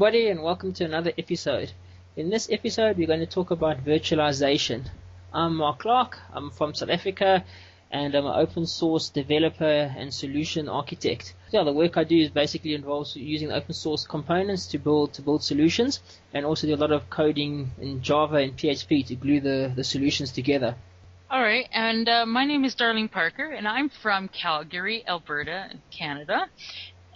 Everybody 0.00 0.28
and 0.28 0.42
welcome 0.42 0.72
to 0.72 0.84
another 0.86 1.12
episode. 1.18 1.72
In 2.16 2.30
this 2.30 2.48
episode 2.50 2.96
we're 2.96 3.06
going 3.06 3.20
to 3.20 3.26
talk 3.26 3.50
about 3.50 3.84
virtualization. 3.84 4.86
I'm 5.30 5.56
Mark 5.56 5.80
Clark, 5.80 6.18
I'm 6.32 6.48
from 6.48 6.72
South 6.72 6.88
Africa 6.88 7.44
and 7.90 8.14
I'm 8.14 8.24
an 8.24 8.32
open 8.34 8.64
source 8.64 9.10
developer 9.10 9.92
and 9.98 10.14
solution 10.14 10.70
architect. 10.70 11.34
Yeah, 11.52 11.64
the 11.64 11.74
work 11.74 11.98
I 11.98 12.04
do 12.04 12.16
is 12.16 12.30
basically 12.30 12.72
involves 12.72 13.14
using 13.14 13.52
open 13.52 13.74
source 13.74 14.06
components 14.06 14.68
to 14.68 14.78
build 14.78 15.12
to 15.12 15.20
build 15.20 15.44
solutions 15.44 16.00
and 16.32 16.46
also 16.46 16.66
do 16.66 16.74
a 16.74 16.80
lot 16.80 16.92
of 16.92 17.10
coding 17.10 17.70
in 17.78 18.00
Java 18.00 18.36
and 18.36 18.56
PHP 18.56 19.06
to 19.08 19.16
glue 19.16 19.40
the, 19.40 19.70
the 19.76 19.84
solutions 19.84 20.32
together. 20.32 20.76
All 21.30 21.42
right, 21.42 21.68
and 21.72 22.08
uh, 22.08 22.26
my 22.26 22.44
name 22.44 22.64
is 22.64 22.74
Darlene 22.74 23.08
Parker, 23.08 23.52
and 23.52 23.68
I'm 23.68 23.88
from 23.88 24.26
Calgary, 24.26 25.04
Alberta, 25.06 25.70
Canada. 25.92 26.48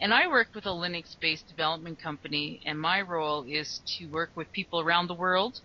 And 0.04 0.12
I 0.12 0.26
work 0.26 0.48
with 0.54 0.66
a 0.66 0.68
Linux 0.68 1.18
based 1.18 1.48
development 1.48 1.98
company, 1.98 2.60
and 2.66 2.78
my 2.78 3.00
role 3.00 3.42
is 3.48 3.80
to 3.97 4.05
work 4.08 4.28
with 4.34 4.52
people 4.52 4.78
around 4.78 5.06
the 5.06 5.14
world 5.14 5.62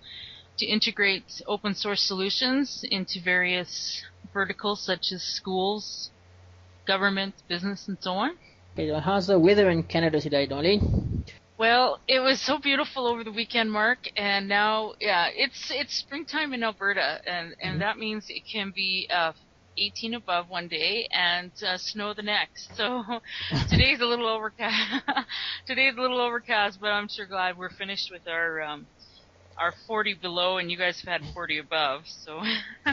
to 0.59 0.65
integrate 0.65 1.41
open 1.45 1.75
source 1.75 2.01
solutions 2.01 2.85
into 2.89 3.19
various 3.21 4.01
verticals 4.33 4.79
such 4.79 5.11
as 5.11 5.21
schools, 5.23 6.11
government, 6.87 7.35
business, 7.49 7.89
and 7.89 7.97
so 7.99 8.13
on. 8.13 8.37
Okay, 8.77 8.97
how's 9.01 9.27
the 9.27 9.37
weather 9.37 9.69
in 9.69 9.83
Canada 9.83 10.21
today, 10.21 10.47
Darlene? 10.47 11.29
Well, 11.57 11.99
it 12.07 12.21
was 12.21 12.39
so 12.39 12.59
beautiful 12.59 13.07
over 13.07 13.25
the 13.25 13.33
weekend, 13.33 13.69
Mark, 13.73 14.09
and 14.15 14.47
now, 14.47 14.93
yeah, 15.01 15.27
it's 15.35 15.69
it's 15.69 15.93
springtime 15.95 16.53
in 16.53 16.63
Alberta, 16.63 17.19
and 17.27 17.55
and 17.61 17.71
mm-hmm. 17.71 17.79
that 17.79 17.97
means 17.97 18.27
it 18.29 18.43
can 18.49 18.71
be 18.73 19.09
uh, 19.13 19.33
18 19.79 20.13
above 20.13 20.49
one 20.49 20.67
day 20.67 21.07
and 21.11 21.51
uh, 21.65 21.77
snow 21.77 22.13
the 22.13 22.21
next. 22.21 22.75
So 22.75 23.03
today's 23.69 24.01
a 24.01 24.05
little 24.05 24.27
overcast. 24.27 25.03
today's 25.65 25.95
a 25.97 26.01
little 26.01 26.19
overcast, 26.19 26.79
but 26.81 26.87
I'm 26.87 27.07
sure 27.07 27.25
glad 27.25 27.57
we're 27.57 27.69
finished 27.69 28.11
with 28.11 28.27
our 28.27 28.61
um, 28.61 28.85
our 29.57 29.73
40 29.87 30.15
below, 30.15 30.57
and 30.57 30.71
you 30.71 30.77
guys 30.77 31.01
have 31.01 31.21
had 31.21 31.33
40 31.33 31.59
above. 31.59 32.03
So. 32.07 32.41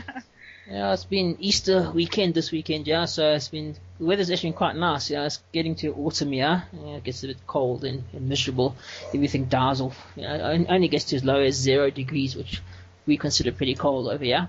yeah, 0.71 0.93
it's 0.93 1.05
been 1.05 1.37
Easter 1.41 1.91
weekend 1.93 2.35
this 2.35 2.51
weekend, 2.51 2.87
yeah. 2.87 3.05
So 3.05 3.35
it's 3.35 3.49
been 3.49 3.77
the 3.99 4.05
weather's 4.05 4.31
actually 4.31 4.53
quite 4.53 4.77
nice. 4.77 5.11
Yeah, 5.11 5.27
it's 5.27 5.41
getting 5.53 5.75
to 5.77 5.95
autumn, 5.95 6.33
yeah. 6.33 6.63
yeah 6.73 6.97
it 6.97 7.05
gets 7.05 7.23
a 7.25 7.29
bit 7.29 7.39
cold 7.47 7.85
and, 7.85 8.03
and 8.13 8.29
miserable. 8.29 8.77
Everything 9.15 9.47
dies 9.47 9.81
off. 9.81 9.97
Know, 10.17 10.51
it 10.51 10.67
only 10.69 10.89
gets 10.89 11.05
to 11.07 11.17
as 11.17 11.25
low 11.25 11.41
as 11.41 11.55
zero 11.55 11.91
degrees, 11.91 12.37
which 12.37 12.61
we 13.07 13.17
consider 13.17 13.53
pretty 13.53 13.75
cold 13.75 14.09
over 14.09 14.25
here. 14.25 14.49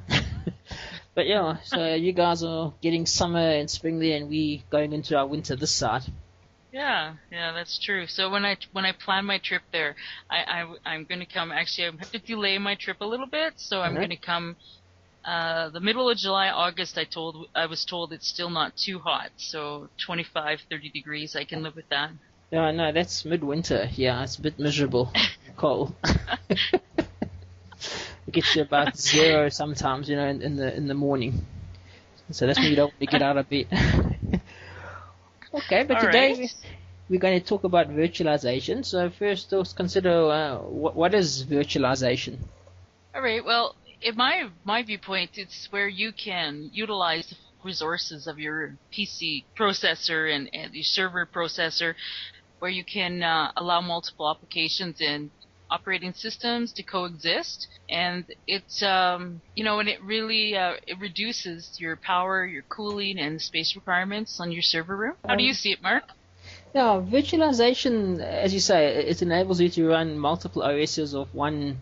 But 1.17 1.25
yeah, 1.25 1.57
so 1.63 1.95
you 1.95 2.13
guys 2.13 2.43
are 2.43 2.75
getting 2.79 3.07
summer 3.07 3.39
and 3.39 3.67
spring 3.67 3.97
there, 3.97 4.17
and 4.17 4.29
we 4.29 4.63
going 4.69 4.93
into 4.93 5.17
our 5.17 5.25
winter 5.25 5.55
this 5.55 5.71
side. 5.71 6.03
Yeah, 6.71 7.15
yeah, 7.31 7.53
that's 7.53 7.79
true. 7.79 8.05
So 8.05 8.29
when 8.29 8.45
I 8.45 8.55
when 8.71 8.85
I 8.85 8.91
plan 8.91 9.25
my 9.25 9.39
trip 9.39 9.63
there, 9.71 9.95
I, 10.29 10.67
I 10.85 10.93
am 10.93 11.05
going 11.05 11.21
to 11.21 11.25
come. 11.25 11.51
Actually, 11.51 11.87
I 11.87 11.91
have 11.97 12.11
to 12.11 12.19
delay 12.19 12.59
my 12.59 12.75
trip 12.75 12.97
a 13.01 13.05
little 13.05 13.25
bit, 13.25 13.53
so 13.55 13.81
I'm 13.81 13.95
going 13.95 14.11
to 14.11 14.15
come. 14.15 14.57
Uh, 15.25 15.69
the 15.69 15.79
middle 15.79 16.07
of 16.07 16.19
July, 16.19 16.49
August. 16.49 16.99
I 16.99 17.03
told 17.03 17.49
I 17.55 17.65
was 17.65 17.83
told 17.83 18.13
it's 18.13 18.27
still 18.27 18.51
not 18.51 18.77
too 18.77 18.99
hot, 18.99 19.31
so 19.37 19.89
25, 19.97 20.61
30 20.69 20.89
degrees. 20.91 21.35
I 21.35 21.45
can 21.45 21.63
live 21.63 21.75
with 21.75 21.89
that. 21.89 22.11
Yeah, 22.51 22.69
no, 22.69 22.91
that's 22.91 23.25
midwinter. 23.25 23.89
Yeah, 23.95 24.21
it's 24.21 24.35
a 24.35 24.41
bit 24.43 24.59
miserable, 24.59 25.11
cold. 25.57 25.95
it 28.27 28.33
gets 28.33 28.53
to 28.53 28.61
about 28.61 28.97
zero 28.97 29.49
sometimes, 29.49 30.09
you 30.09 30.15
know, 30.15 30.27
in, 30.27 30.41
in 30.41 30.55
the 30.57 30.75
in 30.75 30.87
the 30.87 30.93
morning. 30.93 31.45
So 32.31 32.45
that's 32.45 32.59
when 32.59 32.69
you 32.69 32.75
don't 32.75 32.91
want 32.91 32.99
to 32.99 33.05
get 33.05 33.21
out 33.21 33.37
of 33.37 33.49
bed. 33.49 33.67
okay, 35.53 35.83
but 35.83 35.97
All 35.97 36.03
today 36.03 36.33
right. 36.33 36.55
we're 37.09 37.19
going 37.19 37.39
to 37.39 37.45
talk 37.45 37.63
about 37.63 37.89
virtualization. 37.89 38.85
So 38.85 39.09
first, 39.09 39.51
let's 39.53 39.71
consider 39.71 40.29
uh, 40.29 40.57
what, 40.57 40.95
what 40.95 41.13
is 41.13 41.45
virtualization. 41.45 42.37
All 43.15 43.21
right. 43.21 43.43
Well, 43.43 43.75
in 44.01 44.15
my 44.17 44.49
my 44.65 44.83
viewpoint, 44.83 45.37
it's 45.37 45.71
where 45.71 45.87
you 45.87 46.11
can 46.11 46.69
utilize 46.73 47.27
the 47.27 47.37
resources 47.63 48.27
of 48.27 48.39
your 48.39 48.77
PC 48.91 49.45
processor 49.57 50.33
and, 50.33 50.49
and 50.53 50.73
your 50.73 50.83
server 50.83 51.25
processor, 51.25 51.95
where 52.59 52.71
you 52.71 52.83
can 52.83 53.23
uh, 53.23 53.51
allow 53.55 53.79
multiple 53.79 54.29
applications 54.29 54.99
and 54.99 55.31
operating 55.69 56.13
systems 56.13 56.73
to 56.73 56.83
coexist, 56.83 57.67
and 57.89 58.25
it's 58.47 58.81
um, 58.83 59.41
you 59.55 59.63
know, 59.63 59.79
and 59.79 59.89
it 59.89 60.01
really 60.03 60.55
uh, 60.55 60.73
it 60.85 60.99
reduces 60.99 61.79
your 61.79 61.95
power, 61.95 62.45
your 62.45 62.63
cooling, 62.63 63.17
and 63.19 63.41
space 63.41 63.75
requirements 63.75 64.39
on 64.39 64.51
your 64.51 64.61
server 64.61 64.95
room. 64.95 65.15
How 65.27 65.35
do 65.35 65.43
you 65.43 65.53
see 65.53 65.71
it, 65.71 65.81
Mark? 65.81 66.03
Yeah, 66.73 67.01
virtualization, 67.03 68.19
as 68.19 68.53
you 68.53 68.59
say, 68.59 69.07
it 69.07 69.21
enables 69.21 69.59
you 69.59 69.69
to 69.69 69.87
run 69.87 70.19
multiple 70.19 70.63
OSs 70.63 71.13
of 71.13 71.33
one 71.33 71.81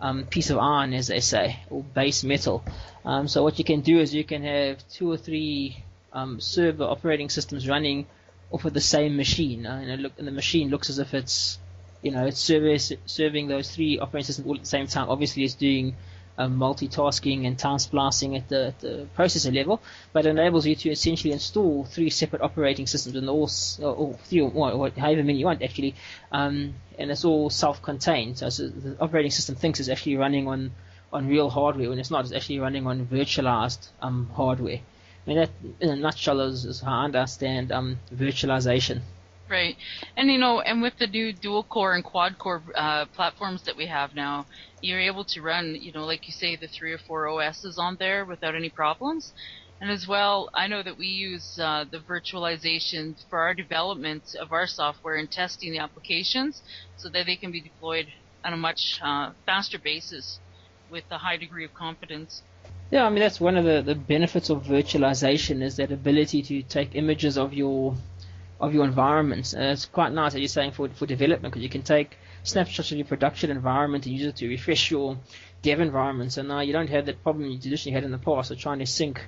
um, 0.00 0.24
piece 0.24 0.50
of 0.50 0.58
iron, 0.58 0.92
as 0.92 1.08
they 1.08 1.20
say, 1.20 1.60
or 1.70 1.82
base 1.82 2.22
metal. 2.22 2.64
Um, 3.04 3.28
so 3.28 3.42
what 3.42 3.58
you 3.58 3.64
can 3.64 3.80
do 3.80 3.98
is 3.98 4.14
you 4.14 4.24
can 4.24 4.42
have 4.42 4.86
two 4.88 5.10
or 5.10 5.16
three 5.16 5.82
um, 6.12 6.40
server 6.40 6.84
operating 6.84 7.28
systems 7.28 7.68
running 7.68 8.06
off 8.50 8.64
of 8.64 8.74
the 8.74 8.80
same 8.80 9.16
machine, 9.16 9.66
uh, 9.66 9.82
and, 9.84 10.02
look, 10.02 10.12
and 10.18 10.26
the 10.26 10.32
machine 10.32 10.68
looks 10.70 10.88
as 10.90 10.98
if 10.98 11.14
it's 11.14 11.58
you 12.02 12.10
know, 12.10 12.30
service, 12.30 12.92
serving 13.06 13.48
those 13.48 13.70
three 13.70 13.98
operating 13.98 14.26
systems 14.26 14.46
all 14.46 14.54
at 14.54 14.60
the 14.60 14.66
same 14.66 14.86
time. 14.86 15.08
Obviously, 15.08 15.44
it's 15.44 15.54
doing 15.54 15.96
um, 16.38 16.58
multitasking 16.58 17.46
and 17.46 17.58
time 17.58 17.78
splicing 17.78 18.36
at 18.36 18.48
the, 18.48 18.74
the, 18.80 19.06
processor 19.16 19.54
level, 19.54 19.80
but 20.12 20.26
it 20.26 20.30
enables 20.30 20.66
you 20.66 20.74
to 20.74 20.90
essentially 20.90 21.32
install 21.32 21.84
three 21.84 22.10
separate 22.10 22.42
operating 22.42 22.86
systems 22.86 23.16
and 23.16 23.28
all, 23.28 23.50
or 23.82 24.14
three 24.24 24.40
or, 24.40 24.50
or 24.52 24.90
however 24.90 25.22
many 25.22 25.38
you 25.38 25.46
want 25.46 25.62
actually, 25.62 25.94
um, 26.32 26.74
and 26.98 27.10
it's 27.10 27.24
all 27.24 27.48
self-contained. 27.50 28.38
So, 28.38 28.48
so, 28.50 28.68
the 28.68 28.96
operating 29.00 29.30
system 29.30 29.54
thinks 29.54 29.80
it's 29.80 29.88
actually 29.88 30.16
running 30.16 30.48
on 30.48 30.72
on 31.12 31.28
real 31.28 31.48
hardware 31.48 31.88
when 31.88 31.98
it's 31.98 32.10
not. 32.10 32.24
It's 32.24 32.34
actually 32.34 32.58
running 32.58 32.86
on 32.86 33.06
virtualized 33.06 33.88
um, 34.02 34.28
hardware. 34.34 34.80
I 35.26 35.28
mean, 35.28 35.38
that 35.38 35.50
in 35.80 35.88
a 35.88 35.96
nutshell 35.96 36.40
is, 36.40 36.64
is 36.64 36.80
how 36.80 37.00
I 37.00 37.04
understand 37.04 37.72
um, 37.72 37.98
virtualization. 38.14 39.00
Right, 39.48 39.76
and 40.16 40.28
you 40.28 40.38
know, 40.38 40.60
and 40.60 40.82
with 40.82 40.96
the 40.98 41.06
new 41.06 41.32
dual 41.32 41.62
core 41.62 41.94
and 41.94 42.02
quad 42.02 42.36
core 42.36 42.64
uh, 42.74 43.04
platforms 43.14 43.62
that 43.62 43.76
we 43.76 43.86
have 43.86 44.12
now, 44.12 44.46
you're 44.80 45.00
able 45.00 45.24
to 45.26 45.40
run, 45.40 45.76
you 45.80 45.92
know, 45.92 46.04
like 46.04 46.26
you 46.26 46.32
say, 46.32 46.56
the 46.56 46.66
three 46.66 46.92
or 46.92 46.98
four 46.98 47.28
OSs 47.28 47.78
on 47.78 47.96
there 48.00 48.24
without 48.24 48.56
any 48.56 48.70
problems. 48.70 49.32
And 49.80 49.90
as 49.90 50.08
well, 50.08 50.48
I 50.54 50.66
know 50.66 50.82
that 50.82 50.98
we 50.98 51.06
use 51.06 51.58
uh, 51.60 51.84
the 51.88 51.98
virtualization 51.98 53.14
for 53.28 53.38
our 53.38 53.54
development 53.54 54.34
of 54.40 54.52
our 54.52 54.66
software 54.66 55.14
and 55.14 55.30
testing 55.30 55.70
the 55.70 55.78
applications, 55.78 56.62
so 56.96 57.08
that 57.10 57.26
they 57.26 57.36
can 57.36 57.52
be 57.52 57.60
deployed 57.60 58.06
on 58.44 58.52
a 58.52 58.56
much 58.56 58.98
uh, 59.02 59.30
faster 59.44 59.78
basis 59.78 60.40
with 60.90 61.04
a 61.10 61.18
high 61.18 61.36
degree 61.36 61.64
of 61.64 61.74
confidence. 61.74 62.42
Yeah, 62.90 63.04
I 63.04 63.10
mean 63.10 63.20
that's 63.20 63.40
one 63.40 63.56
of 63.56 63.64
the, 63.64 63.82
the 63.82 63.94
benefits 63.94 64.48
of 64.48 64.62
virtualization 64.62 65.62
is 65.62 65.76
that 65.76 65.90
ability 65.90 66.42
to 66.42 66.62
take 66.62 66.94
images 66.94 67.36
of 67.36 67.52
your 67.52 67.96
of 68.60 68.74
your 68.74 68.84
environments. 68.84 69.52
And 69.52 69.64
it's 69.64 69.86
quite 69.86 70.12
nice, 70.12 70.34
as 70.34 70.40
you're 70.40 70.48
saying, 70.48 70.72
for, 70.72 70.88
for 70.88 71.06
development, 71.06 71.52
because 71.52 71.62
you 71.62 71.68
can 71.68 71.82
take 71.82 72.16
snapshots 72.42 72.90
of 72.92 72.98
your 72.98 73.06
production 73.06 73.50
environment 73.50 74.06
and 74.06 74.14
use 74.16 74.26
it 74.26 74.36
to 74.36 74.48
refresh 74.48 74.90
your 74.90 75.18
dev 75.62 75.80
environment. 75.80 76.32
So 76.32 76.42
now 76.42 76.60
you 76.60 76.72
don't 76.72 76.88
have 76.88 77.06
that 77.06 77.22
problem 77.22 77.50
you 77.50 77.58
traditionally 77.58 77.94
had 77.94 78.04
in 78.04 78.12
the 78.12 78.18
past 78.18 78.50
of 78.50 78.58
trying 78.58 78.78
to 78.78 78.86
sync 78.86 79.26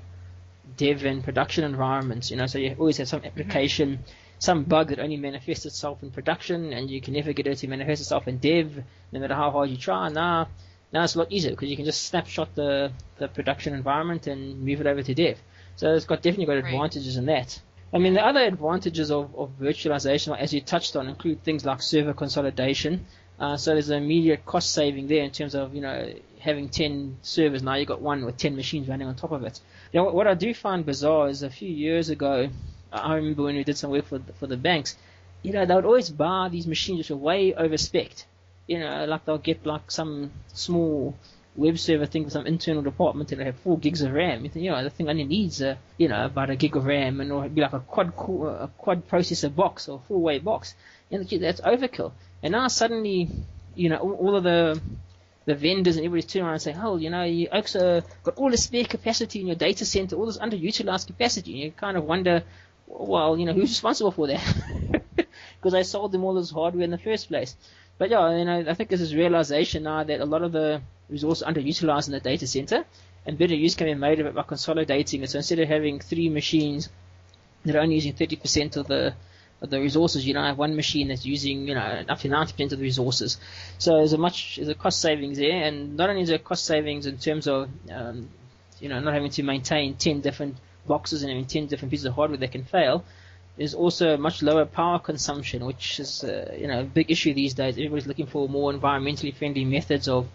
dev 0.77 1.05
and 1.05 1.23
production 1.23 1.65
environments. 1.65 2.31
You 2.31 2.37
know, 2.37 2.47
so 2.47 2.59
you 2.59 2.75
always 2.79 2.97
have 2.99 3.09
some 3.09 3.25
application, 3.25 3.97
mm-hmm. 3.97 4.11
some 4.39 4.65
bug 4.65 4.89
that 4.89 4.99
only 4.99 5.17
manifests 5.17 5.67
itself 5.67 6.03
in 6.03 6.11
production, 6.11 6.73
and 6.73 6.91
you 6.91 7.01
can 7.01 7.15
never 7.15 7.33
get 7.33 7.47
it 7.47 7.57
to 7.57 7.69
manifest 7.69 8.03
itself 8.03 8.29
in 8.29 8.39
dev, 8.39 8.83
no 9.13 9.21
matter 9.21 9.35
how 9.35 9.51
hard 9.51 9.71
you 9.71 9.77
try. 9.77 10.09
Now, 10.09 10.49
now 10.93 11.05
it's 11.05 11.17
a 11.17 11.19
lot 11.19 11.31
easier 11.31 11.51
because 11.51 11.69
you 11.69 11.77
can 11.77 11.85
just 11.85 12.07
snapshot 12.07 12.55
the 12.55 12.93
the 13.19 13.29
production 13.29 13.75
environment 13.75 14.27
and 14.27 14.63
move 14.63 14.81
it 14.81 14.87
over 14.87 15.03
to 15.03 15.15
dev. 15.15 15.39
So 15.77 15.95
it's 15.95 16.07
got 16.07 16.23
definitely 16.23 16.47
got 16.47 16.57
advantages 16.57 17.17
right. 17.17 17.21
in 17.21 17.27
that. 17.27 17.61
I 17.93 17.99
mean, 17.99 18.15
the 18.15 18.25
other 18.25 18.41
advantages 18.41 19.11
of, 19.11 19.35
of 19.35 19.59
virtualization, 19.59 20.37
as 20.39 20.53
you 20.53 20.61
touched 20.61 20.95
on, 20.95 21.09
include 21.09 21.43
things 21.43 21.65
like 21.65 21.81
server 21.81 22.13
consolidation. 22.13 23.07
Uh, 23.39 23.57
so 23.57 23.73
there's 23.73 23.89
an 23.89 24.03
immediate 24.03 24.45
cost 24.45 24.73
saving 24.73 25.07
there 25.07 25.23
in 25.23 25.31
terms 25.31 25.55
of, 25.55 25.75
you 25.75 25.81
know, 25.81 26.13
having 26.41 26.69
10 26.69 27.19
servers. 27.23 27.63
Now 27.63 27.75
you've 27.75 27.89
got 27.89 28.03
one 28.03 28.25
with 28.25 28.37
10 28.37 28.57
machines 28.57 28.89
running 28.89 29.07
on 29.07 29.15
top 29.15 29.33
of 29.33 29.43
it. 29.45 29.61
You 29.93 30.01
know, 30.01 30.11
what, 30.11 30.27
I 30.27 30.35
do 30.35 30.53
find 30.53 30.85
bizarre 30.85 31.29
is 31.29 31.43
a 31.43 31.51
few 31.51 31.71
years 31.71 32.11
ago, 32.11 32.51
I 32.93 33.15
remember 33.15 33.45
when 33.45 33.57
we 33.57 33.65
did 33.65 33.79
some 33.79 33.91
work 33.91 34.07
for 34.07 34.19
the, 34.19 34.33
for 34.35 34.47
the 34.47 34.57
banks, 34.57 34.97
you 35.43 35.53
know, 35.53 35.65
they 35.65 35.75
would 35.75 35.85
always 35.85 36.11
buy 36.11 36.49
these 36.51 36.67
machines 36.67 36.99
which 36.99 37.11
are 37.11 37.17
way 37.17 37.53
overspec. 37.53 38.25
You 38.67 38.81
know, 38.81 39.07
like 39.07 39.25
they'll 39.25 39.39
get 39.39 39.65
like 39.65 39.91
some 39.91 40.31
small 40.53 41.15
web 41.59 41.77
server 41.77 42.07
thing 42.07 42.25
for 42.25 42.31
some 42.31 42.47
internal 42.47 42.83
department 42.83 43.33
and 43.33 43.41
they 43.41 43.45
have 43.45 43.57
four 43.57 43.79
gigs 43.79 44.01
of 44.03 44.13
RAM. 44.13 44.45
You 44.45 44.51
think, 44.51 44.65
you 44.65 44.71
know, 44.71 44.83
the 44.83 44.91
thing 44.91 45.09
only 45.09 45.25
needs, 45.25 45.61
uh, 45.61 45.75
you 45.97 46.09
know, 46.09 46.25
about 46.25 46.51
a 46.51 46.57
gig 46.57 46.77
of 46.77 46.87
RAM 46.87 47.21
and 47.21 47.31
it'll 47.31 47.49
be 47.49 47.61
like 47.61 47.73
a 47.73 47.81
quad 47.81 48.09
a 48.09 48.71
quad 48.79 49.09
processor 49.09 49.55
box 49.55 49.89
or 49.89 50.01
four 50.07 50.21
way 50.21 50.39
box. 50.39 50.75
And 51.11 51.29
that's 51.29 51.61
overkill. 51.61 52.13
And 52.43 52.53
now 52.53 52.69
suddenly, 52.69 53.29
you 53.75 53.89
know, 53.89 53.99
all, 53.99 54.37
of 54.37 54.45
the 54.45 54.81
the 55.47 55.55
vendors 55.57 55.97
and 55.97 56.07
everybody's 56.07 56.27
turning 56.27 56.45
around 56.45 56.55
and 56.55 56.63
saying, 56.63 56.79
oh, 56.81 56.97
you 56.97 57.11
know, 57.11 57.25
you 57.25 57.49
also 57.51 58.03
got 58.23 58.37
all 58.37 58.51
this 58.51 58.65
spare 58.65 58.85
capacity 58.85 59.41
in 59.41 59.49
your 59.49 59.57
data 59.57 59.85
center, 59.85 60.15
all 60.15 60.27
this 60.27 60.39
underutilized 60.39 61.09
capacity. 61.09 61.53
And 61.55 61.61
you 61.63 61.73
kind 61.73 61.97
of 61.97 62.05
wonder, 62.05 62.45
well, 62.87 63.37
you 63.37 63.47
know, 63.47 63.53
who's 63.53 63.71
responsible 63.71 64.13
for 64.13 64.29
that? 64.29 65.03
because 65.17 65.73
they 65.73 65.83
sold 65.83 66.13
them 66.13 66.23
all 66.23 66.35
this 66.35 66.51
hardware 66.51 66.85
in 66.85 66.91
the 66.93 66.99
first 66.99 67.29
place. 67.29 67.57
But 67.97 68.11
yeah, 68.11 68.37
you 68.37 68.45
know, 68.45 68.65
I 68.69 68.75
think 68.75 68.91
this 68.91 69.13
realization 69.13 69.83
now 69.83 70.05
that 70.05 70.21
a 70.21 70.25
lot 70.25 70.43
of 70.43 70.53
the 70.53 70.83
resources 71.09 71.47
underutilized 71.47 72.09
in 72.09 72.13
the 72.13 72.21
data 72.21 72.47
center, 72.47 72.85
and 73.27 73.39
better 73.39 73.55
use 73.55 73.75
can 73.75 73.87
be 73.87 73.95
made 73.95 74.21
of 74.21 74.27
it 74.27 74.35
by 74.35 74.43
consolidating 74.43 75.23
it. 75.23 75.31
So 75.31 75.39
instead 75.39 75.59
of 75.59 75.69
having 75.69 76.01
three 76.01 76.29
machines 76.29 76.89
that 77.65 77.77
are 77.77 77.81
only 77.81 77.97
using 77.97 78.15
30% 78.15 78.77
of 78.77 78.87
the 78.87 79.15
of 79.61 79.71
the 79.71 79.81
resources, 79.81 80.25
you 80.27 80.35
now 80.35 80.45
have 80.45 80.57
one 80.57 80.77
machine 80.77 81.09
that's 81.09 81.27
using, 81.27 81.67
you 81.67 81.75
know, 81.75 82.05
up 82.09 82.19
to 82.21 82.29
90% 82.29 82.73
of 82.73 82.79
the 82.79 82.85
resources. 82.85 83.39
So 83.79 83.97
there's 83.97 84.13
a 84.13 84.19
much, 84.19 84.55
there's 84.57 84.69
a 84.69 84.75
cost 84.75 85.01
savings 85.01 85.39
there, 85.39 85.65
and 85.65 85.97
not 85.97 86.11
only 86.11 86.23
is 86.23 86.29
there 86.29 86.39
cost 86.39 86.65
savings 86.65 87.07
in 87.07 87.19
terms 87.19 87.49
of, 87.49 87.69
um, 87.91 88.29
you 88.79 88.89
know, 88.89 89.01
not 89.01 89.15
having 89.15 89.31
to 89.31 89.43
maintain 89.43 89.97
10 89.97 90.21
different 90.21 90.57
boxes 90.87 91.23
and 91.23 91.31
having 91.31 91.47
10 91.47 91.67
different 91.67 91.91
pieces 91.91 92.07
of 92.07 92.15
hardware 92.15 92.39
that 92.39 92.53
can 92.53 92.65
fail, 92.65 93.05
there's 93.57 93.75
also 93.75 94.17
much 94.17 94.43
lower 94.43 94.65
power 94.65 95.01
consumption, 95.01 95.65
which 95.65 95.99
is, 95.99 96.23
uh, 96.23 96.55
you 96.57 96.69
know, 96.69 96.81
a 96.81 96.85
big 96.85 97.11
issue 97.11 97.35
these 97.35 97.55
days. 97.55 97.75
Everybody's 97.75 98.07
looking 98.07 98.29
for 98.29 98.49
more 98.49 98.73
environmentally 98.73 99.35
friendly 99.35 99.65
methods 99.65 100.07
of 100.07 100.29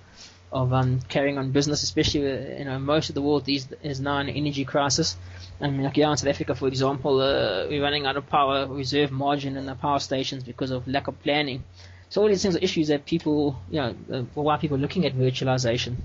of 0.54 0.72
um, 0.72 1.00
carrying 1.10 1.38
on 1.38 1.52
business, 1.52 1.84
especially 1.84 2.22
you 2.60 2.66
know 2.66 2.78
most 2.80 3.10
of 3.10 3.16
the 3.16 3.22
world 3.22 3.44
these 3.46 3.68
is 3.82 4.00
now 4.00 4.20
an 4.20 4.30
energy 4.30 4.64
crisis. 4.64 5.18
I 5.60 5.70
mean, 5.70 5.84
like 5.84 5.98
in 5.98 6.18
South 6.18 6.30
Africa, 6.30 6.56
for 6.56 6.68
example, 6.68 7.20
uh, 7.20 7.68
we're 7.68 7.82
running 7.82 8.06
out 8.06 8.18
of 8.18 8.30
power 8.30 8.68
reserve 8.68 9.12
margin 9.12 9.58
in 9.58 9.66
the 9.66 9.76
power 9.76 10.00
stations 10.00 10.44
because 10.44 10.72
of 10.72 10.88
lack 10.88 11.08
of 11.08 11.22
planning. 11.22 11.64
So 12.10 12.22
all 12.22 12.28
these 12.28 12.44
things 12.44 12.56
are 12.56 12.60
issues 12.60 12.90
that 12.90 13.06
people, 13.06 13.60
you 13.72 13.80
know, 13.82 13.96
uh, 14.12 14.22
why 14.36 14.58
people 14.58 14.78
are 14.78 14.80
looking 14.80 15.06
at 15.06 15.16
virtualization. 15.16 15.96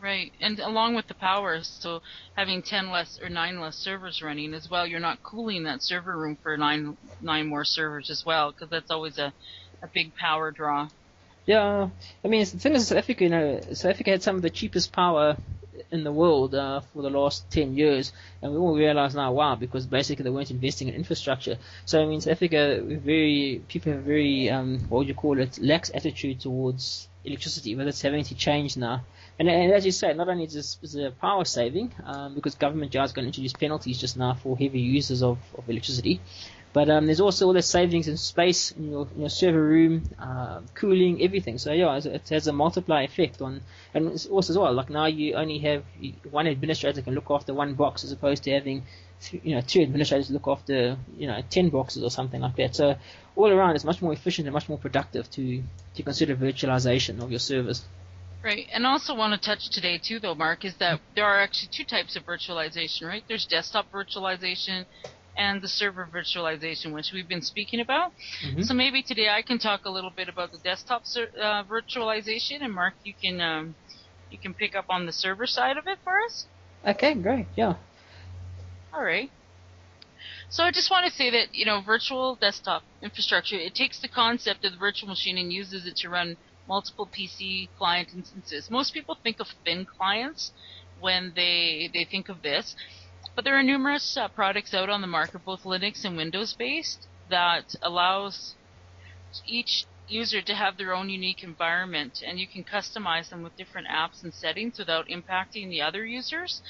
Right, 0.00 0.32
and 0.40 0.60
along 0.60 0.94
with 0.94 1.08
the 1.08 1.14
power, 1.14 1.58
so 1.64 2.02
having 2.36 2.62
ten 2.62 2.92
less 2.92 3.18
or 3.20 3.28
nine 3.28 3.60
less 3.60 3.76
servers 3.76 4.22
running 4.22 4.54
as 4.54 4.70
well, 4.70 4.86
you're 4.86 5.00
not 5.00 5.24
cooling 5.24 5.64
that 5.64 5.82
server 5.82 6.16
room 6.16 6.38
for 6.40 6.56
nine 6.56 6.96
nine 7.20 7.48
more 7.48 7.64
servers 7.64 8.08
as 8.08 8.24
well, 8.24 8.52
because 8.52 8.70
that's 8.70 8.92
always 8.92 9.18
a 9.18 9.32
a 9.82 9.88
big 9.88 10.14
power 10.14 10.52
draw. 10.52 10.88
Yeah, 11.48 11.88
I 12.22 12.28
mean, 12.28 12.40
the 12.40 12.58
thing 12.58 12.74
is, 12.74 12.88
South 12.88 12.98
Africa, 12.98 13.24
you 13.24 13.30
know, 13.30 13.60
South 13.72 13.92
Africa 13.92 14.10
had 14.10 14.22
some 14.22 14.36
of 14.36 14.42
the 14.42 14.50
cheapest 14.50 14.92
power 14.92 15.38
in 15.90 16.04
the 16.04 16.12
world 16.12 16.54
uh, 16.54 16.80
for 16.80 17.00
the 17.00 17.08
last 17.08 17.50
10 17.50 17.74
years, 17.74 18.12
and 18.42 18.52
we 18.52 18.58
all 18.58 18.76
realize 18.76 19.14
now, 19.14 19.32
wow, 19.32 19.54
because 19.54 19.86
basically 19.86 20.24
they 20.24 20.28
weren't 20.28 20.50
investing 20.50 20.88
in 20.88 20.94
infrastructure. 20.94 21.56
So, 21.86 22.02
I 22.02 22.04
mean, 22.04 22.20
South 22.20 22.32
Africa, 22.32 22.82
very, 22.82 23.62
people 23.66 23.94
have 23.94 24.02
very, 24.02 24.50
um, 24.50 24.80
what 24.90 24.98
would 24.98 25.08
you 25.08 25.14
call 25.14 25.40
it, 25.40 25.58
lax 25.58 25.90
attitude 25.94 26.40
towards 26.40 27.08
electricity, 27.24 27.74
but 27.74 27.86
it's 27.86 28.02
having 28.02 28.24
to 28.24 28.34
change 28.34 28.76
now. 28.76 29.06
And, 29.38 29.48
and 29.48 29.72
as 29.72 29.86
you 29.86 29.92
say, 29.92 30.12
not 30.12 30.28
only 30.28 30.44
is 30.44 30.96
a 30.96 31.12
power 31.12 31.46
saving, 31.46 31.94
um, 32.04 32.34
because 32.34 32.56
government 32.56 32.94
is 32.94 33.12
going 33.12 33.24
to 33.24 33.28
introduce 33.28 33.54
penalties 33.54 33.98
just 33.98 34.18
now 34.18 34.34
for 34.34 34.54
heavy 34.54 34.80
users 34.80 35.22
of, 35.22 35.38
of 35.56 35.70
electricity, 35.70 36.20
but 36.72 36.90
um, 36.90 37.06
there's 37.06 37.20
also 37.20 37.46
all 37.46 37.52
the 37.52 37.62
savings 37.62 38.08
in 38.08 38.16
space 38.16 38.72
in 38.72 38.90
your, 38.90 39.08
in 39.14 39.20
your 39.20 39.30
server 39.30 39.62
room, 39.62 40.04
uh, 40.18 40.60
cooling, 40.74 41.22
everything. 41.22 41.58
So 41.58 41.72
yeah, 41.72 41.96
it 41.96 42.28
has 42.28 42.46
a 42.46 42.52
multiplier 42.52 43.04
effect 43.04 43.40
on, 43.40 43.62
and 43.94 44.08
it's 44.08 44.26
also 44.26 44.52
as 44.52 44.58
well. 44.58 44.72
Like 44.72 44.90
now 44.90 45.06
you 45.06 45.34
only 45.34 45.58
have 45.60 45.84
one 46.30 46.46
administrator 46.46 47.02
can 47.02 47.14
look 47.14 47.30
after 47.30 47.54
one 47.54 47.74
box 47.74 48.04
as 48.04 48.12
opposed 48.12 48.44
to 48.44 48.50
having, 48.52 48.84
you 49.30 49.54
know, 49.54 49.62
two 49.62 49.80
administrators 49.80 50.30
look 50.30 50.46
after 50.46 50.98
you 51.16 51.26
know 51.26 51.40
ten 51.48 51.70
boxes 51.70 52.02
or 52.02 52.10
something 52.10 52.40
like 52.40 52.56
that. 52.56 52.76
So 52.76 52.96
all 53.34 53.50
around, 53.50 53.76
it's 53.76 53.84
much 53.84 54.02
more 54.02 54.12
efficient 54.12 54.46
and 54.46 54.52
much 54.52 54.68
more 54.68 54.78
productive 54.78 55.30
to 55.32 55.62
to 55.94 56.02
consider 56.02 56.36
virtualization 56.36 57.22
of 57.22 57.30
your 57.30 57.40
servers. 57.40 57.84
Right, 58.44 58.68
and 58.72 58.86
also 58.86 59.16
want 59.16 59.34
to 59.34 59.44
touch 59.44 59.68
today 59.68 59.98
too, 59.98 60.20
though, 60.20 60.34
Mark, 60.34 60.64
is 60.64 60.76
that 60.76 61.00
there 61.16 61.24
are 61.24 61.40
actually 61.40 61.70
two 61.72 61.84
types 61.84 62.14
of 62.14 62.24
virtualization, 62.24 63.08
right? 63.08 63.24
There's 63.26 63.46
desktop 63.46 63.90
virtualization 63.90 64.86
and 65.38 65.62
the 65.62 65.68
server 65.68 66.06
virtualization, 66.12 66.92
which 66.92 67.12
we've 67.14 67.28
been 67.28 67.42
speaking 67.42 67.80
about. 67.80 68.12
Mm-hmm. 68.44 68.62
So 68.62 68.74
maybe 68.74 69.02
today 69.02 69.28
I 69.30 69.40
can 69.40 69.58
talk 69.58 69.84
a 69.84 69.90
little 69.90 70.10
bit 70.10 70.28
about 70.28 70.50
the 70.50 70.58
desktop 70.58 71.06
ser- 71.06 71.30
uh, 71.40 71.62
virtualization, 71.64 72.60
and 72.60 72.74
Mark, 72.74 72.94
you 73.04 73.14
can 73.14 73.40
um, 73.40 73.76
you 74.30 74.38
can 74.38 74.52
pick 74.52 74.74
up 74.74 74.86
on 74.90 75.06
the 75.06 75.12
server 75.12 75.46
side 75.46 75.76
of 75.78 75.86
it 75.86 75.98
for 76.04 76.18
us. 76.26 76.46
Okay, 76.86 77.14
great. 77.14 77.46
Yeah. 77.56 77.74
All 78.92 79.04
right. 79.04 79.30
So 80.50 80.64
I 80.64 80.72
just 80.72 80.90
want 80.90 81.06
to 81.06 81.12
say 81.12 81.30
that 81.30 81.54
you 81.54 81.64
know 81.64 81.80
virtual 81.80 82.34
desktop 82.34 82.82
infrastructure 83.00 83.56
it 83.56 83.74
takes 83.74 84.00
the 84.00 84.08
concept 84.08 84.64
of 84.64 84.72
the 84.72 84.78
virtual 84.78 85.08
machine 85.08 85.38
and 85.38 85.52
uses 85.52 85.86
it 85.86 85.96
to 85.96 86.08
run 86.08 86.36
multiple 86.66 87.06
PC 87.06 87.68
client 87.78 88.08
instances. 88.14 88.68
Most 88.70 88.92
people 88.92 89.16
think 89.22 89.40
of 89.40 89.46
thin 89.64 89.86
clients 89.86 90.50
when 91.00 91.32
they 91.36 91.90
they 91.92 92.04
think 92.04 92.28
of 92.28 92.42
this, 92.42 92.74
but 93.34 93.44
there 93.44 93.58
are 93.58 93.62
numerous 93.62 94.16
uh, 94.16 94.28
products 94.28 94.74
out 94.74 94.90
on 94.90 95.00
the 95.00 95.06
market, 95.06 95.44
both 95.44 95.62
Linux 95.62 96.04
and 96.04 96.16
Windows 96.16 96.54
based, 96.58 97.06
that 97.28 97.64
allows 97.82 98.54
each 99.46 99.84
user 100.08 100.40
to 100.42 100.54
have 100.54 100.76
their 100.76 100.94
own 100.94 101.10
unique 101.10 101.42
environment, 101.42 102.22
and 102.26 102.38
you 102.38 102.46
can 102.48 102.64
customize 102.64 103.28
them 103.28 103.42
with 103.42 103.56
different 103.56 103.86
apps 103.88 104.22
and 104.22 104.32
settings 104.32 104.78
without 104.78 105.06
impacting 105.08 105.68
the 105.68 105.82
other 105.82 106.04
users. 106.04 106.62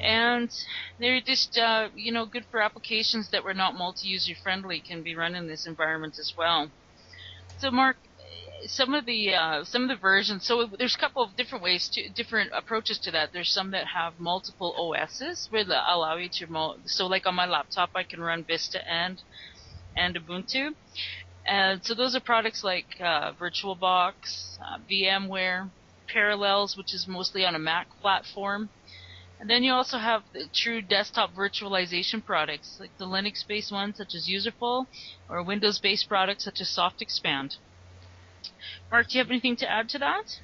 And 0.00 0.50
they're 0.98 1.20
just, 1.20 1.56
uh, 1.56 1.88
you 1.94 2.12
know, 2.12 2.26
good 2.26 2.44
for 2.50 2.60
applications 2.60 3.30
that 3.30 3.44
were 3.44 3.54
not 3.54 3.74
multi-user 3.74 4.34
friendly 4.42 4.80
can 4.80 5.02
be 5.02 5.14
run 5.14 5.34
in 5.34 5.46
this 5.46 5.66
environment 5.66 6.16
as 6.18 6.32
well. 6.36 6.70
So, 7.58 7.70
Mark, 7.70 7.96
some 8.66 8.94
of 8.94 9.06
the 9.06 9.34
uh, 9.34 9.64
some 9.64 9.82
of 9.82 9.88
the 9.88 9.96
versions. 9.96 10.46
So 10.46 10.66
there's 10.78 10.94
a 10.94 10.98
couple 10.98 11.22
of 11.22 11.36
different 11.36 11.64
ways 11.64 11.88
to 11.90 12.08
different 12.08 12.50
approaches 12.54 12.98
to 13.00 13.10
that. 13.10 13.32
There's 13.32 13.50
some 13.50 13.70
that 13.72 13.86
have 13.88 14.18
multiple 14.18 14.74
OSs 14.78 15.48
where 15.50 15.64
they 15.64 15.74
allow 15.74 16.16
you 16.16 16.28
to. 16.28 16.74
So 16.86 17.06
like 17.06 17.26
on 17.26 17.34
my 17.34 17.46
laptop, 17.46 17.90
I 17.94 18.02
can 18.02 18.20
run 18.20 18.44
Vista 18.44 18.80
and 18.88 19.22
and 19.96 20.16
Ubuntu. 20.16 20.74
And 21.44 21.84
so 21.84 21.94
those 21.94 22.14
are 22.14 22.20
products 22.20 22.62
like 22.62 23.00
uh, 23.00 23.32
VirtualBox, 23.32 24.58
uh, 24.60 24.78
VMware, 24.88 25.70
Parallels, 26.06 26.76
which 26.76 26.94
is 26.94 27.08
mostly 27.08 27.44
on 27.44 27.54
a 27.54 27.58
Mac 27.58 27.88
platform. 28.00 28.70
And 29.40 29.50
then 29.50 29.64
you 29.64 29.72
also 29.72 29.98
have 29.98 30.22
the 30.32 30.46
true 30.54 30.80
desktop 30.80 31.34
virtualization 31.34 32.24
products, 32.24 32.76
like 32.78 32.96
the 32.96 33.06
Linux-based 33.06 33.72
ones 33.72 33.96
such 33.96 34.14
as 34.14 34.28
Userful, 34.28 34.86
or 35.28 35.42
Windows-based 35.42 36.08
products 36.08 36.44
such 36.44 36.60
as 36.60 36.68
SoftXpand. 36.68 37.56
Mark, 38.90 39.08
do 39.08 39.18
you 39.18 39.24
have 39.24 39.30
anything 39.30 39.56
to 39.56 39.70
add 39.70 39.88
to 39.90 39.98
that? 39.98 40.40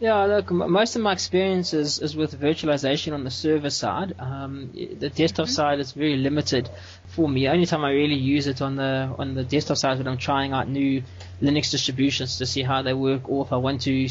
Yeah, 0.00 0.24
look, 0.24 0.50
most 0.50 0.96
of 0.96 1.02
my 1.02 1.12
experience 1.12 1.74
is, 1.74 1.98
is 1.98 2.16
with 2.16 2.40
virtualization 2.40 3.12
on 3.12 3.22
the 3.22 3.30
server 3.30 3.68
side. 3.68 4.14
Um, 4.18 4.70
the 4.72 5.10
desktop 5.10 5.44
mm-hmm. 5.44 5.52
side 5.52 5.78
is 5.78 5.92
very 5.92 6.16
limited 6.16 6.70
for 7.08 7.28
me. 7.28 7.46
Only 7.48 7.66
time 7.66 7.84
I 7.84 7.90
really 7.90 8.14
use 8.14 8.46
it 8.46 8.62
on 8.62 8.76
the 8.76 9.14
on 9.18 9.34
the 9.34 9.44
desktop 9.44 9.76
side 9.76 9.92
is 9.92 9.98
when 9.98 10.08
I'm 10.08 10.16
trying 10.16 10.54
out 10.54 10.68
new 10.68 11.02
Linux 11.42 11.70
distributions 11.70 12.38
to 12.38 12.46
see 12.46 12.62
how 12.62 12.80
they 12.80 12.94
work, 12.94 13.28
or 13.28 13.44
if 13.44 13.52
I 13.52 13.56
want 13.56 13.82
to 13.82 14.08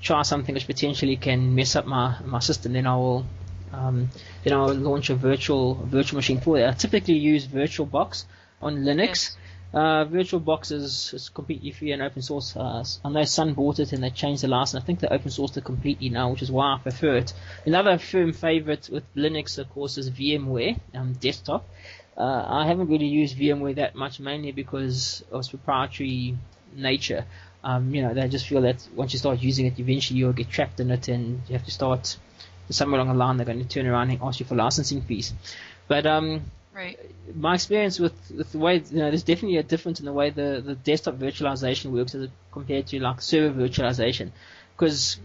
try 0.00 0.22
something 0.22 0.54
which 0.54 0.68
potentially 0.68 1.16
can 1.16 1.56
mess 1.56 1.74
up 1.74 1.86
my 1.86 2.16
my 2.24 2.38
system, 2.38 2.74
then 2.74 2.86
I 2.86 2.94
will 2.94 3.26
um, 3.72 4.10
then 4.44 4.52
I 4.52 4.64
will 4.64 4.74
launch 4.74 5.10
a 5.10 5.16
virtual 5.16 5.74
virtual 5.74 6.18
machine 6.18 6.40
for 6.40 6.56
it. 6.56 6.68
I 6.68 6.72
typically 6.72 7.18
use 7.18 7.48
VirtualBox 7.48 8.26
on 8.62 8.84
Linux. 8.84 9.08
Yes. 9.08 9.36
Uh, 9.76 10.06
VirtualBox 10.06 10.72
is, 10.72 11.12
is 11.12 11.28
completely 11.28 11.70
free 11.70 11.92
and 11.92 12.00
open 12.00 12.22
source. 12.22 12.56
Uh, 12.56 12.82
I 13.04 13.10
know 13.10 13.24
Sun 13.24 13.52
bought 13.52 13.78
it 13.78 13.92
and 13.92 14.02
they 14.02 14.08
changed 14.08 14.42
the 14.42 14.48
license. 14.48 14.82
I 14.82 14.86
think 14.86 15.00
they 15.00 15.08
open 15.08 15.30
sourced 15.30 15.54
it 15.58 15.64
completely 15.66 16.08
now, 16.08 16.30
which 16.30 16.40
is 16.40 16.50
why 16.50 16.72
I 16.72 16.78
prefer 16.78 17.16
it. 17.16 17.34
Another 17.66 17.98
firm 17.98 18.32
favorite 18.32 18.88
with 18.90 19.04
Linux, 19.14 19.58
of 19.58 19.68
course, 19.68 19.98
is 19.98 20.10
VMware 20.10 20.80
um, 20.94 21.12
desktop. 21.12 21.68
Uh, 22.16 22.42
I 22.48 22.66
haven't 22.66 22.88
really 22.88 23.06
used 23.06 23.36
VMware 23.36 23.74
that 23.74 23.94
much, 23.94 24.18
mainly 24.18 24.50
because 24.50 25.22
of 25.30 25.40
its 25.40 25.50
proprietary 25.50 26.38
nature. 26.74 27.26
Um, 27.62 27.94
you 27.94 28.00
know, 28.00 28.14
they 28.14 28.28
just 28.28 28.46
feel 28.46 28.62
that 28.62 28.82
once 28.94 29.12
you 29.12 29.18
start 29.18 29.40
using 29.40 29.66
it, 29.66 29.78
eventually 29.78 30.20
you'll 30.20 30.32
get 30.32 30.48
trapped 30.48 30.80
in 30.80 30.90
it, 30.90 31.08
and 31.08 31.42
you 31.48 31.52
have 31.52 31.66
to 31.66 31.70
start 31.70 32.16
somewhere 32.70 32.98
along 32.98 33.12
the 33.12 33.18
line. 33.18 33.36
They're 33.36 33.44
going 33.44 33.58
to 33.58 33.68
turn 33.68 33.86
around 33.86 34.08
and 34.08 34.22
ask 34.22 34.40
you 34.40 34.46
for 34.46 34.54
licensing 34.54 35.02
fees. 35.02 35.34
But 35.86 36.06
um, 36.06 36.50
Right. 36.76 37.00
My 37.34 37.54
experience 37.54 37.98
with, 37.98 38.12
with 38.36 38.52
the 38.52 38.58
way, 38.58 38.82
you 38.90 38.98
know, 38.98 39.08
there's 39.08 39.22
definitely 39.22 39.56
a 39.56 39.62
difference 39.62 39.98
in 39.98 40.04
the 40.04 40.12
way 40.12 40.28
the, 40.28 40.62
the 40.62 40.74
desktop 40.74 41.14
virtualization 41.14 41.90
works 41.90 42.14
as 42.14 42.28
compared 42.52 42.86
to 42.88 43.00
like 43.00 43.22
server 43.22 43.58
virtualization. 43.58 44.30
Because 44.76 45.18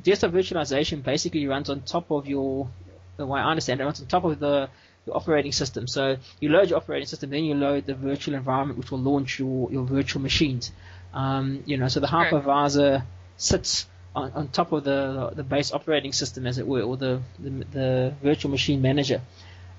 desktop 0.00 0.30
virtualization 0.30 1.02
basically 1.02 1.44
runs 1.48 1.68
on 1.70 1.80
top 1.80 2.12
of 2.12 2.28
your, 2.28 2.68
the 3.16 3.26
way 3.26 3.40
I 3.40 3.50
understand 3.50 3.80
it, 3.80 3.84
runs 3.84 4.00
on 4.00 4.06
top 4.06 4.22
of 4.22 4.38
the, 4.38 4.68
operating 5.10 5.50
system. 5.50 5.88
So 5.88 6.16
you 6.38 6.48
load 6.48 6.70
your 6.70 6.76
operating 6.76 7.08
system, 7.08 7.30
then 7.30 7.42
you 7.42 7.54
load 7.54 7.86
the 7.86 7.94
virtual 7.96 8.36
environment 8.36 8.78
which 8.78 8.92
will 8.92 9.00
launch 9.00 9.40
your, 9.40 9.68
your 9.72 9.82
virtual 9.82 10.22
machines. 10.22 10.70
Um, 11.12 11.64
you 11.66 11.76
know, 11.76 11.88
so 11.88 11.98
the 11.98 12.06
hypervisor 12.06 13.02
sits 13.36 13.86
on, 14.14 14.30
on 14.30 14.46
top 14.46 14.70
of 14.70 14.84
the, 14.84 15.32
the 15.34 15.42
base 15.42 15.72
operating 15.72 16.12
system, 16.12 16.46
as 16.46 16.58
it 16.58 16.68
were, 16.68 16.82
or 16.82 16.96
the, 16.96 17.20
the, 17.40 17.50
the 17.50 18.14
virtual 18.22 18.52
machine 18.52 18.80
manager. 18.80 19.22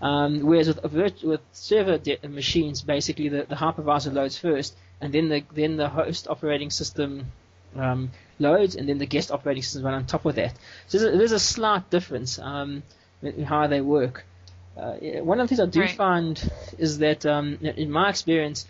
Um, 0.04 0.42
whereas 0.42 0.68
with, 0.68 1.24
with 1.24 1.40
server 1.54 1.98
de- 1.98 2.20
machines, 2.28 2.82
basically 2.82 3.30
the, 3.30 3.46
the 3.48 3.56
hypervisor 3.56 4.12
loads 4.12 4.38
first, 4.38 4.76
and 5.00 5.14
then 5.14 5.30
the 5.30 5.44
then 5.54 5.78
the 5.78 5.88
host 5.88 6.28
operating 6.28 6.72
system 6.72 7.28
um, 7.78 8.12
loads, 8.38 8.76
and 8.76 8.90
then 8.90 8.98
the 8.98 9.06
guest 9.06 9.32
operating 9.32 9.64
system 9.64 9.86
run 9.86 9.94
on 9.94 10.06
top 10.06 10.26
of 10.26 10.36
that. 10.36 10.54
So 10.88 10.98
there's 10.98 11.14
a, 11.14 11.18
there's 11.18 11.32
a 11.32 11.40
slight 11.40 11.90
difference 11.90 12.38
um, 12.38 12.84
in 13.22 13.46
how 13.46 13.68
they 13.68 13.80
work. 13.80 14.26
Uh, 14.76 14.96
one 15.22 15.40
of 15.40 15.48
the 15.48 15.56
things 15.56 15.62
I 15.62 15.72
do 15.72 15.80
right. 15.80 15.96
find 15.96 16.52
is 16.78 16.98
that, 16.98 17.26
um, 17.26 17.60
in 17.62 17.90
my 17.90 18.10
experience, 18.10 18.66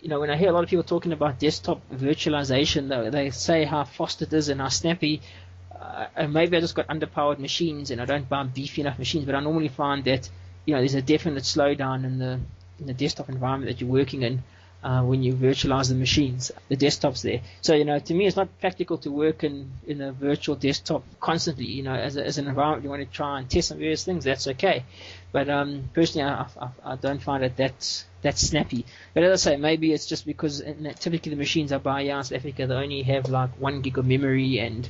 you 0.00 0.08
know, 0.08 0.20
when 0.20 0.30
I 0.30 0.36
hear 0.36 0.48
a 0.48 0.52
lot 0.52 0.64
of 0.64 0.70
people 0.70 0.84
talking 0.84 1.12
about 1.12 1.38
desktop 1.38 1.82
virtualization, 1.92 2.88
they, 2.88 3.10
they 3.10 3.30
say 3.30 3.64
how 3.64 3.84
fast 3.84 4.22
it 4.22 4.32
is 4.32 4.48
and 4.48 4.60
how 4.60 4.68
snappy. 4.68 5.20
Uh, 5.78 6.06
and 6.16 6.32
maybe 6.32 6.56
I 6.56 6.60
just 6.60 6.74
got 6.74 6.86
underpowered 6.86 7.38
machines 7.38 7.90
and 7.90 8.00
I 8.00 8.04
don't 8.04 8.28
buy 8.28 8.44
beefy 8.44 8.80
enough 8.80 8.98
machines, 8.98 9.26
but 9.26 9.34
I 9.34 9.40
normally 9.40 9.68
find 9.68 10.04
that 10.04 10.30
you 10.64 10.74
know 10.74 10.80
there's 10.80 10.94
a 10.94 11.02
definite 11.02 11.44
slowdown 11.44 12.04
in 12.04 12.18
the 12.18 12.40
in 12.78 12.86
the 12.86 12.94
desktop 12.94 13.28
environment 13.28 13.70
that 13.70 13.80
you're 13.80 13.90
working 13.90 14.22
in 14.22 14.42
uh, 14.82 15.02
when 15.02 15.22
you 15.22 15.32
virtualize 15.32 15.88
the 15.88 15.94
machines, 15.94 16.50
the 16.68 16.76
desktops 16.76 17.22
there. 17.22 17.40
So, 17.60 17.74
you 17.74 17.84
know, 17.84 17.98
to 17.98 18.14
me, 18.14 18.26
it's 18.26 18.36
not 18.36 18.48
practical 18.60 18.98
to 18.98 19.10
work 19.10 19.44
in, 19.44 19.70
in 19.86 20.00
a 20.00 20.12
virtual 20.12 20.56
desktop 20.56 21.04
constantly. 21.20 21.66
You 21.66 21.84
know, 21.84 21.94
as, 21.94 22.16
a, 22.16 22.26
as 22.26 22.38
an 22.38 22.48
environment, 22.48 22.82
you 22.82 22.90
want 22.90 23.02
to 23.02 23.08
try 23.08 23.38
and 23.38 23.48
test 23.48 23.68
some 23.68 23.78
various 23.78 24.04
things, 24.04 24.24
that's 24.24 24.48
okay. 24.48 24.84
But 25.30 25.48
um, 25.48 25.90
personally, 25.94 26.28
I, 26.28 26.46
I, 26.60 26.68
I 26.84 26.96
don't 26.96 27.22
find 27.22 27.44
it 27.44 27.56
that 27.56 28.04
that 28.22 28.38
snappy. 28.38 28.84
But 29.14 29.24
as 29.24 29.46
I 29.46 29.50
say, 29.50 29.56
maybe 29.56 29.92
it's 29.92 30.06
just 30.06 30.26
because 30.26 30.60
in, 30.60 30.92
typically 30.98 31.30
the 31.30 31.36
machines 31.36 31.72
I 31.72 31.78
buy 31.78 32.04
here 32.04 32.16
in 32.16 32.22
South 32.22 32.38
Africa, 32.38 32.66
they 32.66 32.74
only 32.74 33.02
have 33.02 33.28
like 33.28 33.50
one 33.58 33.82
gig 33.82 33.98
of 33.98 34.06
memory 34.06 34.58
and 34.58 34.88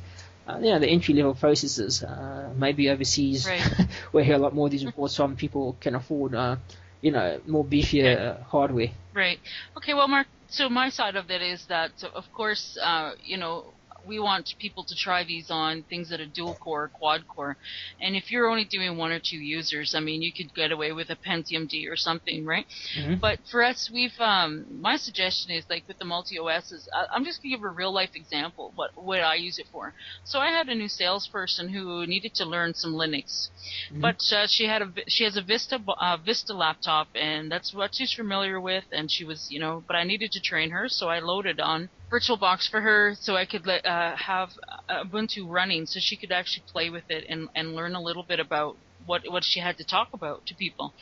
uh, 0.53 0.59
you 0.59 0.71
know, 0.71 0.79
the 0.79 0.89
entry 0.89 1.15
level 1.15 1.35
processors, 1.35 2.03
uh, 2.03 2.53
maybe 2.55 2.89
overseas, 2.89 3.47
right. 3.47 4.25
hear 4.25 4.35
a 4.35 4.39
lot 4.39 4.55
more 4.55 4.67
of 4.67 4.73
these 4.73 4.85
reports 4.85 5.17
from 5.17 5.37
people 5.37 5.77
can 5.81 5.95
afford, 5.95 6.35
uh, 6.35 6.57
you 7.01 7.11
know, 7.11 7.41
more 7.47 7.65
beefier 7.65 8.41
uh, 8.41 8.43
hardware. 8.45 8.91
Right. 9.15 9.39
Okay. 9.77 9.95
Well, 9.95 10.09
Mark. 10.09 10.27
So 10.49 10.69
my 10.69 10.91
side 10.91 11.17
of 11.17 11.31
it 11.31 11.41
is 11.41 11.65
that, 11.67 12.05
of 12.15 12.31
course, 12.31 12.77
uh, 12.83 13.13
you 13.25 13.39
know, 13.39 13.73
we 14.07 14.19
want 14.19 14.55
people 14.59 14.85
to 14.85 14.95
try 14.95 15.25
these 15.25 15.51
on 15.51 15.83
things 15.85 16.11
that 16.11 16.21
are 16.21 16.27
dual 16.27 16.55
core, 16.55 16.89
quad 16.89 17.27
core. 17.29 17.57
And 18.01 18.17
if 18.17 18.31
you're 18.31 18.49
only 18.49 18.65
doing 18.65 18.97
one 18.97 19.13
or 19.13 19.21
two 19.21 19.37
users, 19.37 19.95
I 19.95 20.01
mean, 20.01 20.23
you 20.23 20.33
could 20.33 20.55
get 20.55 20.73
away 20.73 20.93
with 20.93 21.11
a 21.11 21.17
Pentium 21.17 21.69
D 21.69 21.89
or 21.89 21.97
something, 21.97 22.45
right? 22.45 22.67
Mm-hmm. 22.99 23.17
But 23.21 23.41
for 23.51 23.63
us, 23.63 23.91
we've, 23.93 24.19
um, 24.19 24.67
my 24.81 24.97
suggestion 24.97 25.53
is 25.53 25.65
like 25.69 25.85
with 25.89 25.99
the 25.99 26.05
multi 26.05 26.39
OSs, 26.39 26.89
I, 26.93 27.17
am 27.17 27.25
just 27.25 27.43
to 27.43 27.49
give 27.49 27.63
a 27.63 27.69
real 27.69 27.93
life 27.93 28.15
example, 28.15 28.73
what, 28.75 28.91
what 28.97 29.21
I 29.21 29.35
use 29.37 29.59
it 29.59 29.67
for. 29.71 29.95
So 30.25 30.39
I 30.39 30.51
had 30.51 30.69
a 30.69 30.75
new 30.75 30.89
salesperson 30.89 31.69
who 31.69 32.07
needed 32.07 32.35
to 32.35 32.45
learn 32.45 32.75
some 32.75 32.93
Linux, 32.93 33.49
mm-hmm. 33.91 34.01
but 34.01 34.21
uh, 34.33 34.47
she 34.47 34.67
had 34.67 34.83
a, 34.83 34.93
she 35.09 35.25
has 35.25 35.37
a 35.37 35.43
Vista, 35.43 35.81
uh, 36.01 36.17
Vista 36.17 36.55
laptop 36.55 37.09
and 37.15 37.51
that's 37.51 37.73
what 37.75 37.95
she's 37.95 38.13
familiar 38.13 38.61
with. 38.61 38.85
And 38.93 39.11
she 39.11 39.25
was, 39.25 39.49
you 39.51 39.61
know, 39.61 39.83
but 39.87 39.97
I 39.97 40.05
needed 40.05 40.33
to 40.33 40.41
train 40.41 40.71
her. 40.71 40.89
So 40.89 41.09
I 41.09 41.21
loaded 41.21 41.61
on 41.61 41.89
VirtualBox 42.13 42.69
for 42.71 42.83
her 42.83 43.15
so 43.19 43.37
I 43.37 43.47
could 43.47 43.67
let, 43.67 43.87
uh, 43.87 44.15
have 44.17 44.51
Ubuntu 44.91 45.49
running 45.49 45.87
so 45.87 45.99
she 45.99 46.17
could 46.17 46.31
actually 46.31 46.65
play 46.67 46.91
with 46.91 47.05
it 47.09 47.25
and, 47.29 47.49
and 47.55 47.75
learn 47.75 47.95
a 47.95 48.03
little 48.03 48.23
bit 48.23 48.39
about 48.39 48.77
what 49.07 49.23
what 49.31 49.45
she 49.45 49.61
had 49.61 49.79
to 49.79 49.85
talk 49.85 50.09
about 50.13 50.47
to 50.47 50.55
people. 50.55 50.93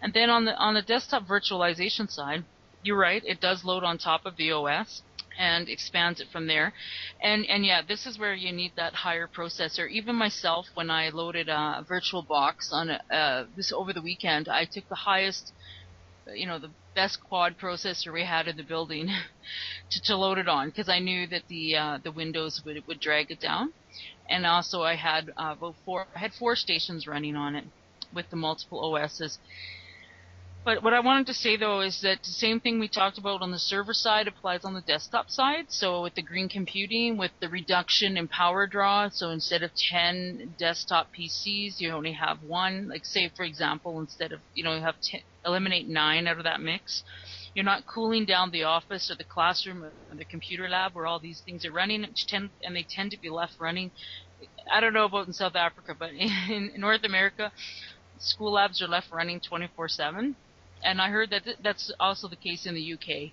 And 0.00 0.12
then 0.12 0.30
on 0.30 0.44
the 0.44 0.56
on 0.56 0.74
the 0.74 0.82
desktop 0.82 1.26
virtualization 1.26 2.10
side, 2.10 2.44
you're 2.82 2.98
right, 2.98 3.22
it 3.24 3.40
does 3.40 3.64
load 3.64 3.84
on 3.84 3.98
top 3.98 4.24
of 4.26 4.36
the 4.36 4.50
OS 4.52 5.02
and 5.38 5.68
expands 5.68 6.20
it 6.20 6.28
from 6.32 6.46
there. 6.46 6.72
And 7.22 7.44
and 7.46 7.64
yeah, 7.64 7.82
this 7.86 8.06
is 8.06 8.18
where 8.18 8.34
you 8.34 8.52
need 8.52 8.72
that 8.76 8.94
higher 8.94 9.28
processor. 9.28 9.88
Even 9.88 10.16
myself, 10.16 10.66
when 10.74 10.90
I 10.90 11.10
loaded 11.10 11.48
a 11.48 11.84
VirtualBox 11.88 12.72
on 12.72 12.90
a, 12.90 13.14
uh, 13.14 13.46
this 13.56 13.72
over 13.72 13.92
the 13.92 14.02
weekend, 14.02 14.48
I 14.48 14.64
took 14.64 14.88
the 14.88 14.94
highest 14.94 15.52
you 16.34 16.46
know 16.46 16.58
the 16.58 16.70
best 16.94 17.22
quad 17.22 17.56
processor 17.58 18.12
we 18.12 18.24
had 18.24 18.48
in 18.48 18.56
the 18.56 18.62
building 18.62 19.08
to, 19.90 20.02
to 20.02 20.16
load 20.16 20.38
it 20.38 20.48
on 20.48 20.68
because 20.68 20.88
I 20.88 20.98
knew 20.98 21.26
that 21.28 21.42
the 21.48 21.76
uh, 21.76 21.98
the 22.02 22.12
Windows 22.12 22.62
would 22.64 22.86
would 22.86 23.00
drag 23.00 23.30
it 23.30 23.40
down, 23.40 23.72
and 24.28 24.46
also 24.46 24.82
I 24.82 24.96
had 24.96 25.30
uh, 25.30 25.54
about 25.56 25.76
four 25.84 26.06
I 26.14 26.18
had 26.18 26.32
four 26.34 26.56
stations 26.56 27.06
running 27.06 27.36
on 27.36 27.54
it 27.54 27.64
with 28.14 28.30
the 28.30 28.36
multiple 28.36 28.80
OSs. 28.80 29.38
But 30.64 30.82
what 30.82 30.92
I 30.92 31.00
wanted 31.00 31.26
to 31.28 31.34
say 31.34 31.56
though 31.56 31.80
is 31.80 32.00
that 32.02 32.22
the 32.22 32.30
same 32.30 32.60
thing 32.60 32.78
we 32.78 32.88
talked 32.88 33.16
about 33.16 33.40
on 33.40 33.52
the 33.52 33.58
server 33.58 33.94
side 33.94 34.28
applies 34.28 34.64
on 34.64 34.74
the 34.74 34.82
desktop 34.82 35.30
side. 35.30 35.66
So 35.68 36.02
with 36.02 36.14
the 36.14 36.22
green 36.22 36.48
computing, 36.48 37.16
with 37.16 37.30
the 37.40 37.48
reduction 37.48 38.18
in 38.18 38.28
power 38.28 38.66
draw, 38.66 39.08
so 39.08 39.30
instead 39.30 39.62
of 39.62 39.70
10 39.74 40.56
desktop 40.58 41.08
PCs, 41.14 41.80
you 41.80 41.90
only 41.90 42.12
have 42.12 42.42
one. 42.42 42.88
Like 42.88 43.06
say 43.06 43.30
for 43.34 43.44
example, 43.44 43.98
instead 43.98 44.32
of, 44.32 44.40
you 44.54 44.62
know, 44.62 44.74
you 44.74 44.82
have 44.82 45.00
10, 45.00 45.22
eliminate 45.48 45.88
nine 45.88 46.26
out 46.26 46.38
of 46.38 46.44
that 46.44 46.60
mix. 46.60 47.02
You're 47.54 47.64
not 47.64 47.86
cooling 47.86 48.24
down 48.24 48.50
the 48.50 48.64
office 48.64 49.10
or 49.10 49.16
the 49.16 49.24
classroom 49.24 49.82
or 49.82 49.92
the 50.14 50.24
computer 50.24 50.68
lab 50.68 50.94
where 50.94 51.06
all 51.06 51.18
these 51.18 51.42
things 51.44 51.64
are 51.64 51.72
running, 51.72 52.04
and 52.04 52.76
they 52.76 52.86
tend 52.88 53.10
to 53.10 53.20
be 53.20 53.30
left 53.30 53.54
running. 53.58 53.90
I 54.72 54.80
don't 54.80 54.92
know 54.92 55.06
about 55.06 55.26
in 55.26 55.32
South 55.32 55.56
Africa, 55.56 55.96
but 55.98 56.10
in, 56.10 56.70
in 56.74 56.80
North 56.80 57.04
America, 57.04 57.50
school 58.18 58.52
labs 58.52 58.80
are 58.80 58.88
left 58.88 59.10
running 59.10 59.40
24/7 59.40 60.36
and 60.82 61.00
I 61.00 61.10
heard 61.10 61.30
that 61.30 61.44
th- 61.44 61.58
that's 61.62 61.92
also 61.98 62.28
the 62.28 62.36
case 62.36 62.66
in 62.66 62.74
the 62.74 62.92
UK 62.94 63.32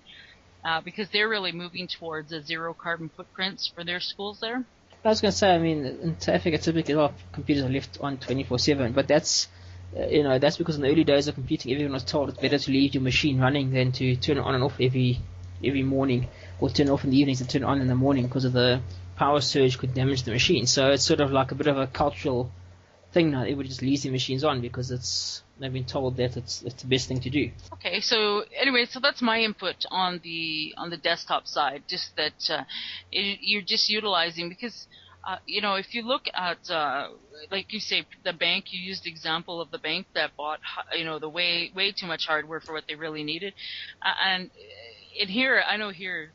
uh, 0.64 0.80
because 0.80 1.08
they're 1.10 1.28
really 1.28 1.52
moving 1.52 1.88
towards 1.88 2.32
a 2.32 2.42
zero 2.42 2.74
carbon 2.74 3.10
footprints 3.16 3.70
for 3.74 3.84
their 3.84 4.00
schools 4.00 4.38
there. 4.40 4.64
I 5.04 5.08
was 5.08 5.20
going 5.20 5.30
to 5.30 5.38
say, 5.38 5.54
I 5.54 5.58
mean, 5.58 5.84
in 5.86 6.20
South 6.20 6.36
Africa, 6.36 6.58
typically 6.58 6.94
a 6.94 6.98
lot 6.98 7.10
of 7.10 7.32
computers 7.32 7.64
are 7.64 7.68
left 7.68 7.98
on 8.00 8.18
24/7, 8.18 8.94
but 8.94 9.06
that's 9.06 9.48
you 9.94 10.22
know 10.22 10.38
that's 10.38 10.56
because 10.56 10.76
in 10.76 10.82
the 10.82 10.88
early 10.88 11.04
days 11.04 11.28
of 11.28 11.34
computing, 11.34 11.72
everyone 11.72 11.94
was 11.94 12.04
told 12.04 12.28
it's 12.28 12.38
better 12.38 12.58
to 12.58 12.70
leave 12.70 12.94
your 12.94 13.02
machine 13.02 13.40
running 13.40 13.72
than 13.72 13.92
to 13.92 14.16
turn 14.16 14.38
it 14.38 14.42
on 14.42 14.54
and 14.54 14.64
off 14.64 14.80
every 14.80 15.18
every 15.64 15.82
morning, 15.82 16.28
or 16.60 16.70
turn 16.70 16.88
it 16.88 16.90
off 16.90 17.04
in 17.04 17.10
the 17.10 17.18
evenings 17.18 17.40
and 17.40 17.48
turn 17.48 17.62
it 17.62 17.66
on 17.66 17.80
in 17.80 17.88
the 17.88 17.94
morning 17.94 18.26
because 18.26 18.44
of 18.44 18.52
the 18.52 18.80
power 19.16 19.40
surge 19.40 19.78
could 19.78 19.94
damage 19.94 20.22
the 20.22 20.30
machine. 20.30 20.66
So 20.66 20.90
it's 20.90 21.04
sort 21.04 21.20
of 21.20 21.32
like 21.32 21.50
a 21.50 21.54
bit 21.54 21.66
of 21.66 21.78
a 21.78 21.86
cultural 21.86 22.50
thing 23.12 23.30
now. 23.30 23.42
Everybody 23.42 23.68
just 23.68 23.82
leaves 23.82 24.02
their 24.02 24.12
machines 24.12 24.44
on 24.44 24.60
because 24.60 24.90
it's 24.90 25.42
they've 25.58 25.72
been 25.72 25.84
told 25.84 26.16
that 26.18 26.36
it's 26.36 26.62
it's 26.62 26.82
the 26.82 26.88
best 26.88 27.08
thing 27.08 27.20
to 27.20 27.30
do. 27.30 27.50
Okay, 27.74 28.00
so 28.00 28.44
anyway, 28.60 28.84
so 28.84 29.00
that's 29.00 29.22
my 29.22 29.40
input 29.40 29.86
on 29.90 30.20
the 30.22 30.74
on 30.76 30.90
the 30.90 30.98
desktop 30.98 31.46
side. 31.46 31.84
Just 31.88 32.14
that 32.16 32.50
uh, 32.50 32.64
it, 33.10 33.38
you're 33.40 33.62
just 33.62 33.88
utilizing 33.88 34.48
because. 34.48 34.86
Uh, 35.26 35.38
you 35.44 35.60
know, 35.60 35.74
if 35.74 35.92
you 35.92 36.02
look 36.02 36.22
at, 36.34 36.70
uh, 36.70 37.08
like 37.50 37.72
you 37.72 37.80
say, 37.80 38.06
the 38.24 38.32
bank, 38.32 38.66
you 38.70 38.80
used 38.80 39.02
the 39.02 39.10
example 39.10 39.60
of 39.60 39.70
the 39.72 39.78
bank 39.78 40.06
that 40.14 40.30
bought, 40.36 40.60
you 40.96 41.04
know, 41.04 41.18
the 41.18 41.28
way, 41.28 41.72
way 41.74 41.90
too 41.90 42.06
much 42.06 42.26
hardware 42.26 42.60
for 42.60 42.72
what 42.72 42.84
they 42.88 42.94
really 42.94 43.24
needed. 43.24 43.52
Uh, 44.00 44.14
and 44.24 44.50
in 45.18 45.26
here, 45.26 45.62
I 45.66 45.76
know 45.76 45.90
here 45.90 46.30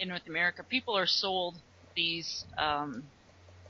in 0.00 0.08
North 0.08 0.26
America, 0.28 0.64
people 0.64 0.98
are 0.98 1.06
sold 1.06 1.54
these, 1.94 2.44
um, 2.58 3.04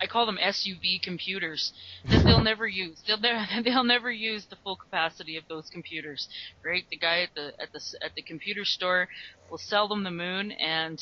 I 0.01 0.07
call 0.07 0.25
them 0.25 0.39
SUV 0.43 1.03
computers 1.03 1.73
that 2.09 2.25
they'll 2.25 2.43
never 2.53 2.67
use. 2.67 3.03
They'll 3.07 3.21
they'll 3.65 3.85
never 3.85 4.11
use 4.11 4.47
the 4.47 4.57
full 4.57 4.77
capacity 4.77 5.37
of 5.37 5.45
those 5.49 5.69
computers. 5.71 6.29
Right? 6.65 6.85
The 6.91 6.97
guy 6.97 7.21
at 7.21 7.35
the 7.35 7.53
at 7.61 7.73
the 7.73 7.81
at 8.03 8.15
the 8.15 8.23
computer 8.23 8.65
store 8.65 9.09
will 9.51 9.59
sell 9.59 9.87
them 9.87 10.03
the 10.03 10.11
moon, 10.11 10.51
and 10.53 10.99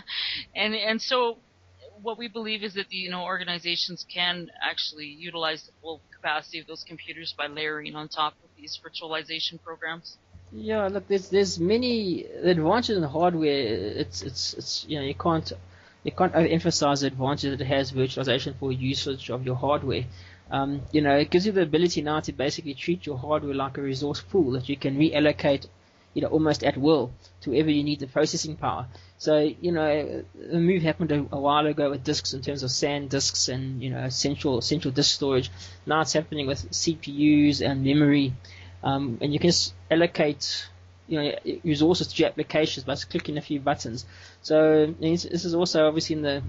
and 0.56 0.74
and 0.74 1.00
so 1.00 1.38
what 2.02 2.18
we 2.18 2.28
believe 2.28 2.62
is 2.62 2.74
that 2.74 2.88
the 2.88 2.96
you 2.96 3.10
know 3.10 3.24
organizations 3.24 4.04
can 4.12 4.48
actually 4.62 5.06
utilize 5.06 5.64
the 5.64 5.72
full 5.80 6.02
capacity 6.14 6.58
of 6.58 6.66
those 6.66 6.84
computers 6.84 7.34
by 7.36 7.46
layering 7.46 7.94
on 7.94 8.08
top 8.08 8.34
of 8.42 8.50
these 8.56 8.78
virtualization 8.84 9.62
programs. 9.62 10.18
Yeah, 10.52 10.88
look, 10.88 11.06
there's 11.08 11.28
there's 11.28 11.58
many 11.58 12.24
advantages 12.24 12.96
in 12.96 13.02
hardware. 13.04 13.66
It's 14.02 14.22
it's 14.22 14.54
it's 14.54 14.84
you 14.88 14.98
know 14.98 15.04
you 15.04 15.14
can't 15.14 15.52
you 16.02 16.12
can't 16.12 16.32
overemphasize 16.32 17.00
the 17.00 17.08
advantage 17.08 17.50
that 17.50 17.60
it 17.60 17.66
has 17.66 17.92
virtualization 17.92 18.54
for 18.56 18.72
usage 18.72 19.30
of 19.30 19.44
your 19.44 19.56
hardware. 19.56 20.04
Um, 20.50 20.82
you 20.90 21.00
know, 21.00 21.16
it 21.16 21.30
gives 21.30 21.46
you 21.46 21.52
the 21.52 21.62
ability 21.62 22.02
now 22.02 22.20
to 22.20 22.32
basically 22.32 22.74
treat 22.74 23.06
your 23.06 23.18
hardware 23.18 23.54
like 23.54 23.78
a 23.78 23.82
resource 23.82 24.20
pool 24.20 24.50
that 24.52 24.68
you 24.68 24.76
can 24.76 24.98
reallocate, 24.98 25.68
you 26.14 26.22
know, 26.22 26.28
almost 26.28 26.64
at 26.64 26.76
will 26.76 27.12
to 27.42 27.50
wherever 27.50 27.70
you 27.70 27.82
need 27.84 28.00
the 28.00 28.06
processing 28.06 28.56
power. 28.56 28.86
So, 29.18 29.38
you 29.38 29.72
know, 29.72 30.24
the 30.34 30.58
move 30.58 30.82
happened 30.82 31.12
a, 31.12 31.26
a 31.32 31.40
while 31.40 31.66
ago 31.66 31.90
with 31.90 32.04
disks 32.04 32.32
in 32.32 32.42
terms 32.42 32.62
of 32.62 32.70
SAN 32.70 33.08
disks 33.08 33.48
and, 33.48 33.82
you 33.82 33.90
know, 33.90 34.08
central, 34.08 34.60
central 34.60 34.92
disk 34.92 35.14
storage. 35.14 35.50
Now 35.86 36.00
it's 36.00 36.12
happening 36.12 36.46
with 36.46 36.70
CPUs 36.70 37.60
and 37.60 37.84
memory. 37.84 38.32
Um, 38.82 39.18
and 39.20 39.32
you 39.32 39.38
can 39.38 39.52
allocate 39.90 40.66
you 41.06 41.20
know 41.20 41.32
resources 41.64 42.06
to 42.06 42.22
your 42.22 42.28
applications 42.30 42.84
by 42.84 42.92
just 42.94 43.10
clicking 43.10 43.36
a 43.36 43.42
few 43.42 43.60
buttons. 43.60 44.06
So 44.42 44.94
this 45.00 45.24
is 45.24 45.54
also 45.54 45.86
obviously 45.86 46.16
in 46.16 46.22
the 46.22 46.42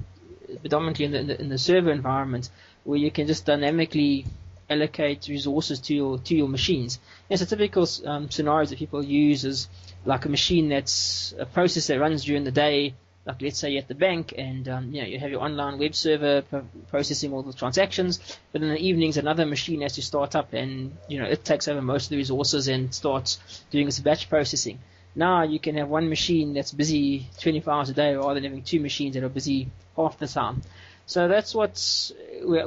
predominantly 0.59 1.05
in 1.05 1.11
the, 1.11 1.19
in 1.19 1.27
the, 1.27 1.41
in 1.41 1.49
the 1.49 1.57
server 1.57 1.91
environment 1.91 2.49
where 2.83 2.97
you 2.97 3.11
can 3.11 3.27
just 3.27 3.45
dynamically 3.45 4.25
allocate 4.71 5.27
resources 5.27 5.79
to 5.81 5.93
your 5.93 6.17
to 6.19 6.35
your 6.35 6.47
machines. 6.47 6.99
And 7.29 7.39
so 7.39 7.45
typical 7.45 7.87
um, 8.05 8.29
scenarios 8.29 8.69
that 8.69 8.79
people 8.79 9.03
use 9.03 9.45
is 9.45 9.67
like 10.05 10.25
a 10.25 10.29
machine 10.29 10.69
that's 10.69 11.33
a 11.37 11.45
process 11.45 11.87
that 11.87 11.99
runs 11.99 12.25
during 12.25 12.43
the 12.43 12.51
day 12.51 12.93
like 13.25 13.41
let's 13.41 13.59
say 13.59 13.69
you're 13.69 13.81
at 13.81 13.87
the 13.87 13.95
bank 13.95 14.33
and 14.37 14.67
um, 14.67 14.93
you 14.93 15.01
know 15.01 15.07
you 15.07 15.19
have 15.19 15.29
your 15.29 15.41
online 15.41 15.77
web 15.77 15.93
server 15.93 16.41
pro- 16.41 16.65
processing 16.89 17.31
all 17.33 17.43
the 17.43 17.53
transactions, 17.53 18.19
but 18.51 18.61
in 18.61 18.69
the 18.69 18.77
evenings 18.77 19.17
another 19.17 19.45
machine 19.45 19.81
has 19.81 19.93
to 19.93 20.01
start 20.01 20.35
up 20.35 20.53
and 20.53 20.97
you 21.07 21.19
know 21.19 21.25
it 21.25 21.45
takes 21.45 21.67
over 21.67 21.81
most 21.81 22.05
of 22.05 22.09
the 22.09 22.17
resources 22.17 22.67
and 22.67 22.93
starts 22.93 23.63
doing 23.69 23.87
its 23.87 23.99
batch 23.99 24.29
processing. 24.29 24.79
Now 25.13 25.43
you 25.43 25.59
can 25.59 25.75
have 25.75 25.89
one 25.89 26.09
machine 26.09 26.53
that's 26.53 26.71
busy 26.71 27.27
24 27.39 27.73
hours 27.73 27.89
a 27.89 27.93
day 27.93 28.15
rather 28.15 28.35
than 28.35 28.43
having 28.43 28.63
two 28.63 28.79
machines 28.79 29.13
that 29.13 29.23
are 29.23 29.29
busy 29.29 29.67
half 29.95 30.17
the 30.17 30.27
time. 30.27 30.61
So 31.05 31.27
that's 31.27 31.53
what's 31.53 32.11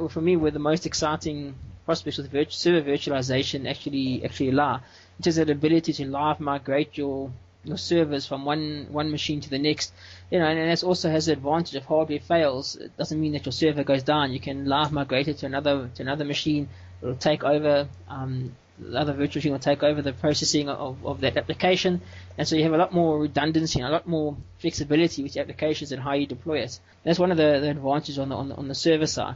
for 0.09 0.21
me 0.21 0.37
where 0.37 0.51
the 0.51 0.59
most 0.59 0.85
exciting 0.85 1.55
prospects 1.85 2.17
with 2.17 2.51
server 2.51 2.89
virtualization 2.89 3.69
actually 3.69 4.23
actually 4.25 4.51
lie. 4.51 4.79
It 5.19 5.27
is 5.27 5.35
that 5.37 5.49
ability 5.49 5.93
to 5.93 6.05
live 6.07 6.39
migrate 6.39 6.97
your 6.97 7.31
your 7.63 7.77
servers 7.77 8.25
from 8.25 8.45
one 8.45 8.87
one 8.91 9.11
machine 9.11 9.41
to 9.41 9.49
the 9.49 9.59
next. 9.59 9.93
You 10.31 10.39
know, 10.39 10.45
and, 10.45 10.59
and 10.59 10.71
this 10.71 10.83
also 10.83 11.09
has 11.09 11.27
the 11.27 11.33
advantage 11.33 11.75
if 11.75 11.85
hardware 11.85 12.19
fails. 12.19 12.75
It 12.75 12.95
doesn't 12.97 13.19
mean 13.19 13.33
that 13.33 13.45
your 13.45 13.53
server 13.53 13.83
goes 13.83 14.03
down. 14.03 14.33
You 14.33 14.39
can 14.39 14.65
live 14.65 14.91
migrate 14.91 15.27
it 15.27 15.37
to 15.39 15.45
another 15.45 15.89
to 15.95 16.01
another 16.01 16.25
machine. 16.25 16.69
It'll 17.01 17.15
take 17.15 17.43
over. 17.43 17.87
Um, 18.07 18.55
the 18.77 18.99
other 18.99 19.13
virtual 19.13 19.39
machine 19.39 19.53
will 19.53 19.59
take 19.59 19.83
over 19.83 20.01
the 20.01 20.11
processing 20.11 20.67
of, 20.67 21.05
of 21.05 21.21
that 21.21 21.37
application, 21.37 22.01
and 22.37 22.45
so 22.45 22.57
you 22.57 22.63
have 22.63 22.73
a 22.73 22.77
lot 22.77 22.91
more 22.91 23.17
redundancy 23.19 23.79
and 23.79 23.87
a 23.87 23.91
lot 23.91 24.05
more 24.05 24.35
flexibility 24.59 25.23
with 25.23 25.31
the 25.31 25.39
applications 25.39 25.93
and 25.93 26.01
how 26.01 26.11
you 26.11 26.27
deploy 26.27 26.59
it. 26.59 26.77
That's 27.05 27.17
one 27.17 27.31
of 27.31 27.37
the, 27.37 27.59
the 27.61 27.69
advantages 27.69 28.19
on 28.19 28.27
the, 28.29 28.35
on 28.35 28.49
the 28.49 28.55
on 28.55 28.67
the 28.67 28.75
server 28.75 29.07
side. 29.07 29.35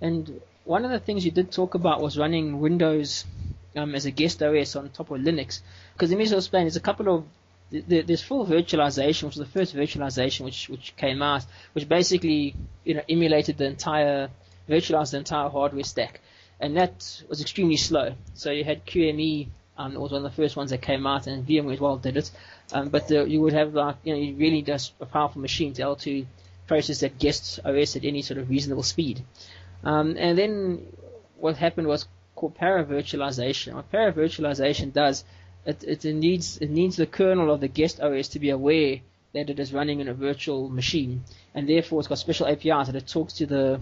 And 0.00 0.40
one 0.64 0.84
of 0.84 0.90
the 0.90 1.00
things 1.00 1.24
you 1.24 1.30
did 1.30 1.50
talk 1.50 1.74
about 1.74 2.00
was 2.00 2.18
running 2.18 2.60
Windows 2.60 3.24
um, 3.76 3.94
as 3.94 4.06
a 4.06 4.10
guest 4.10 4.42
OS 4.42 4.76
on 4.76 4.88
top 4.90 5.10
of 5.10 5.20
Linux. 5.20 5.60
Because 5.92 6.10
let 6.10 6.18
me 6.18 6.24
just 6.24 6.34
explain, 6.34 6.64
there's 6.64 6.76
a 6.76 6.80
couple 6.80 7.14
of 7.14 7.24
there's 7.72 8.22
full 8.22 8.46
virtualization, 8.46 9.24
which 9.24 9.36
was 9.36 9.46
the 9.46 9.46
first 9.46 9.74
virtualization 9.74 10.44
which 10.44 10.68
which 10.68 10.94
came 10.96 11.22
out, 11.22 11.44
which 11.72 11.88
basically 11.88 12.54
you 12.84 12.94
know 12.94 13.02
emulated 13.08 13.56
the 13.56 13.64
entire 13.64 14.28
virtualized 14.68 15.12
the 15.12 15.18
entire 15.18 15.48
hardware 15.48 15.84
stack, 15.84 16.20
and 16.60 16.76
that 16.76 17.22
was 17.28 17.40
extremely 17.40 17.76
slow. 17.76 18.14
So 18.34 18.50
you 18.50 18.64
had 18.64 18.84
QEMU, 18.84 19.48
um, 19.78 19.94
it 19.94 20.00
was 20.00 20.12
one 20.12 20.24
of 20.24 20.30
the 20.30 20.36
first 20.36 20.54
ones 20.54 20.70
that 20.70 20.82
came 20.82 21.06
out, 21.06 21.26
and 21.26 21.46
VMware 21.46 21.72
as 21.72 21.80
well 21.80 21.96
did 21.96 22.16
it. 22.18 22.30
Um, 22.72 22.90
but 22.90 23.08
the, 23.08 23.24
you 23.24 23.40
would 23.40 23.54
have 23.54 23.74
like 23.74 23.96
you 24.04 24.12
know 24.12 24.20
you 24.20 24.34
really 24.36 24.62
just 24.62 24.92
a 25.00 25.06
powerful 25.06 25.40
machine 25.40 25.72
to 25.72 25.78
be 25.78 25.82
able 25.82 25.96
to 25.96 26.26
process 26.66 27.00
that 27.00 27.18
guest 27.18 27.58
OS 27.64 27.96
at 27.96 28.04
any 28.04 28.22
sort 28.22 28.38
of 28.38 28.50
reasonable 28.50 28.82
speed. 28.82 29.22
Um, 29.84 30.16
and 30.18 30.38
then 30.38 30.86
what 31.38 31.56
happened 31.56 31.86
was 31.86 32.06
called 32.36 32.56
paravirtualization. 32.56 33.74
What 33.74 33.90
paravirtualization 33.92 34.92
does 34.92 35.24
it, 35.64 35.84
it 36.04 36.04
needs 36.14 36.58
it 36.58 36.70
needs 36.70 36.96
the 36.96 37.06
kernel 37.06 37.52
of 37.52 37.60
the 37.60 37.68
guest 37.68 38.00
OS 38.00 38.28
to 38.28 38.38
be 38.38 38.50
aware 38.50 39.00
that 39.32 39.48
it 39.48 39.58
is 39.58 39.72
running 39.72 40.00
in 40.00 40.08
a 40.08 40.14
virtual 40.14 40.68
machine, 40.68 41.24
and 41.54 41.68
therefore 41.68 42.00
it's 42.00 42.08
got 42.08 42.18
special 42.18 42.46
APIs 42.46 42.88
that 42.88 42.96
it 42.96 43.06
talks 43.06 43.34
to 43.34 43.46
the 43.46 43.80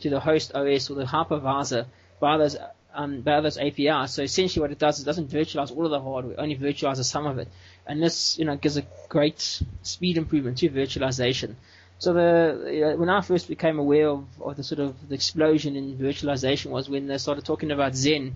to 0.00 0.10
the 0.10 0.20
host 0.20 0.54
OS 0.54 0.90
or 0.90 0.94
the 0.94 1.04
hypervisor 1.04 1.86
by 2.20 2.36
those 2.38 2.56
um, 2.94 3.20
by 3.20 3.40
those 3.40 3.58
APIs. 3.58 4.12
So 4.12 4.22
essentially, 4.22 4.62
what 4.62 4.72
it 4.72 4.78
does 4.78 4.96
is 4.96 5.02
it 5.02 5.06
doesn't 5.06 5.30
virtualize 5.30 5.74
all 5.74 5.84
of 5.84 5.90
the 5.90 6.00
hardware, 6.00 6.40
only 6.40 6.56
virtualizes 6.56 7.04
some 7.04 7.26
of 7.26 7.38
it, 7.38 7.48
and 7.86 8.02
this 8.02 8.38
you 8.38 8.44
know 8.44 8.56
gives 8.56 8.76
a 8.76 8.86
great 9.08 9.62
speed 9.82 10.16
improvement 10.16 10.58
to 10.58 10.70
virtualization. 10.70 11.56
So 11.98 12.12
the 12.12 12.94
when 12.96 13.08
I 13.08 13.20
first 13.22 13.48
became 13.48 13.78
aware 13.78 14.08
of, 14.08 14.24
of 14.40 14.56
the 14.56 14.62
sort 14.62 14.78
of 14.78 15.08
the 15.08 15.14
explosion 15.16 15.74
in 15.74 15.98
virtualization 15.98 16.70
was 16.70 16.88
when 16.88 17.08
they 17.08 17.18
started 17.18 17.44
talking 17.44 17.72
about 17.72 17.92
Xen 17.92 18.34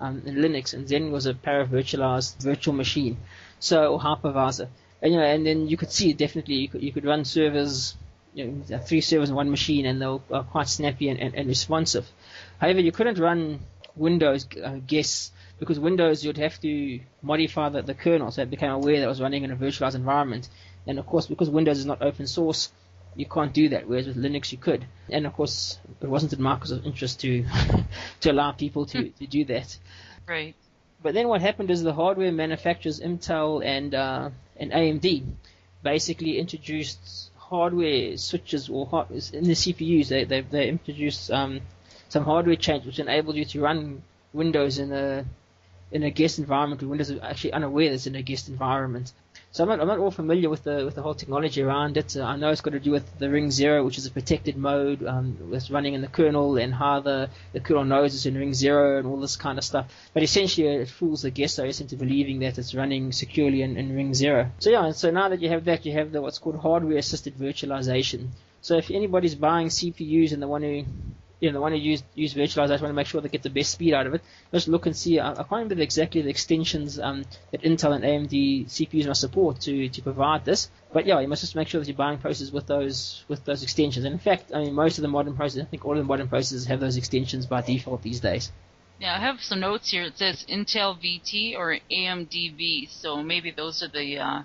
um, 0.00 0.22
in 0.24 0.36
Linux, 0.36 0.72
and 0.72 0.86
Xen 0.86 1.10
was 1.10 1.26
a 1.26 1.34
para-virtualized 1.34 2.38
virtual 2.38 2.74
machine, 2.74 3.18
so 3.60 3.92
or 3.92 4.00
hypervisor. 4.00 4.68
And 5.02 5.12
you 5.12 5.18
know, 5.18 5.26
and 5.26 5.44
then 5.44 5.68
you 5.68 5.76
could 5.76 5.92
see 5.92 6.14
definitely 6.14 6.54
you 6.54 6.68
could 6.68 6.82
you 6.82 6.92
could 6.92 7.04
run 7.04 7.26
servers, 7.26 7.96
you 8.32 8.46
know, 8.46 8.78
three 8.78 9.02
servers 9.02 9.28
on 9.28 9.36
one 9.36 9.50
machine, 9.50 9.84
and 9.84 10.00
they 10.00 10.06
were 10.06 10.44
quite 10.50 10.68
snappy 10.68 11.10
and, 11.10 11.20
and, 11.20 11.34
and 11.34 11.48
responsive. 11.48 12.06
However, 12.60 12.80
you 12.80 12.92
couldn't 12.92 13.18
run 13.18 13.60
Windows 13.94 14.46
uh, 14.64 14.78
guess 14.86 15.32
because 15.58 15.78
Windows 15.78 16.24
you'd 16.24 16.38
have 16.38 16.58
to 16.62 17.00
modify 17.20 17.68
the, 17.68 17.82
the 17.82 17.94
kernel 17.94 18.30
so 18.30 18.42
it 18.42 18.50
became 18.50 18.70
aware 18.70 18.98
that 18.98 19.04
it 19.04 19.08
was 19.08 19.20
running 19.20 19.44
in 19.44 19.50
a 19.50 19.56
virtualized 19.56 19.94
environment. 19.94 20.48
And 20.86 20.98
of 20.98 21.06
course, 21.06 21.26
because 21.26 21.50
Windows 21.50 21.78
is 21.78 21.86
not 21.86 22.02
open 22.02 22.26
source, 22.26 22.72
you 23.14 23.26
can't 23.26 23.52
do 23.52 23.68
that. 23.70 23.88
Whereas 23.88 24.06
with 24.06 24.16
Linux, 24.16 24.52
you 24.52 24.58
could. 24.58 24.86
And 25.10 25.26
of 25.26 25.34
course, 25.34 25.78
it 26.00 26.08
wasn't 26.08 26.32
in 26.32 26.38
Microsoft's 26.38 26.86
interest 26.86 27.20
to 27.20 27.44
to 28.20 28.30
allow 28.30 28.52
people 28.52 28.86
to, 28.86 29.08
to 29.10 29.26
do 29.26 29.44
that. 29.46 29.76
Right. 30.26 30.54
But 31.02 31.14
then 31.14 31.28
what 31.28 31.40
happened 31.40 31.70
is 31.70 31.82
the 31.82 31.92
hardware 31.92 32.32
manufacturers, 32.32 33.00
Intel 33.00 33.64
and 33.64 33.94
uh, 33.94 34.30
and 34.56 34.70
AMD, 34.72 35.24
basically 35.82 36.38
introduced 36.38 37.30
hardware 37.36 38.16
switches 38.16 38.68
or 38.68 38.86
hard, 38.86 39.10
in 39.10 39.44
the 39.44 39.54
CPUs. 39.54 40.08
They 40.08 40.24
they, 40.24 40.40
they 40.42 40.68
introduced 40.68 41.30
um, 41.30 41.60
some 42.08 42.24
hardware 42.24 42.56
change 42.56 42.86
which 42.86 42.98
enabled 42.98 43.36
you 43.36 43.44
to 43.46 43.60
run 43.60 44.02
Windows 44.32 44.78
in 44.78 44.92
a 44.92 45.24
in 45.90 46.02
a 46.04 46.10
guest 46.10 46.38
environment 46.38 46.80
where 46.80 46.88
Windows 46.88 47.10
is 47.10 47.20
actually 47.20 47.52
unaware 47.52 47.88
that 47.88 47.94
it's 47.96 48.06
in 48.06 48.14
a 48.14 48.22
guest 48.22 48.48
environment. 48.48 49.12
So 49.52 49.64
I'm 49.64 49.68
not, 49.68 49.80
I'm 49.80 49.86
not 49.86 49.98
all 49.98 50.10
familiar 50.10 50.48
with 50.48 50.64
the 50.64 50.82
with 50.86 50.94
the 50.94 51.02
whole 51.02 51.14
technology 51.14 51.60
around 51.60 51.98
it. 51.98 52.16
Uh, 52.16 52.24
I 52.24 52.36
know 52.36 52.48
it's 52.48 52.62
got 52.62 52.70
to 52.70 52.80
do 52.80 52.90
with 52.90 53.18
the 53.18 53.28
Ring 53.28 53.50
Zero, 53.50 53.84
which 53.84 53.98
is 53.98 54.06
a 54.06 54.10
protected 54.10 54.56
mode 54.56 55.04
um, 55.06 55.36
that's 55.50 55.70
running 55.70 55.92
in 55.92 56.00
the 56.00 56.08
kernel, 56.08 56.56
and 56.56 56.72
how 56.72 57.00
the, 57.00 57.28
the 57.52 57.60
kernel 57.60 57.84
knows 57.84 58.14
it's 58.14 58.24
in 58.24 58.34
Ring 58.34 58.54
Zero 58.54 58.96
and 58.96 59.06
all 59.06 59.20
this 59.20 59.36
kind 59.36 59.58
of 59.58 59.64
stuff. 59.64 59.92
But 60.14 60.22
essentially, 60.22 60.68
it 60.68 60.88
fools 60.88 61.20
the 61.20 61.30
guest 61.30 61.60
OS 61.60 61.82
into 61.82 61.96
believing 61.96 62.38
that 62.38 62.56
it's 62.56 62.74
running 62.74 63.12
securely 63.12 63.60
in, 63.60 63.76
in 63.76 63.94
Ring 63.94 64.14
Zero. 64.14 64.50
So 64.58 64.70
yeah, 64.70 64.86
and 64.86 64.96
so 64.96 65.10
now 65.10 65.28
that 65.28 65.42
you 65.42 65.50
have 65.50 65.66
that, 65.66 65.84
you 65.84 65.92
have 65.92 66.12
the 66.12 66.22
what's 66.22 66.38
called 66.38 66.56
hardware 66.56 66.96
assisted 66.96 67.36
virtualization. 67.36 68.28
So 68.62 68.78
if 68.78 68.90
anybody's 68.90 69.34
buying 69.34 69.68
CPUs 69.68 70.32
and 70.32 70.40
they 70.40 70.46
want 70.46 70.64
to 70.64 70.86
you 71.42 71.48
know, 71.48 71.54
the 71.54 71.60
one 71.60 71.72
who 71.72 71.78
use 71.78 72.04
use 72.14 72.34
virtualize, 72.34 72.68
I 72.68 72.80
want 72.80 72.82
to 72.82 72.92
make 72.92 73.08
sure 73.08 73.20
they 73.20 73.28
get 73.28 73.42
the 73.42 73.50
best 73.50 73.72
speed 73.72 73.94
out 73.94 74.06
of 74.06 74.14
it. 74.14 74.22
Just 74.52 74.68
look 74.68 74.86
and 74.86 74.96
see. 74.96 75.18
I, 75.18 75.32
I 75.32 75.34
can't 75.34 75.50
remember 75.50 75.82
exactly 75.82 76.22
the 76.22 76.30
extensions 76.30 77.00
um, 77.00 77.24
that 77.50 77.62
Intel 77.62 77.96
and 77.96 78.04
AMD 78.04 78.66
CPUs 78.66 79.08
must 79.08 79.22
support 79.22 79.58
to, 79.62 79.88
to 79.88 80.02
provide 80.02 80.44
this. 80.44 80.70
But 80.92 81.04
yeah, 81.04 81.18
you 81.18 81.26
must 81.26 81.42
just 81.42 81.56
make 81.56 81.66
sure 81.66 81.80
that 81.80 81.88
you're 81.88 81.96
buying 81.96 82.18
processors 82.18 82.52
with 82.52 82.68
those 82.68 83.24
with 83.26 83.44
those 83.44 83.64
extensions. 83.64 84.04
And 84.04 84.12
in 84.12 84.20
fact, 84.20 84.52
I 84.54 84.60
mean, 84.60 84.74
most 84.74 84.98
of 84.98 85.02
the 85.02 85.08
modern 85.08 85.34
processors, 85.34 85.62
I 85.62 85.64
think 85.64 85.84
all 85.84 85.92
of 85.92 85.98
the 85.98 86.04
modern 86.04 86.28
processors 86.28 86.68
have 86.68 86.78
those 86.78 86.96
extensions 86.96 87.44
by 87.44 87.60
default 87.60 88.02
these 88.02 88.20
days. 88.20 88.52
Yeah, 89.00 89.16
I 89.16 89.18
have 89.18 89.42
some 89.42 89.58
notes 89.58 89.90
here. 89.90 90.04
It 90.04 90.18
says 90.18 90.46
Intel 90.48 90.96
VT 90.96 91.58
or 91.58 91.76
AMD 91.90 92.56
V. 92.56 92.88
So 92.88 93.20
maybe 93.20 93.50
those 93.50 93.82
are 93.82 93.88
the 93.88 94.18
uh, 94.18 94.42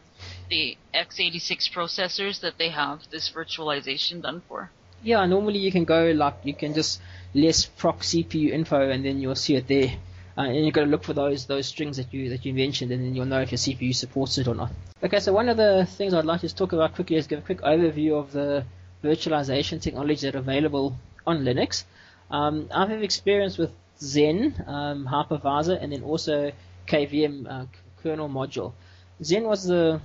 the 0.49 0.77
x86 0.95 1.71
processors 1.71 2.39
that 2.41 2.57
they 2.57 2.69
have 2.69 3.01
this 3.11 3.29
virtualization 3.29 4.23
done 4.23 4.41
for 4.47 4.71
yeah, 5.03 5.25
normally 5.25 5.59
you 5.59 5.71
can 5.71 5.85
go 5.85 6.11
like 6.11 6.35
you 6.43 6.53
can 6.53 6.73
just 6.73 7.01
list 7.33 7.75
proc 7.77 8.01
CPU 8.01 8.49
info 8.51 8.89
and 8.89 9.05
then 9.05 9.19
you'll 9.19 9.35
see 9.35 9.55
it 9.55 9.67
there. 9.67 9.97
Uh, 10.37 10.41
and 10.41 10.65
you've 10.65 10.73
got 10.73 10.81
to 10.81 10.87
look 10.87 11.03
for 11.03 11.13
those 11.13 11.47
those 11.47 11.65
strings 11.65 11.97
that 11.97 12.13
you 12.13 12.29
that 12.29 12.45
you 12.45 12.53
mentioned, 12.53 12.91
and 12.91 13.03
then 13.03 13.15
you'll 13.15 13.25
know 13.25 13.41
if 13.41 13.51
your 13.51 13.57
CPU 13.57 13.93
supports 13.95 14.37
it 14.37 14.47
or 14.47 14.53
not. 14.53 14.71
Okay, 15.03 15.19
so 15.19 15.33
one 15.33 15.49
of 15.49 15.57
the 15.57 15.87
things 15.97 16.13
I'd 16.13 16.25
like 16.25 16.41
to 16.41 16.53
talk 16.53 16.73
about 16.73 16.93
quickly 16.93 17.15
is 17.15 17.25
give 17.25 17.39
a 17.39 17.41
quick 17.41 17.61
overview 17.61 18.19
of 18.19 18.31
the 18.31 18.63
virtualization 19.03 19.81
technologies 19.81 20.21
that 20.21 20.35
are 20.35 20.39
available 20.39 20.95
on 21.25 21.43
Linux. 21.43 21.85
Um, 22.29 22.67
I 22.71 22.81
have 22.81 22.89
had 22.89 23.03
experience 23.03 23.57
with 23.57 23.71
Xen 23.99 24.67
um, 24.67 25.07
hypervisor 25.07 25.81
and 25.81 25.91
then 25.91 26.03
also 26.03 26.51
KVM 26.87 27.49
uh, 27.49 27.65
kernel 28.03 28.29
module. 28.29 28.73
Xen 29.21 29.43
was 29.43 29.65
the 29.65 30.01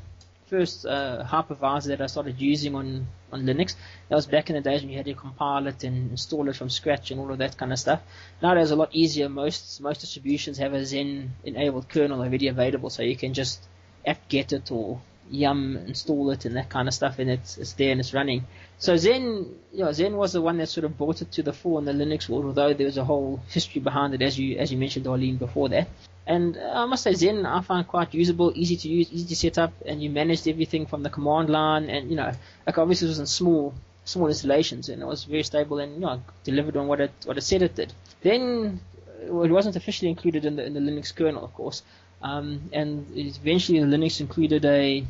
first 0.52 0.84
uh, 0.84 1.24
hypervisor 1.26 1.86
that 1.86 2.02
I 2.02 2.08
started 2.08 2.38
using 2.38 2.74
on, 2.74 3.06
on 3.32 3.44
Linux. 3.44 3.74
That 4.08 4.16
was 4.16 4.26
back 4.26 4.50
in 4.50 4.56
the 4.56 4.60
days 4.60 4.82
when 4.82 4.90
you 4.90 4.98
had 4.98 5.06
to 5.06 5.14
compile 5.14 5.66
it 5.66 5.82
and 5.82 6.10
install 6.10 6.46
it 6.50 6.56
from 6.56 6.68
scratch 6.68 7.10
and 7.10 7.18
all 7.18 7.32
of 7.32 7.38
that 7.38 7.56
kind 7.56 7.72
of 7.72 7.78
stuff. 7.78 8.02
Nowadays, 8.42 8.64
it's 8.64 8.72
a 8.72 8.76
lot 8.76 8.90
easier. 8.92 9.30
Most 9.30 9.80
most 9.80 10.02
distributions 10.02 10.58
have 10.58 10.74
a 10.74 10.82
Xen 10.92 11.30
enabled 11.42 11.88
kernel 11.88 12.20
already 12.20 12.48
available, 12.48 12.90
so 12.90 13.02
you 13.02 13.16
can 13.16 13.32
just 13.32 13.64
apt-get 14.06 14.52
it 14.52 14.70
or 14.70 15.00
yum 15.32 15.76
install 15.86 16.30
it 16.30 16.44
and 16.44 16.56
that 16.56 16.68
kind 16.68 16.86
of 16.86 16.94
stuff, 16.94 17.18
and 17.18 17.30
it's 17.30 17.56
it's 17.58 17.72
there 17.72 17.90
and 17.90 18.00
it's 18.00 18.14
running. 18.14 18.44
So 18.78 18.94
Xen 18.94 19.48
you 19.72 19.84
know, 19.84 19.90
Xen 19.90 20.12
was 20.12 20.32
the 20.32 20.42
one 20.42 20.58
that 20.58 20.68
sort 20.68 20.84
of 20.84 20.96
brought 20.98 21.22
it 21.22 21.32
to 21.32 21.42
the 21.42 21.52
fore 21.52 21.78
in 21.78 21.84
the 21.84 21.92
Linux 21.92 22.28
world, 22.28 22.44
although 22.44 22.74
there 22.74 22.86
was 22.86 22.98
a 22.98 23.04
whole 23.04 23.40
history 23.48 23.80
behind 23.80 24.14
it, 24.14 24.22
as 24.22 24.38
you 24.38 24.58
as 24.58 24.70
you 24.70 24.78
mentioned, 24.78 25.06
Darlene, 25.06 25.38
before 25.38 25.68
that. 25.70 25.88
And 26.26 26.56
I 26.56 26.84
must 26.84 27.02
say, 27.02 27.12
Xen 27.12 27.44
I 27.44 27.62
find 27.62 27.86
quite 27.86 28.14
usable, 28.14 28.52
easy 28.54 28.76
to 28.76 28.88
use, 28.88 29.12
easy 29.12 29.26
to 29.26 29.36
set 29.36 29.58
up, 29.58 29.72
and 29.86 30.02
you 30.02 30.10
managed 30.10 30.46
everything 30.46 30.86
from 30.86 31.02
the 31.02 31.10
command 31.10 31.50
line. 31.50 31.88
And 31.88 32.10
you 32.10 32.16
know, 32.16 32.32
like 32.66 32.78
obviously 32.78 33.08
it 33.08 33.10
was 33.10 33.18
in 33.18 33.26
small, 33.26 33.74
small 34.04 34.28
installations, 34.28 34.88
and 34.88 35.02
it 35.02 35.06
was 35.06 35.24
very 35.24 35.42
stable 35.42 35.78
and 35.78 35.94
you 35.94 36.00
know 36.00 36.22
delivered 36.44 36.76
on 36.76 36.86
what 36.86 37.00
it 37.00 37.12
what 37.24 37.38
it 37.38 37.42
said 37.42 37.62
it 37.62 37.74
did. 37.74 37.92
Then 38.20 38.80
well, 39.28 39.44
it 39.44 39.50
wasn't 39.50 39.76
officially 39.76 40.10
included 40.10 40.44
in 40.44 40.56
the 40.56 40.64
in 40.64 40.74
the 40.74 40.80
Linux 40.80 41.14
kernel, 41.14 41.44
of 41.44 41.54
course, 41.54 41.82
um, 42.22 42.70
and 42.72 43.06
eventually 43.14 43.80
the 43.80 43.86
Linux 43.86 44.20
included 44.20 44.64
a 44.64 45.04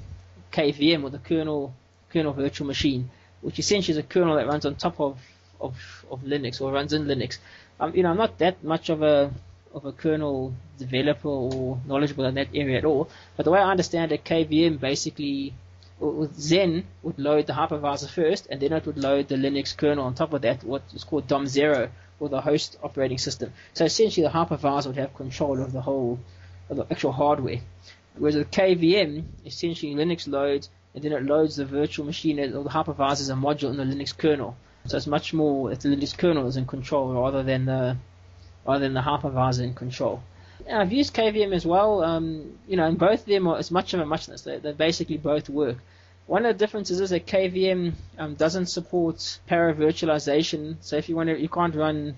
KVM 0.53 1.03
or 1.05 1.11
the 1.11 1.19
kernel 1.19 1.75
kernel 2.13 2.33
virtual 2.33 2.67
machine, 2.67 3.11
which 3.41 3.59
essentially 3.59 3.93
is 3.93 3.99
a 3.99 4.03
kernel 4.03 4.37
that 4.37 4.47
runs 4.47 4.67
on 4.67 4.75
top 4.77 5.01
of 5.01 5.19
of, 5.61 5.77
of 6.11 6.21
Linux 6.23 6.61
or 6.61 6.73
runs 6.73 6.93
in 6.93 7.05
Linux. 7.07 7.39
Um, 7.81 7.95
you 7.95 8.03
know, 8.03 8.11
I'm 8.11 8.17
not 8.17 8.39
that 8.39 8.63
much 8.63 8.89
of 8.89 9.03
a 9.03 9.33
of 9.75 9.85
a 9.87 9.93
kernel 9.93 10.55
developer 10.79 11.29
or 11.29 11.81
knowledgeable 11.87 12.25
in 12.27 12.35
that 12.35 12.49
area 12.55 12.79
at 12.79 12.85
all. 12.85 13.09
But 13.37 13.45
the 13.45 13.51
way 13.51 13.61
I 13.61 13.71
understand 13.71 14.13
it, 14.13 14.25
KVM 14.25 14.79
basically 14.79 15.55
with 15.99 16.37
Xen 16.37 16.85
would 17.03 17.19
load 17.19 17.47
the 17.47 17.53
hypervisor 17.53 18.11
first, 18.11 18.49
and 18.51 18.61
then 18.61 18.73
it 18.73 18.85
would 18.87 18.99
load 18.99 19.29
the 19.29 19.37
Linux 19.37 19.77
kernel 19.77 20.05
on 20.05 20.15
top 20.15 20.33
of 20.33 20.43
that, 20.43 20.65
what 20.65 20.83
is 20.95 21.05
called 21.05 21.29
DOM0 21.29 21.91
or 22.21 22.29
the 22.29 22.41
host 22.41 22.77
operating 22.83 23.19
system. 23.19 23.53
So 23.73 23.85
essentially, 23.85 24.27
the 24.27 24.33
hypervisor 24.33 24.89
would 24.89 24.97
have 24.97 25.15
control 25.15 25.61
of 25.63 25.73
the 25.73 25.81
whole, 25.81 26.19
of 26.69 26.77
the 26.77 26.87
actual 26.91 27.13
hardware. 27.13 27.61
Whereas 28.17 28.37
with 28.37 28.51
KVM, 28.51 29.25
essentially 29.47 29.95
Linux 29.95 30.29
loads, 30.29 30.69
and 30.95 31.03
then 31.03 31.13
it 31.13 31.25
loads 31.25 31.57
the 31.57 31.65
virtual 31.65 32.05
machine 32.05 32.39
or 32.39 32.63
the 32.63 32.71
hypervisor 32.71 33.13
as 33.13 33.31
a 33.31 33.35
module 33.35 33.71
in 33.71 33.77
the 33.77 33.85
Linux 33.85 34.17
kernel. 34.17 34.57
So 34.87 34.97
it's 34.97 35.07
much 35.07 35.33
more, 35.33 35.71
the 35.71 35.89
Linux 35.89 36.17
kernel 36.17 36.47
is 36.49 36.57
in 36.57 36.67
control 36.67 37.13
rather 37.15 37.43
than 37.43 37.65
the 37.65 37.97
rather 38.67 38.81
than 38.81 38.95
the 38.95 39.01
hypervisor 39.01 39.63
in 39.63 39.75
control. 39.75 40.23
I've 40.71 40.93
used 40.93 41.15
KVM 41.15 41.53
as 41.55 41.67
well. 41.67 42.05
Um, 42.05 42.59
you 42.69 42.77
know, 42.77 42.87
and 42.87 42.99
both 42.99 43.21
of 43.21 43.27
them 43.27 43.49
are 43.49 43.59
as 43.59 43.71
much 43.71 43.95
of 43.95 44.01
a 44.01 44.07
muchness. 44.07 44.43
They, 44.43 44.59
they 44.59 44.73
basically 44.73 45.17
both 45.17 45.49
work. 45.49 45.79
One 46.27 46.47
of 46.47 46.57
the 46.57 46.65
differences 46.65 47.01
is 47.01 47.11
that 47.11 47.27
KVM 47.27 47.95
um, 48.19 48.35
doesn't 48.35 48.67
support 48.67 49.41
para 49.47 49.75
virtualization. 49.75 50.77
So 50.81 50.97
if 50.97 51.09
you 51.09 51.17
want 51.17 51.31
to, 51.31 51.41
you 51.41 51.49
can't 51.49 51.75
run. 51.75 52.17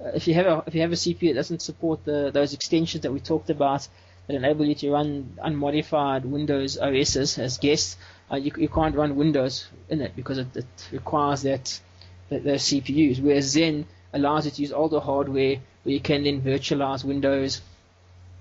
Uh, 0.00 0.10
if 0.14 0.28
you 0.28 0.34
have 0.34 0.46
a 0.46 0.64
if 0.66 0.74
you 0.74 0.82
have 0.82 0.92
a 0.92 0.96
CPU, 0.96 1.30
it 1.30 1.34
doesn't 1.34 1.62
support 1.62 2.04
the 2.04 2.30
those 2.30 2.52
extensions 2.52 3.02
that 3.02 3.12
we 3.12 3.20
talked 3.20 3.50
about 3.50 3.88
that 4.28 4.36
enable 4.36 4.64
you 4.64 4.74
to 4.76 4.90
run 4.90 5.36
unmodified 5.42 6.24
Windows 6.24 6.78
OSs 6.78 7.38
as 7.38 7.58
guests. 7.58 7.96
Uh, 8.30 8.36
you, 8.36 8.52
you 8.56 8.68
can't 8.68 8.94
run 8.94 9.16
Windows 9.16 9.66
in 9.88 10.02
it 10.02 10.14
because 10.14 10.38
it, 10.38 10.54
it 10.54 10.88
requires 10.92 11.42
that, 11.42 11.80
that 12.28 12.44
those 12.44 12.62
CPUs. 12.62 13.20
Whereas 13.20 13.54
Xen 13.54 13.86
allows 14.12 14.44
you 14.44 14.50
to 14.50 14.62
use 14.62 14.72
older 14.72 15.00
hardware 15.00 15.56
where 15.82 15.92
you 15.92 16.00
can 16.00 16.24
then 16.24 16.42
virtualize 16.42 17.04
Windows 17.04 17.62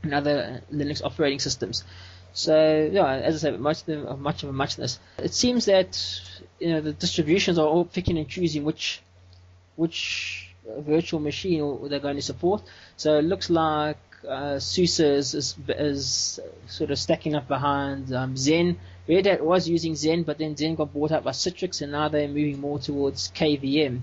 and 0.03 0.13
other 0.13 0.61
Linux 0.71 1.01
operating 1.03 1.39
systems. 1.39 1.83
So 2.33 2.89
yeah, 2.91 3.07
as 3.07 3.35
I 3.35 3.49
said, 3.49 3.59
much 3.59 3.87
of, 3.87 4.19
much 4.19 4.43
of 4.43 4.49
a 4.49 4.53
muchness. 4.53 4.99
It 5.17 5.33
seems 5.33 5.65
that 5.65 6.21
you 6.59 6.69
know 6.69 6.81
the 6.81 6.93
distributions 6.93 7.57
are 7.57 7.65
all 7.65 7.85
picking 7.85 8.17
and 8.17 8.27
choosing 8.27 8.63
which 8.63 9.01
which 9.75 10.53
virtual 10.79 11.19
machine 11.19 11.89
they're 11.89 11.99
going 11.99 12.17
to 12.17 12.21
support. 12.21 12.61
So 12.97 13.17
it 13.17 13.23
looks 13.23 13.49
like 13.49 13.97
uh, 14.27 14.59
SUSE 14.59 14.99
is, 14.99 15.33
is, 15.33 15.55
is, 15.69 16.39
sort 16.67 16.91
of 16.91 16.99
stacking 16.99 17.35
up 17.35 17.47
behind 17.47 18.13
um, 18.13 18.35
Xen. 18.35 18.77
Red 19.07 19.25
Hat 19.25 19.43
was 19.43 19.67
using 19.67 19.93
Xen, 19.93 20.25
but 20.25 20.37
then 20.37 20.55
Xen 20.55 20.75
got 20.75 20.93
bought 20.93 21.11
out 21.11 21.23
by 21.23 21.31
Citrix, 21.31 21.81
and 21.81 21.91
now 21.91 22.07
they're 22.09 22.27
moving 22.27 22.59
more 22.59 22.79
towards 22.79 23.31
KVM. 23.31 24.01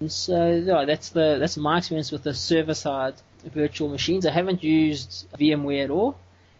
And 0.00 0.12
so 0.12 0.50
yeah, 0.50 0.84
that's 0.84 1.08
the 1.10 1.38
that's 1.40 1.56
my 1.56 1.78
experience 1.78 2.12
with 2.12 2.22
the 2.22 2.34
server 2.34 2.74
side 2.74 3.14
virtual 3.44 3.88
machines. 3.88 4.26
I 4.26 4.30
haven't 4.30 4.62
used 4.62 5.26
VMware 5.38 5.84
at 5.84 5.90
all 5.90 6.18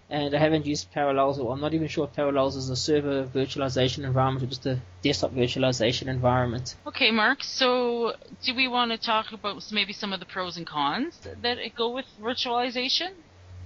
and 0.09 0.35
I 0.35 0.39
haven't 0.39 0.67
used 0.67 0.93
Parallels, 0.93 1.39
or 1.39 1.53
I'm 1.53 1.61
not 1.61 1.75
even 1.75 1.89
sure 1.89 2.05
if 2.05 2.13
Parallels 2.13 2.57
is 2.57 2.71
a 2.71 2.77
server 2.77 3.25
virtualization 3.25 4.05
environment 4.05 4.45
or 4.45 4.47
just 4.47 4.67
a 4.67 4.79
desktop 5.03 5.33
virtualization 5.33 6.07
environment. 6.07 6.77
Okay, 6.87 7.11
Mark. 7.11 7.43
So, 7.43 8.15
do 8.45 8.55
we 8.55 8.69
want 8.69 8.93
to 8.93 8.99
talk 8.99 9.33
about 9.33 9.65
maybe 9.73 9.93
some 9.93 10.13
of 10.13 10.21
the 10.21 10.27
pros 10.27 10.57
and 10.57 10.67
cons 10.67 11.19
that 11.43 11.59
go 11.77 11.91
with 11.91 12.07
virtualization? 12.21 13.11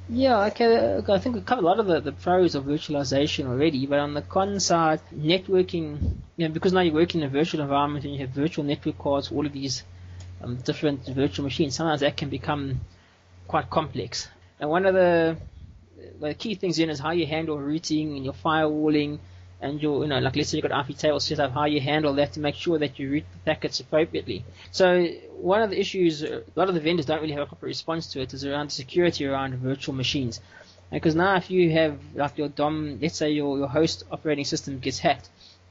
Yeah, 0.09 0.47
okay. 0.47 1.01
I 1.09 1.19
think 1.19 1.37
we 1.37 1.43
covered 1.43 1.63
a 1.63 1.67
lot 1.67 1.79
of 1.79 1.87
the, 1.87 2.01
the 2.01 2.13
pros 2.13 2.55
of 2.55 2.65
virtualization 2.65 3.47
already, 3.47 3.87
but 3.87 4.01
on 4.01 4.15
the 4.15 4.23
con 4.23 4.59
side, 4.59 5.01
networking, 5.15 6.17
you 6.37 6.49
know, 6.49 6.53
because 6.53 6.73
now 6.73 6.81
you're 6.81 6.95
working 6.95 7.21
in 7.21 7.27
a 7.27 7.31
virtual 7.31 7.61
environment 7.61 8.05
and 8.05 8.15
you 8.15 8.21
have 8.21 8.31
virtual 8.31 8.65
network 8.65 8.99
cards, 8.99 9.31
all 9.31 9.47
of 9.47 9.53
these 9.53 9.85
um, 10.43 10.57
different 10.57 11.07
virtual 11.07 11.45
machines, 11.45 11.77
sometimes 11.77 12.01
that 12.01 12.17
can 12.17 12.29
become 12.29 12.81
quite 13.47 13.71
complex. 13.71 14.29
And 14.59 14.69
one 14.69 14.85
of 14.87 14.95
the 14.95 15.37
the 16.21 16.35
key 16.35 16.55
things 16.55 16.79
in 16.79 16.91
is 16.91 16.99
how 16.99 17.11
you 17.11 17.27
handle 17.27 17.59
routing 17.59 18.17
and 18.17 18.25
your 18.25 18.35
firewalling 18.35 19.19
and 19.61 19.83
your, 19.83 20.03
you 20.03 20.09
know, 20.09 20.19
like 20.19 20.37
let's 20.37 20.49
say 20.49 20.59
you've 20.59 20.69
got 20.69 20.89
IP 20.89 20.97
tables 20.97 21.25
set 21.25 21.39
up, 21.39 21.53
how 21.53 21.67
you 21.67 21.81
handle 21.81 22.15
that 22.15 22.33
to 22.33 22.41
make 22.41 22.55
sure 22.55 22.79
that 22.79 22.99
you 22.99 23.11
route 23.11 23.25
the 23.33 23.39
packets 23.41 23.81
appropriately. 23.81 24.45
So 24.71 25.07
one 25.37 25.63
of 25.63 25.71
the 25.71 25.79
issues, 25.79 26.23
a 26.23 26.43
lot 26.55 26.69
of 26.69 26.75
the 26.75 26.81
vendors 26.81 27.07
don't 27.07 27.21
really 27.21 27.35
have 27.35 27.43
a 27.43 27.47
proper 27.47 27.67
response 27.67 28.07
to 28.13 28.21
it, 28.21 28.33
is 28.33 28.45
around 28.45 28.71
security 28.71 29.27
around 29.27 29.57
virtual 29.57 29.95
machines. 29.95 30.41
Because 30.91 31.15
now 31.15 31.37
if 31.37 31.51
you 31.51 31.71
have 31.73 31.99
like 32.15 32.39
your 32.39 32.49
DOM, 32.49 32.99
let's 33.01 33.17
say 33.17 33.31
your, 33.31 33.59
your 33.59 33.69
host 33.69 34.05
operating 34.11 34.45
system 34.45 34.79
gets 34.79 34.99
hacked, 34.99 35.29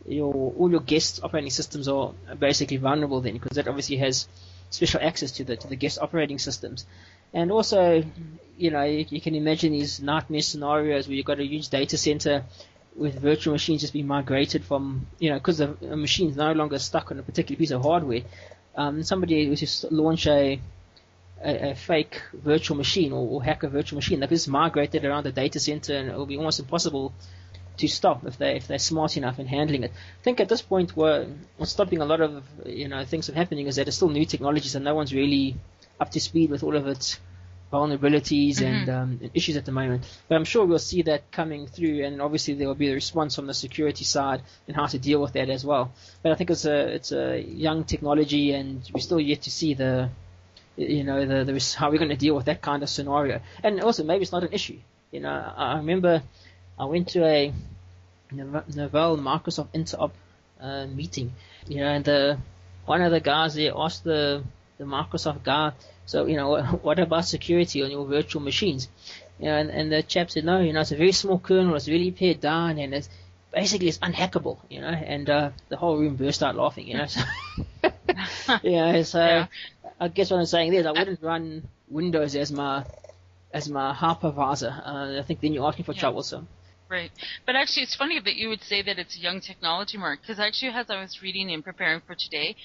your 0.08 0.34
all 0.34 0.72
your 0.72 0.80
guest 0.80 1.20
operating 1.24 1.50
systems 1.50 1.88
are 1.88 2.14
basically 2.38 2.78
vulnerable 2.78 3.20
then, 3.22 3.34
because 3.34 3.56
that 3.58 3.68
obviously 3.68 3.98
has 3.98 4.28
special 4.70 5.02
access 5.04 5.32
to 5.32 5.44
the 5.44 5.58
to 5.58 5.68
the 5.68 5.76
guest 5.76 6.00
operating 6.02 6.40
systems. 6.40 6.86
And 7.34 7.52
also, 7.52 8.04
you 8.58 8.72
know, 8.72 8.84
you, 8.84 9.06
you, 9.10 9.22
can 9.22 9.36
imagine 9.36 9.72
these 9.72 10.02
nightmare 10.02 10.42
scenarios 10.42 11.08
where 11.08 11.16
you've 11.16 11.26
got 11.26 11.40
a 11.40 11.46
huge 11.46 11.70
data 11.70 11.98
center 11.98 12.44
with 12.96 13.20
virtual 13.20 13.54
machines 13.54 13.82
just 13.82 13.94
being 13.94 14.08
migrated 14.08 14.64
from, 14.66 15.08
you 15.20 15.30
know, 15.30 15.38
because 15.38 15.60
the 15.60 15.68
machine's 15.96 16.36
no 16.36 16.52
longer 16.52 16.80
stuck 16.80 17.12
on 17.12 17.20
a 17.20 17.24
particular 17.24 17.58
piece 17.58 17.72
of 17.72 17.82
hardware. 17.82 18.22
Um, 18.76 19.04
somebody 19.04 19.48
was 19.50 19.60
just 19.60 19.92
launch 19.92 20.28
a, 20.28 20.60
a, 21.44 21.72
a, 21.72 21.76
fake 21.76 22.22
virtual 22.34 22.78
machine 22.78 23.12
or, 23.14 23.28
or 23.28 23.44
hack 23.44 23.64
a 23.64 23.70
virtual 23.70 23.98
machine 23.98 24.20
that 24.22 24.32
is 24.32 24.48
migrated 24.48 25.06
around 25.06 25.24
the 25.26 25.32
data 25.32 25.60
center 25.60 25.96
and 25.96 26.10
it 26.10 26.16
will 26.16 26.26
be 26.26 26.38
almost 26.38 26.60
impossible 26.60 27.14
to 27.78 27.88
stop 27.88 28.26
if 28.26 28.38
they 28.38 28.58
if 28.58 28.68
they're 28.68 28.80
smart 28.80 29.18
enough 29.18 29.40
in 29.40 29.48
handling 29.48 29.84
it. 29.84 29.92
I 29.92 30.24
think 30.24 30.40
at 30.40 30.50
this 30.50 30.62
point, 30.62 30.96
we're, 30.96 31.28
what's 31.58 31.72
stopping 31.72 32.02
a 32.02 32.06
lot 32.06 32.22
of 32.22 32.44
you 32.66 32.88
know 32.88 33.04
things 33.06 33.28
from 33.28 33.36
happening 33.36 33.68
is 33.68 33.78
that 33.78 33.88
it's 33.88 33.98
still 33.98 34.10
new 34.10 34.26
technologies 34.26 34.76
and 34.76 34.86
no 34.86 34.96
one's 34.96 35.14
really 35.14 35.56
up 36.00 36.12
to 36.12 36.20
speed 36.20 36.50
with 36.50 36.64
all 36.64 36.76
of 36.76 36.88
its 36.88 37.20
vulnerabilities 37.72 38.58
mm-hmm. 38.58 38.66
and, 38.66 38.90
um, 38.90 39.20
and, 39.22 39.32
issues 39.34 39.58
at 39.58 39.66
the 39.66 39.72
moment. 39.72 40.04
But 40.28 40.36
I'm 40.36 40.46
sure 40.46 40.66
we'll 40.66 40.80
see 40.80 41.04
that 41.04 41.32
coming 41.32 41.68
through, 41.68 42.04
and 42.04 42.22
obviously 42.22 42.56
there 42.56 42.68
will 42.68 42.76
be 42.76 42.90
a 42.90 42.94
response 42.94 43.36
from 43.36 43.48
the 43.48 43.54
security 43.54 44.04
side 44.04 44.42
and 44.68 44.76
how 44.76 44.88
to 44.88 44.98
deal 44.98 45.22
with 45.22 45.34
that 45.34 45.50
as 45.50 45.64
well. 45.64 45.92
But 46.24 46.32
I 46.32 46.36
think 46.36 46.50
it's 46.50 46.66
a 46.66 46.88
it's 46.88 47.12
a 47.12 47.40
young 47.42 47.84
technology, 47.84 48.54
and 48.54 48.82
we're 48.94 49.02
still 49.02 49.20
yet 49.20 49.44
to 49.44 49.52
see 49.52 49.74
the 49.74 50.10
you 50.78 51.04
know 51.04 51.26
the, 51.26 51.52
the 51.52 51.76
how 51.78 51.92
we're 51.92 51.98
going 51.98 52.10
to 52.10 52.16
deal 52.16 52.36
with 52.36 52.46
that 52.46 52.62
kind 52.62 52.84
of 52.84 52.90
scenario. 52.90 53.42
And 53.64 53.82
also 53.82 54.04
maybe 54.04 54.24
it's 54.24 54.32
not 54.32 54.44
an 54.44 54.54
issue. 54.54 54.80
You 55.12 55.22
know, 55.22 55.30
I, 55.30 55.74
I 55.74 55.78
remember 55.78 56.24
I 56.78 56.86
went 56.86 57.10
to 57.10 57.26
a 57.26 57.54
Novell 58.34 59.20
Microsoft 59.20 59.70
Interop 59.74 60.12
uh, 60.60 60.86
meeting, 60.88 61.34
you 61.68 61.78
know, 61.78 61.88
and 61.88 62.06
the 62.06 62.38
one 62.86 63.02
of 63.02 63.12
the 63.12 63.20
guys 63.20 63.56
there 63.56 63.74
asked 63.76 64.04
the 64.04 64.44
the 64.80 64.86
Microsoft 64.86 65.44
guy, 65.44 65.74
so, 66.10 66.26
you 66.26 66.38
know, 66.38 66.60
what 66.82 66.98
about 66.98 67.26
security 67.26 67.84
on 67.84 67.92
your 67.92 68.06
virtual 68.08 68.42
machines? 68.42 68.90
You 69.38 69.46
know, 69.46 69.58
and, 69.58 69.70
and 69.70 69.92
the 69.92 70.02
chap 70.02 70.32
said, 70.32 70.44
no, 70.44 70.60
you 70.60 70.74
know, 70.74 70.82
it's 70.82 70.92
a 70.92 70.98
very 70.98 71.12
small 71.12 71.38
kernel, 71.38 71.76
it's 71.76 71.88
really 71.88 72.10
pared 72.10 72.42
down, 72.42 72.80
and 72.80 72.96
it's 72.96 73.10
basically 73.54 73.90
it's 73.90 74.00
unhackable, 74.00 74.58
you 74.70 74.82
know, 74.82 74.88
and 74.88 75.30
uh, 75.30 75.52
the 75.70 75.78
whole 75.78 75.98
room 75.98 76.16
burst 76.16 76.42
out 76.42 76.56
laughing, 76.56 76.88
you 76.88 76.98
know. 76.98 77.06
So, 77.06 77.22
yeah, 78.64 79.04
so 79.04 79.20
yeah. 79.20 79.48
I 80.00 80.08
guess 80.08 80.32
what 80.32 80.40
I'm 80.40 80.46
saying 80.48 80.74
is 80.74 80.88
I 80.88 80.92
wouldn't 80.92 81.22
run 81.22 81.68
Windows 81.88 82.36
as 82.36 82.52
my 82.52 82.86
as 83.54 83.70
my 83.70 83.94
hypervisor. 83.94 84.72
Uh, 84.86 85.20
I 85.20 85.24
think 85.24 85.42
then 85.42 85.54
you're 85.54 85.68
asking 85.68 85.86
for 85.86 85.94
yeah. 85.94 86.00
trouble, 86.00 86.24
so. 86.24 86.46
Right. 86.90 87.12
But 87.46 87.56
actually, 87.56 87.84
it's 87.84 87.96
funny 87.96 88.20
that 88.20 88.36
you 88.36 88.50
would 88.50 88.64
say 88.64 88.82
that 88.82 88.98
it's 88.98 89.16
a 89.16 89.20
young 89.20 89.42
technology, 89.42 89.98
Mark, 89.98 90.22
because 90.22 90.40
actually, 90.40 90.70
as 90.70 90.90
I 90.90 91.00
was 91.00 91.22
reading 91.22 91.52
and 91.52 91.64
preparing 91.64 92.02
for 92.02 92.16
today, 92.16 92.56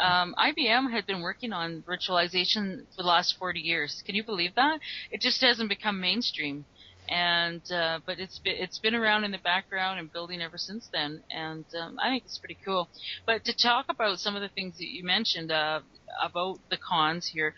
um, 0.00 0.34
IBM 0.38 0.90
had 0.90 1.06
been 1.06 1.20
working 1.20 1.52
on 1.52 1.82
virtualization 1.82 2.86
for 2.96 3.02
the 3.02 3.08
last 3.08 3.36
40 3.38 3.60
years. 3.60 4.02
Can 4.04 4.14
you 4.14 4.24
believe 4.24 4.54
that? 4.54 4.80
It 5.10 5.20
just 5.20 5.40
hasn't 5.40 5.68
become 5.68 6.00
mainstream, 6.00 6.64
and 7.08 7.62
uh, 7.70 8.00
but 8.06 8.18
it's 8.18 8.38
been 8.38 8.56
it's 8.56 8.78
been 8.78 8.94
around 8.94 9.24
in 9.24 9.32
the 9.32 9.38
background 9.38 10.00
and 10.00 10.12
building 10.12 10.40
ever 10.40 10.58
since 10.58 10.88
then. 10.92 11.22
And 11.30 11.64
um, 11.78 11.98
I 11.98 12.08
think 12.08 12.24
it's 12.24 12.38
pretty 12.38 12.58
cool. 12.64 12.88
But 13.26 13.44
to 13.44 13.54
talk 13.56 13.86
about 13.88 14.18
some 14.18 14.34
of 14.34 14.42
the 14.42 14.48
things 14.48 14.78
that 14.78 14.88
you 14.88 15.04
mentioned 15.04 15.52
uh, 15.52 15.80
about 16.22 16.58
the 16.70 16.78
cons 16.78 17.26
here, 17.26 17.54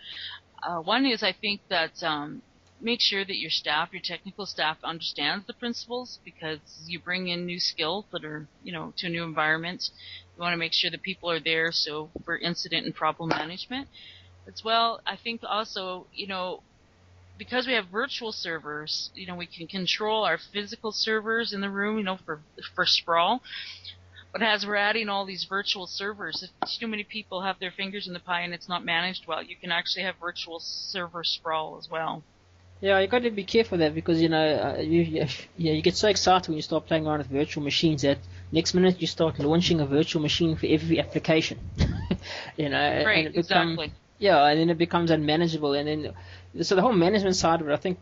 uh, 0.62 0.80
one 0.80 1.06
is 1.06 1.22
I 1.22 1.32
think 1.32 1.60
that 1.68 2.02
um, 2.02 2.42
make 2.80 3.00
sure 3.00 3.24
that 3.24 3.38
your 3.38 3.50
staff, 3.50 3.88
your 3.92 4.02
technical 4.04 4.46
staff, 4.46 4.76
understands 4.84 5.46
the 5.46 5.54
principles 5.54 6.20
because 6.24 6.58
you 6.86 6.98
bring 6.98 7.28
in 7.28 7.46
new 7.46 7.58
skills 7.58 8.04
that 8.12 8.24
are, 8.24 8.46
you 8.62 8.72
know, 8.72 8.92
to 8.98 9.06
a 9.06 9.10
new 9.10 9.24
environment. 9.24 9.82
You 10.36 10.42
want 10.42 10.52
to 10.52 10.58
make 10.58 10.72
sure 10.72 10.90
that 10.90 11.02
people 11.02 11.30
are 11.30 11.40
there. 11.40 11.70
So 11.72 12.10
for 12.24 12.36
incident 12.38 12.86
and 12.86 12.94
problem 12.94 13.30
management, 13.30 13.88
as 14.48 14.62
well, 14.64 15.00
I 15.06 15.16
think 15.16 15.42
also, 15.44 16.08
you 16.12 16.26
know, 16.26 16.62
because 17.36 17.66
we 17.66 17.72
have 17.74 17.86
virtual 17.88 18.32
servers, 18.32 19.10
you 19.14 19.26
know, 19.26 19.34
we 19.34 19.46
can 19.46 19.66
control 19.66 20.24
our 20.24 20.38
physical 20.38 20.92
servers 20.92 21.52
in 21.52 21.60
the 21.60 21.70
room, 21.70 21.98
you 21.98 22.04
know, 22.04 22.18
for 22.24 22.42
for 22.74 22.86
sprawl. 22.86 23.42
But 24.32 24.42
as 24.42 24.66
we're 24.66 24.76
adding 24.76 25.08
all 25.08 25.24
these 25.24 25.44
virtual 25.48 25.86
servers, 25.86 26.42
if 26.42 26.50
too 26.78 26.88
many 26.88 27.04
people 27.04 27.42
have 27.42 27.60
their 27.60 27.70
fingers 27.70 28.08
in 28.08 28.14
the 28.14 28.20
pie 28.20 28.40
and 28.40 28.52
it's 28.52 28.68
not 28.68 28.84
managed 28.84 29.26
well, 29.28 29.42
you 29.42 29.56
can 29.56 29.70
actually 29.70 30.02
have 30.02 30.16
virtual 30.20 30.58
server 30.60 31.22
sprawl 31.22 31.78
as 31.78 31.88
well. 31.88 32.24
Yeah, 32.80 32.98
you 32.98 33.06
got 33.06 33.22
to 33.22 33.30
be 33.30 33.44
careful 33.44 33.78
there 33.78 33.90
because 33.90 34.20
you 34.20 34.28
know 34.28 34.76
uh, 34.76 34.80
you, 34.80 35.00
you 35.00 35.26
yeah 35.56 35.72
you 35.72 35.82
get 35.82 35.96
so 35.96 36.08
excited 36.08 36.48
when 36.48 36.56
you 36.56 36.62
start 36.62 36.86
playing 36.86 37.06
around 37.06 37.18
with 37.18 37.28
virtual 37.28 37.62
machines 37.62 38.02
that 38.02 38.18
next 38.52 38.74
minute 38.74 39.00
you 39.00 39.06
start 39.06 39.38
launching 39.38 39.80
a 39.80 39.86
virtual 39.86 40.20
machine 40.20 40.56
for 40.56 40.66
every 40.66 41.00
application. 41.00 41.58
you 42.56 42.68
know, 42.68 43.04
right, 43.04 43.26
and 43.26 43.34
it 43.34 43.38
exactly. 43.38 43.92
Yeah, 44.18 44.44
and 44.44 44.60
then 44.60 44.70
it 44.70 44.78
becomes 44.78 45.10
unmanageable, 45.10 45.72
and 45.72 45.88
then 45.88 46.14
so 46.62 46.76
the 46.76 46.82
whole 46.82 46.92
management 46.92 47.36
side 47.36 47.60
of 47.60 47.68
it, 47.68 47.72
I 47.72 47.76
think, 47.76 47.98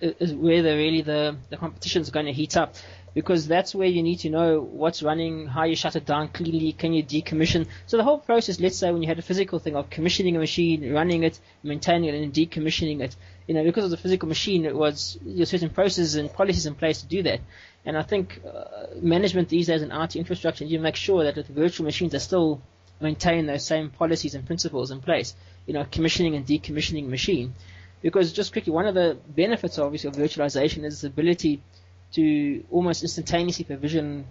is 0.00 0.32
where 0.32 0.62
the 0.62 0.74
really 0.74 1.02
the 1.02 1.36
the 1.50 1.56
competition 1.56 2.00
is 2.02 2.10
going 2.10 2.26
to 2.26 2.32
heat 2.32 2.56
up 2.56 2.74
because 3.14 3.46
that's 3.46 3.74
where 3.74 3.86
you 3.86 4.02
need 4.02 4.18
to 4.20 4.30
know 4.30 4.60
what's 4.60 5.02
running, 5.02 5.46
how 5.46 5.62
you 5.64 5.76
shut 5.76 5.96
it 5.96 6.04
down 6.04 6.28
cleanly, 6.28 6.72
can 6.72 6.92
you 6.92 7.02
decommission. 7.02 7.66
So 7.86 7.96
the 7.96 8.02
whole 8.02 8.18
process, 8.18 8.58
let's 8.58 8.76
say 8.76 8.90
when 8.90 9.02
you 9.02 9.08
had 9.08 9.18
a 9.18 9.22
physical 9.22 9.60
thing 9.60 9.76
of 9.76 9.88
commissioning 9.88 10.36
a 10.36 10.40
machine, 10.40 10.92
running 10.92 11.22
it, 11.22 11.38
maintaining 11.62 12.12
it, 12.12 12.22
and 12.22 12.32
decommissioning 12.32 13.00
it, 13.00 13.14
you 13.46 13.54
know, 13.54 13.64
because 13.64 13.84
of 13.84 13.90
the 13.90 13.96
physical 13.96 14.28
machine, 14.28 14.64
it 14.64 14.74
was 14.74 15.18
you 15.24 15.44
certain 15.44 15.70
processes 15.70 16.14
and 16.14 16.32
policies 16.32 16.66
in 16.66 16.74
place 16.74 17.02
to 17.02 17.06
do 17.06 17.22
that. 17.24 17.40
And 17.84 17.96
I 17.98 18.02
think 18.02 18.40
uh, 18.46 18.86
management 19.00 19.48
these 19.48 19.66
days 19.66 19.82
in 19.82 19.92
IT 19.92 20.16
infrastructure, 20.16 20.64
you 20.64 20.80
make 20.80 20.96
sure 20.96 21.24
that 21.24 21.34
the 21.34 21.42
virtual 21.52 21.84
machines 21.84 22.14
are 22.14 22.20
still 22.20 22.62
maintain 23.00 23.46
those 23.46 23.64
same 23.66 23.90
policies 23.90 24.34
and 24.34 24.46
principles 24.46 24.90
in 24.90 25.00
place. 25.00 25.34
You 25.66 25.74
know, 25.74 25.84
commissioning 25.90 26.34
and 26.36 26.46
decommissioning 26.46 27.08
machine 27.08 27.54
Because 28.04 28.34
just 28.34 28.52
quickly, 28.52 28.70
one 28.70 28.86
of 28.86 28.94
the 28.94 29.16
benefits 29.34 29.78
obviously 29.78 30.08
of 30.08 30.16
virtualization 30.16 30.84
is 30.84 31.00
the 31.00 31.06
ability 31.06 31.62
to 32.12 32.62
almost 32.70 33.02
instantaneously 33.02 33.64
provision 33.64 34.26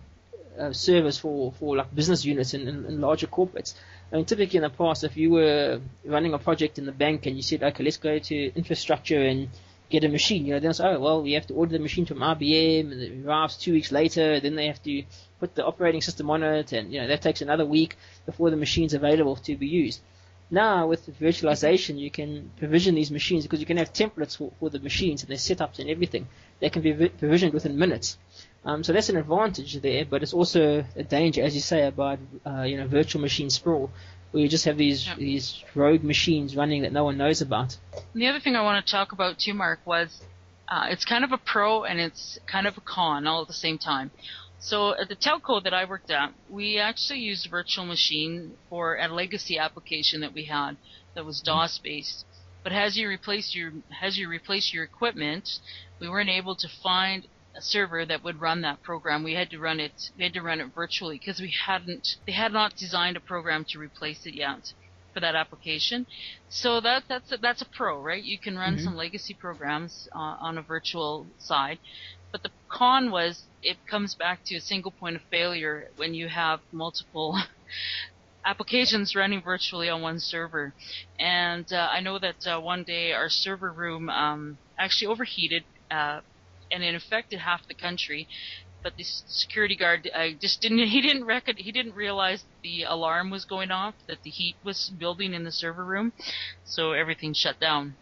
uh, 0.59 0.73
servers 0.73 1.17
for, 1.17 1.51
for 1.53 1.75
like 1.75 1.93
business 1.93 2.25
units 2.25 2.53
and, 2.53 2.67
and, 2.67 2.85
and 2.85 3.01
larger 3.01 3.27
corporates. 3.27 3.73
I 4.11 4.17
mean, 4.17 4.25
typically 4.25 4.57
in 4.57 4.63
the 4.63 4.69
past, 4.69 5.03
if 5.03 5.17
you 5.17 5.31
were 5.31 5.81
running 6.05 6.33
a 6.33 6.39
project 6.39 6.77
in 6.77 6.85
the 6.85 6.91
bank 6.91 7.25
and 7.25 7.35
you 7.35 7.41
said, 7.41 7.63
okay, 7.63 7.83
let's 7.83 7.97
go 7.97 8.19
to 8.19 8.55
infrastructure 8.55 9.21
and 9.21 9.49
get 9.89 10.03
a 10.03 10.09
machine, 10.09 10.45
you 10.45 10.53
know, 10.53 10.59
then 10.59 10.71
it's, 10.71 10.79
oh, 10.79 10.99
well, 10.99 11.21
we 11.21 11.33
have 11.33 11.47
to 11.47 11.53
order 11.53 11.71
the 11.71 11.79
machine 11.79 12.05
from 12.05 12.19
IBM 12.19 12.91
and 12.91 13.01
it 13.01 13.25
arrives 13.25 13.57
two 13.57 13.73
weeks 13.73 13.91
later, 13.91 14.39
then 14.39 14.55
they 14.55 14.67
have 14.67 14.81
to 14.83 15.03
put 15.39 15.55
the 15.55 15.65
operating 15.65 16.01
system 16.01 16.29
on 16.29 16.43
it 16.43 16.71
and, 16.71 16.93
you 16.93 17.01
know, 17.01 17.07
that 17.07 17.21
takes 17.21 17.41
another 17.41 17.65
week 17.65 17.97
before 18.25 18.49
the 18.49 18.57
machine's 18.57 18.93
available 18.93 19.35
to 19.35 19.55
be 19.55 19.67
used. 19.67 20.01
Now, 20.51 20.85
with 20.85 21.07
virtualization, 21.19 21.97
you 21.97 22.11
can 22.11 22.51
provision 22.57 22.93
these 22.93 23.09
machines 23.09 23.43
because 23.43 23.59
you 23.59 23.65
can 23.65 23.77
have 23.77 23.91
templates 23.91 24.37
for, 24.37 24.51
for 24.59 24.69
the 24.69 24.79
machines 24.79 25.23
and 25.23 25.29
their 25.29 25.37
setups 25.37 25.79
and 25.79 25.89
everything. 25.89 26.27
They 26.59 26.69
can 26.69 26.83
be 26.83 26.93
provisioned 27.09 27.53
within 27.53 27.77
minutes. 27.77 28.17
Um, 28.65 28.83
so 28.83 28.93
that's 28.93 29.09
an 29.09 29.17
advantage 29.17 29.81
there, 29.81 30.05
but 30.05 30.23
it's 30.23 30.33
also 30.33 30.85
a 30.95 31.03
danger, 31.03 31.43
as 31.43 31.53
you 31.53 31.61
say, 31.61 31.85
about 31.85 32.19
uh, 32.45 32.61
you 32.61 32.77
know 32.77 32.87
virtual 32.87 33.21
machine 33.21 33.49
sprawl, 33.49 33.91
where 34.31 34.41
you 34.41 34.47
just 34.47 34.65
have 34.65 34.77
these 34.77 35.05
yep. 35.05 35.17
these 35.17 35.63
rogue 35.75 36.03
machines 36.03 36.55
running 36.55 36.83
that 36.83 36.93
no 36.93 37.03
one 37.03 37.17
knows 37.17 37.41
about. 37.41 37.77
the 38.13 38.27
other 38.27 38.39
thing 38.39 38.55
I 38.55 38.63
want 38.63 38.85
to 38.85 38.91
talk 38.91 39.11
about 39.11 39.37
too, 39.39 39.53
Mark, 39.53 39.79
was 39.85 40.21
uh, 40.69 40.87
it's 40.89 41.03
kind 41.03 41.23
of 41.23 41.31
a 41.31 41.37
pro 41.37 41.83
and 41.83 41.99
it's 41.99 42.39
kind 42.47 42.65
of 42.65 42.77
a 42.77 42.81
con 42.81 43.27
all 43.27 43.41
at 43.41 43.47
the 43.47 43.53
same 43.53 43.77
time. 43.77 44.11
So 44.59 44.97
at 44.97 45.09
the 45.09 45.17
telco 45.17 45.61
that 45.61 45.73
I 45.73 45.83
worked 45.83 46.09
at, 46.09 46.33
we 46.49 46.79
actually 46.79 47.19
used 47.19 47.49
virtual 47.51 47.85
machine 47.85 48.53
for 48.69 48.95
a 48.95 49.09
legacy 49.09 49.57
application 49.57 50.21
that 50.21 50.33
we 50.33 50.45
had 50.45 50.77
that 51.15 51.25
was 51.25 51.41
mm-hmm. 51.41 51.59
DOS 51.59 51.79
based. 51.79 52.25
But 52.63 52.71
as 52.71 52.95
you 52.95 53.09
replace 53.09 53.53
your 53.53 53.73
as 54.01 54.17
you 54.17 54.29
replace 54.29 54.73
your 54.73 54.85
equipment, 54.85 55.59
we 55.99 56.07
weren't 56.07 56.29
able 56.29 56.55
to 56.55 56.69
find 56.81 57.27
a 57.55 57.61
server 57.61 58.05
that 58.05 58.23
would 58.23 58.41
run 58.41 58.61
that 58.61 58.81
program. 58.81 59.23
We 59.23 59.33
had 59.33 59.49
to 59.51 59.59
run 59.59 59.79
it. 59.79 60.11
We 60.17 60.23
had 60.23 60.33
to 60.33 60.41
run 60.41 60.59
it 60.59 60.73
virtually 60.73 61.17
because 61.17 61.39
we 61.39 61.53
hadn't. 61.65 62.17
They 62.25 62.31
had 62.33 62.51
not 62.51 62.75
designed 62.75 63.17
a 63.17 63.21
program 63.21 63.65
to 63.69 63.79
replace 63.79 64.25
it 64.25 64.33
yet 64.33 64.73
for 65.13 65.19
that 65.19 65.35
application. 65.35 66.07
So 66.49 66.81
that 66.81 67.03
that's 67.07 67.31
a, 67.31 67.37
that's 67.37 67.61
a 67.61 67.65
pro, 67.65 68.01
right? 68.01 68.23
You 68.23 68.37
can 68.37 68.57
run 68.57 68.75
mm-hmm. 68.75 68.83
some 68.83 68.95
legacy 68.95 69.33
programs 69.33 70.09
uh, 70.13 70.17
on 70.19 70.57
a 70.57 70.61
virtual 70.61 71.27
side. 71.37 71.79
But 72.31 72.41
the 72.41 72.49
con 72.67 73.11
was 73.11 73.43
it 73.61 73.77
comes 73.87 74.15
back 74.15 74.43
to 74.45 74.55
a 74.55 74.61
single 74.61 74.91
point 74.91 75.15
of 75.15 75.21
failure 75.29 75.89
when 75.95 76.15
you 76.15 76.27
have 76.29 76.61
multiple 76.71 77.37
applications 78.45 79.15
running 79.15 79.41
virtually 79.41 79.87
on 79.87 80.01
one 80.01 80.19
server. 80.19 80.73
And 81.19 81.71
uh, 81.71 81.89
I 81.91 81.99
know 81.99 82.17
that 82.19 82.47
uh, 82.47 82.59
one 82.59 82.83
day 82.83 83.13
our 83.13 83.29
server 83.29 83.71
room 83.71 84.09
um, 84.09 84.57
actually 84.77 85.07
overheated 85.07 85.63
uh, 85.91 86.21
and 86.73 86.83
it 86.83 86.95
affected 86.95 87.39
half 87.39 87.67
the 87.67 87.73
country. 87.73 88.27
But 88.81 88.97
the 88.97 89.03
security 89.03 89.77
guard 89.77 90.09
uh, 90.13 90.29
just 90.39 90.61
didn't. 90.61 90.79
He 90.89 91.01
didn't 91.01 91.25
reckon. 91.25 91.55
He 91.57 91.71
didn't 91.71 91.95
realize 91.95 92.43
the 92.63 92.83
alarm 92.83 93.29
was 93.29 93.45
going 93.45 93.71
off. 93.71 93.95
That 94.07 94.23
the 94.23 94.29
heat 94.29 94.55
was 94.63 94.89
building 94.89 95.33
in 95.33 95.43
the 95.43 95.51
server 95.51 95.85
room, 95.85 96.11
so 96.65 96.91
everything 96.91 97.33
shut 97.33 97.59
down. 97.59 97.95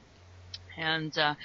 And 0.78 1.16
uh, 1.18 1.36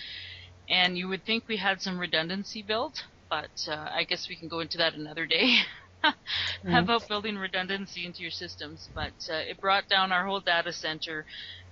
and 0.68 0.96
you 0.96 1.08
would 1.08 1.24
think 1.24 1.44
we 1.46 1.58
had 1.58 1.82
some 1.82 1.98
redundancy 1.98 2.62
built, 2.62 3.04
but 3.28 3.68
uh, 3.68 3.88
I 3.92 4.04
guess 4.04 4.28
we 4.28 4.36
can 4.36 4.48
go 4.48 4.60
into 4.60 4.78
that 4.78 4.94
another 4.94 5.26
day. 5.26 5.58
mm-hmm. 6.04 6.74
about 6.74 7.08
building 7.08 7.36
redundancy 7.36 8.06
into 8.06 8.22
your 8.22 8.30
systems, 8.30 8.88
but 8.94 9.14
uh, 9.30 9.34
it 9.34 9.60
brought 9.60 9.88
down 9.88 10.12
our 10.12 10.26
whole 10.26 10.40
data 10.40 10.72
center 10.72 11.24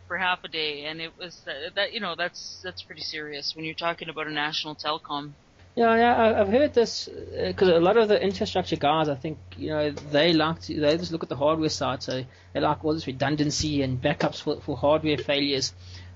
for 0.07 0.19
half 0.19 0.45
a 0.45 0.49
day, 0.49 0.85
and 0.85 1.01
it 1.01 1.13
was 1.19 1.43
uh, 1.47 1.71
that 1.75 1.93
you 1.93 2.01
know 2.01 2.15
that's 2.17 2.61
that's 2.63 2.83
pretty 2.83 3.03
serious 3.03 3.55
when 3.55 3.65
you're 3.65 3.75
talking 3.75 4.09
about 4.09 4.27
a 4.27 4.31
national 4.33 4.75
telecom. 4.75 5.33
Yeah, 5.77 5.97
yeah, 5.97 6.41
I've 6.41 6.49
heard 6.49 6.73
this 6.73 7.09
because 7.47 7.69
uh, 7.69 7.79
a 7.79 7.81
lot 7.81 7.97
of 7.97 8.07
the 8.07 8.23
infrastructure 8.23 8.77
guys, 8.77 9.09
I 9.09 9.17
think, 9.17 9.39
you 9.57 9.71
know, 9.71 9.91
they 9.91 10.33
like 10.33 10.61
to 10.63 10.79
they 10.81 10.97
just 10.97 11.11
look 11.11 11.25
at 11.25 11.29
the 11.29 11.37
hardware 11.37 11.69
side, 11.69 12.01
so 12.01 12.25
they 12.53 12.61
like 12.61 12.85
all 12.85 12.95
this 12.95 13.09
redundancy 13.09 13.83
and 13.83 14.01
backups 14.01 14.41
for, 14.41 14.61
for 14.61 14.77
hardware 14.77 15.19
failures, 15.19 15.73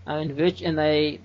and 0.06 0.30
virt- 0.30 0.64
and 0.64 0.78
they, 0.78 1.18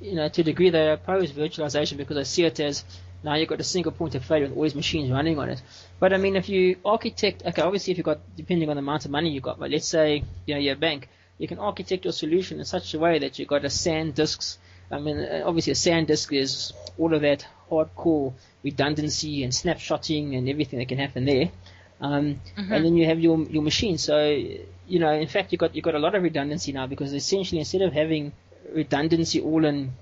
you 0.00 0.14
know, 0.14 0.28
to 0.30 0.40
a 0.40 0.44
degree 0.44 0.70
they 0.70 0.90
oppose 0.90 1.32
virtualization 1.32 1.98
because 1.98 2.16
they 2.16 2.24
see 2.24 2.44
it 2.44 2.58
as 2.60 2.82
now 3.22 3.34
you've 3.34 3.50
got 3.50 3.60
a 3.60 3.64
single 3.64 3.92
point 3.92 4.14
of 4.14 4.24
failure 4.24 4.46
with 4.48 4.56
all 4.56 4.62
these 4.62 4.74
machines 4.74 5.10
running 5.10 5.38
on 5.38 5.50
it. 5.50 5.60
But 5.98 6.14
I 6.14 6.16
mean, 6.16 6.36
if 6.36 6.48
you 6.48 6.76
architect, 6.82 7.42
okay, 7.44 7.60
obviously 7.60 7.90
if 7.90 7.98
you've 7.98 8.06
got, 8.06 8.20
depending 8.36 8.70
on 8.70 8.76
the 8.76 8.80
amount 8.80 9.04
of 9.04 9.10
money 9.10 9.28
you've 9.28 9.42
got, 9.42 9.58
but 9.58 9.70
let's 9.70 9.86
say, 9.86 10.24
you 10.46 10.54
know, 10.54 10.60
you're 10.60 10.72
a 10.72 10.78
bank, 10.78 11.10
you 11.36 11.46
can 11.46 11.58
architect 11.58 12.04
your 12.04 12.12
solution 12.14 12.58
in 12.58 12.64
such 12.64 12.94
a 12.94 12.98
way 12.98 13.18
that 13.18 13.38
you've 13.38 13.48
got 13.48 13.66
a 13.66 13.70
SAN 13.70 14.12
disks 14.12 14.58
I 14.90 14.98
mean, 14.98 15.18
uh, 15.18 15.42
obviously 15.46 15.72
a 15.72 15.76
SAN 15.76 16.06
disk 16.06 16.32
is 16.32 16.72
all 16.98 17.14
of 17.14 17.22
that 17.22 17.46
hardcore 17.70 18.32
redundancy 18.62 19.44
and 19.44 19.52
snapshotting 19.52 20.36
and 20.36 20.48
everything 20.48 20.78
that 20.78 20.88
can 20.88 20.98
happen 20.98 21.24
there. 21.24 21.50
Um, 22.00 22.40
mm-hmm. 22.56 22.72
And 22.72 22.84
then 22.84 22.96
you 22.96 23.06
have 23.06 23.20
your 23.20 23.40
your 23.42 23.62
machine. 23.62 23.98
So 23.98 24.28
you 24.90 24.98
know, 24.98 25.12
in 25.12 25.28
fact, 25.28 25.52
you 25.52 25.58
got 25.58 25.74
you 25.74 25.82
got 25.82 25.94
a 25.94 25.98
lot 25.98 26.14
of 26.14 26.22
redundancy 26.22 26.72
now 26.72 26.86
because 26.86 27.12
essentially 27.12 27.58
instead 27.58 27.82
of 27.82 27.92
having 27.92 28.32
redundancy 28.72 29.40
all 29.40 29.64
in, 29.64 29.92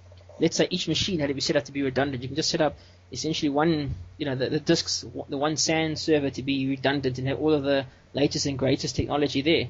let's 0.40 0.57
say 0.57 0.68
each 0.70 0.88
machine 0.88 1.20
had 1.20 1.29
to 1.29 1.35
be 1.35 1.40
set 1.40 1.57
up 1.57 1.64
to 1.64 1.72
be 1.72 1.83
redundant, 1.83 2.22
you 2.22 2.29
can 2.29 2.37
just 2.37 2.51
set 2.51 2.61
up 2.61 2.77
essentially 3.11 3.48
one, 3.48 3.94
you 4.16 4.27
know, 4.27 4.35
the, 4.35 4.48
the 4.48 4.61
disks, 4.61 5.05
the 5.29 5.37
one 5.37 5.57
SAN 5.57 5.96
server 5.96 6.31
to 6.31 6.42
be 6.42 6.68
redundant 6.68 7.18
and 7.18 7.27
have 7.27 7.40
all 7.40 7.53
of 7.53 7.62
the 7.62 7.87
latest 8.14 8.46
and 8.46 8.59
greatest 8.59 8.96
technology 8.96 9.42
there. 9.42 9.68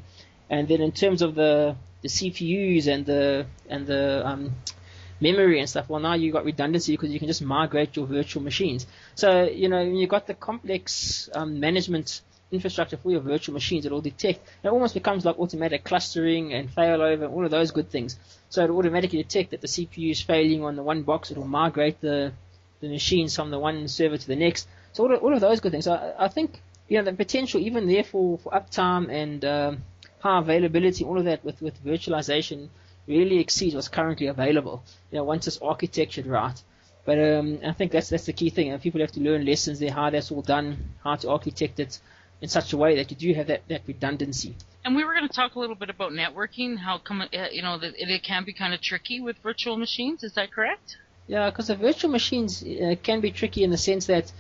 And 0.50 0.68
then 0.68 0.80
in 0.80 0.92
terms 0.92 1.22
of 1.22 1.34
the 1.34 1.76
the 2.02 2.08
CPUs 2.08 2.86
and 2.86 3.04
the 3.04 3.46
and 3.68 3.86
the 3.86 4.26
um, 4.26 4.54
memory 5.20 5.60
and 5.60 5.68
stuff. 5.68 5.88
Well, 5.88 6.00
now 6.00 6.14
you've 6.14 6.32
got 6.32 6.44
redundancy 6.44 6.92
because 6.92 7.10
you 7.10 7.18
can 7.18 7.28
just 7.28 7.42
migrate 7.42 7.96
your 7.96 8.06
virtual 8.06 8.42
machines. 8.42 8.86
So, 9.14 9.44
you 9.44 9.68
know, 9.68 9.78
when 9.78 9.96
you've 9.96 10.10
got 10.10 10.26
the 10.26 10.34
complex 10.34 11.28
um, 11.34 11.60
management 11.60 12.20
infrastructure 12.50 12.96
for 12.96 13.10
your 13.10 13.20
virtual 13.20 13.52
machines, 13.52 13.84
it'll 13.84 14.00
detect. 14.00 14.40
It 14.62 14.68
almost 14.68 14.94
becomes 14.94 15.24
like 15.24 15.38
automatic 15.38 15.84
clustering 15.84 16.54
and 16.54 16.74
failover, 16.74 17.24
and 17.24 17.34
all 17.34 17.44
of 17.44 17.50
those 17.50 17.70
good 17.70 17.90
things. 17.90 18.18
So 18.48 18.64
it'll 18.64 18.78
automatically 18.78 19.22
detect 19.22 19.50
that 19.50 19.60
the 19.60 19.66
CPU 19.66 20.10
is 20.10 20.22
failing 20.22 20.64
on 20.64 20.76
the 20.76 20.82
one 20.82 21.02
box. 21.02 21.30
It'll 21.30 21.46
migrate 21.46 22.00
the 22.00 22.32
the 22.80 22.88
machines 22.88 23.34
from 23.34 23.50
the 23.50 23.58
one 23.58 23.88
server 23.88 24.16
to 24.16 24.26
the 24.26 24.36
next. 24.36 24.68
So 24.92 25.04
all 25.04 25.14
of, 25.14 25.22
all 25.22 25.34
of 25.34 25.40
those 25.40 25.60
good 25.60 25.72
things. 25.72 25.84
So 25.84 25.94
I, 25.94 26.26
I 26.26 26.28
think 26.28 26.60
you 26.88 26.98
know 26.98 27.04
the 27.04 27.12
potential 27.12 27.60
even 27.60 27.86
there 27.86 28.04
for, 28.04 28.38
for 28.38 28.52
uptime 28.52 29.10
and 29.10 29.44
um, 29.44 29.82
high 30.20 30.38
availability, 30.38 31.04
all 31.04 31.18
of 31.18 31.24
that 31.24 31.44
with 31.44 31.60
with 31.60 31.84
virtualization 31.84 32.68
really 33.08 33.38
exceeds 33.38 33.74
what's 33.74 33.88
currently 33.88 34.26
available. 34.26 34.84
You 35.10 35.18
know, 35.18 35.24
once 35.24 35.46
it's 35.46 35.60
architectured 35.62 36.26
right. 36.26 36.62
But 37.04 37.18
um, 37.18 37.58
I 37.64 37.72
think 37.72 37.90
that's 37.92 38.10
that's 38.10 38.26
the 38.26 38.34
key 38.34 38.50
thing. 38.50 38.70
And 38.70 38.82
people 38.82 39.00
have 39.00 39.12
to 39.12 39.20
learn 39.20 39.46
lessons 39.46 39.80
there, 39.80 39.90
how 39.90 40.10
that's 40.10 40.30
all 40.30 40.42
done, 40.42 40.90
how 41.02 41.16
to 41.16 41.30
architect 41.30 41.80
it 41.80 41.98
in 42.40 42.48
such 42.48 42.72
a 42.72 42.76
way 42.76 42.96
that 42.96 43.10
you 43.10 43.16
do 43.16 43.34
have 43.34 43.46
that, 43.48 43.62
that 43.68 43.82
redundancy. 43.86 44.54
And 44.84 44.94
we 44.94 45.04
were 45.04 45.14
going 45.14 45.26
to 45.26 45.34
talk 45.34 45.54
a 45.54 45.58
little 45.58 45.74
bit 45.74 45.90
about 45.90 46.12
networking, 46.12 46.78
how 46.78 46.98
come 46.98 47.22
uh, 47.22 47.26
you 47.50 47.62
know 47.62 47.78
that 47.78 47.94
it 47.96 48.22
can 48.22 48.44
be 48.44 48.52
kind 48.52 48.74
of 48.74 48.80
tricky 48.80 49.20
with 49.20 49.38
virtual 49.38 49.76
machines. 49.76 50.22
Is 50.22 50.34
that 50.34 50.52
correct? 50.52 50.98
Yeah, 51.26 51.50
because 51.50 51.66
the 51.68 51.76
virtual 51.76 52.10
machines 52.10 52.62
uh, 52.62 52.94
can 53.02 53.20
be 53.20 53.30
tricky 53.30 53.64
in 53.64 53.70
the 53.70 53.76
sense 53.76 54.06
that 54.06 54.32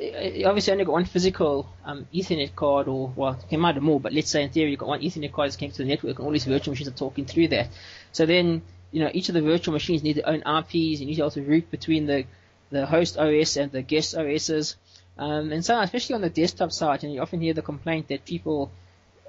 obviously 0.00 0.72
only 0.72 0.84
got 0.84 0.92
one 0.92 1.04
physical 1.04 1.68
um, 1.84 2.06
Ethernet 2.12 2.54
card, 2.54 2.88
or 2.88 3.12
well, 3.14 3.38
you 3.50 3.58
might 3.58 3.74
have 3.74 3.82
more, 3.82 4.00
but 4.00 4.12
let's 4.12 4.30
say 4.30 4.42
in 4.42 4.50
theory 4.50 4.70
you've 4.70 4.80
got 4.80 4.88
one 4.88 5.00
Ethernet 5.00 5.32
card 5.32 5.46
that's 5.46 5.56
connected 5.56 5.76
to 5.76 5.82
the 5.84 5.88
network, 5.88 6.18
and 6.18 6.26
all 6.26 6.32
these 6.32 6.44
virtual 6.44 6.72
machines 6.72 6.88
are 6.88 6.92
talking 6.96 7.24
through 7.24 7.48
that. 7.48 7.68
So 8.12 8.26
then, 8.26 8.62
you 8.90 9.00
know, 9.00 9.10
each 9.12 9.28
of 9.28 9.34
the 9.34 9.42
virtual 9.42 9.72
machines 9.72 10.02
need 10.02 10.16
their 10.16 10.28
own 10.28 10.40
IPs, 10.40 10.72
and 10.72 11.00
you 11.00 11.06
need 11.06 11.16
to 11.16 11.22
also 11.22 11.42
route 11.42 11.70
between 11.70 12.06
the 12.06 12.24
the 12.70 12.86
host 12.86 13.16
OS 13.18 13.56
and 13.56 13.70
the 13.70 13.82
guest 13.82 14.16
OSs. 14.16 14.76
Um, 15.16 15.52
and 15.52 15.64
so, 15.64 15.78
especially 15.80 16.16
on 16.16 16.22
the 16.22 16.30
desktop 16.30 16.72
side, 16.72 17.04
and 17.04 17.12
you 17.12 17.20
often 17.20 17.40
hear 17.40 17.54
the 17.54 17.62
complaint 17.62 18.08
that 18.08 18.24
people 18.24 18.72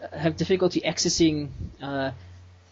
uh, 0.01 0.17
have 0.17 0.35
difficulty 0.35 0.81
accessing 0.81 1.49
uh, 1.81 2.11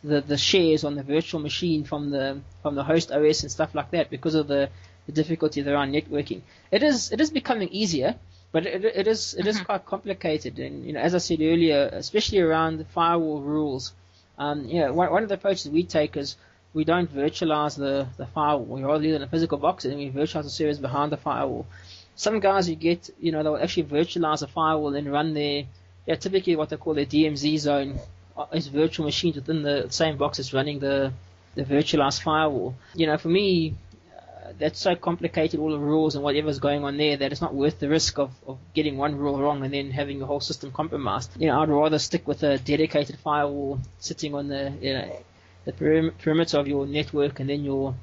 the 0.03 0.21
the 0.21 0.38
shares 0.38 0.84
on 0.84 0.95
the 0.95 1.03
virtual 1.03 1.39
machine 1.39 1.84
from 1.84 2.10
the 2.10 2.41
from 2.63 2.73
the 2.73 2.84
host 2.84 3.12
OS 3.12 3.43
and 3.43 3.51
stuff 3.51 3.75
like 3.75 3.91
that 3.91 4.10
because 4.10 4.34
of 4.34 4.47
the 4.47 4.69
the 5.05 5.11
difficulty 5.11 5.67
around 5.67 5.91
networking. 5.93 6.41
It 6.71 6.83
is 6.83 7.11
it 7.11 7.19
is 7.19 7.31
becoming 7.31 7.69
easier, 7.69 8.15
but 8.51 8.65
it, 8.65 8.85
it 8.85 9.07
is 9.07 9.33
it 9.33 9.47
is 9.47 9.57
mm-hmm. 9.57 9.65
quite 9.65 9.85
complicated. 9.85 10.59
And 10.59 10.85
you 10.85 10.93
know, 10.93 10.99
as 10.99 11.15
I 11.15 11.19
said 11.19 11.41
earlier, 11.41 11.89
especially 11.91 12.39
around 12.39 12.77
the 12.77 12.85
firewall 12.85 13.41
rules, 13.41 13.93
um, 14.37 14.65
you 14.65 14.79
know, 14.79 14.93
one, 14.93 15.11
one 15.11 15.23
of 15.23 15.29
the 15.29 15.35
approaches 15.35 15.69
we 15.69 15.83
take 15.83 16.17
is 16.17 16.35
we 16.73 16.83
don't 16.83 17.13
virtualize 17.13 17.77
the, 17.77 18.07
the 18.17 18.25
firewall. 18.25 18.65
We 18.65 18.83
leave 18.83 19.13
it 19.13 19.17
in 19.17 19.21
a 19.21 19.27
physical 19.27 19.57
box 19.57 19.85
and 19.85 19.97
we 19.97 20.09
virtualize 20.09 20.43
the 20.43 20.49
servers 20.49 20.79
behind 20.79 21.11
the 21.11 21.17
firewall. 21.17 21.65
Some 22.15 22.39
guys 22.39 22.69
you 22.69 22.75
get, 22.75 23.09
you 23.19 23.31
know, 23.31 23.43
they'll 23.43 23.57
actually 23.57 23.83
virtualize 23.83 24.41
a 24.41 24.47
firewall 24.47 24.95
and 24.95 25.11
run 25.11 25.33
their, 25.33 25.65
yeah, 26.05 26.15
typically 26.15 26.55
what 26.55 26.69
they 26.69 26.77
call 26.77 26.93
their 26.93 27.05
DMZ 27.05 27.59
zone 27.59 27.99
uh, 28.37 28.45
is 28.53 28.67
virtual 28.67 29.05
machines 29.05 29.35
within 29.35 29.61
the 29.61 29.87
same 29.89 30.17
box 30.17 30.39
as 30.39 30.53
running 30.53 30.79
the, 30.79 31.13
the 31.55 31.63
virtualized 31.63 32.21
firewall. 32.21 32.75
You 32.95 33.07
know, 33.07 33.17
for 33.17 33.29
me, 33.29 33.75
that's 34.59 34.79
so 34.79 34.95
complicated, 34.95 35.59
all 35.59 35.71
the 35.71 35.79
rules 35.79 36.15
and 36.15 36.23
whatever's 36.23 36.59
going 36.59 36.83
on 36.83 36.97
there, 36.97 37.17
that 37.17 37.31
it's 37.31 37.41
not 37.41 37.53
worth 37.53 37.79
the 37.79 37.89
risk 37.89 38.19
of, 38.19 38.31
of 38.47 38.57
getting 38.73 38.97
one 38.97 39.15
rule 39.17 39.39
wrong 39.39 39.63
and 39.63 39.73
then 39.73 39.91
having 39.91 40.19
the 40.19 40.25
whole 40.25 40.39
system 40.39 40.71
compromised. 40.71 41.31
You 41.39 41.47
know, 41.47 41.61
I'd 41.61 41.69
rather 41.69 41.99
stick 41.99 42.27
with 42.27 42.43
a 42.43 42.57
dedicated 42.57 43.17
firewall 43.19 43.79
sitting 43.99 44.35
on 44.35 44.47
the, 44.47 44.73
you 44.81 44.93
know, 44.93 45.23
the 45.65 45.73
perimeter 45.73 46.59
of 46.59 46.67
your 46.67 46.85
network 46.85 47.39
and 47.39 47.49
then 47.49 47.63
your 47.63 47.95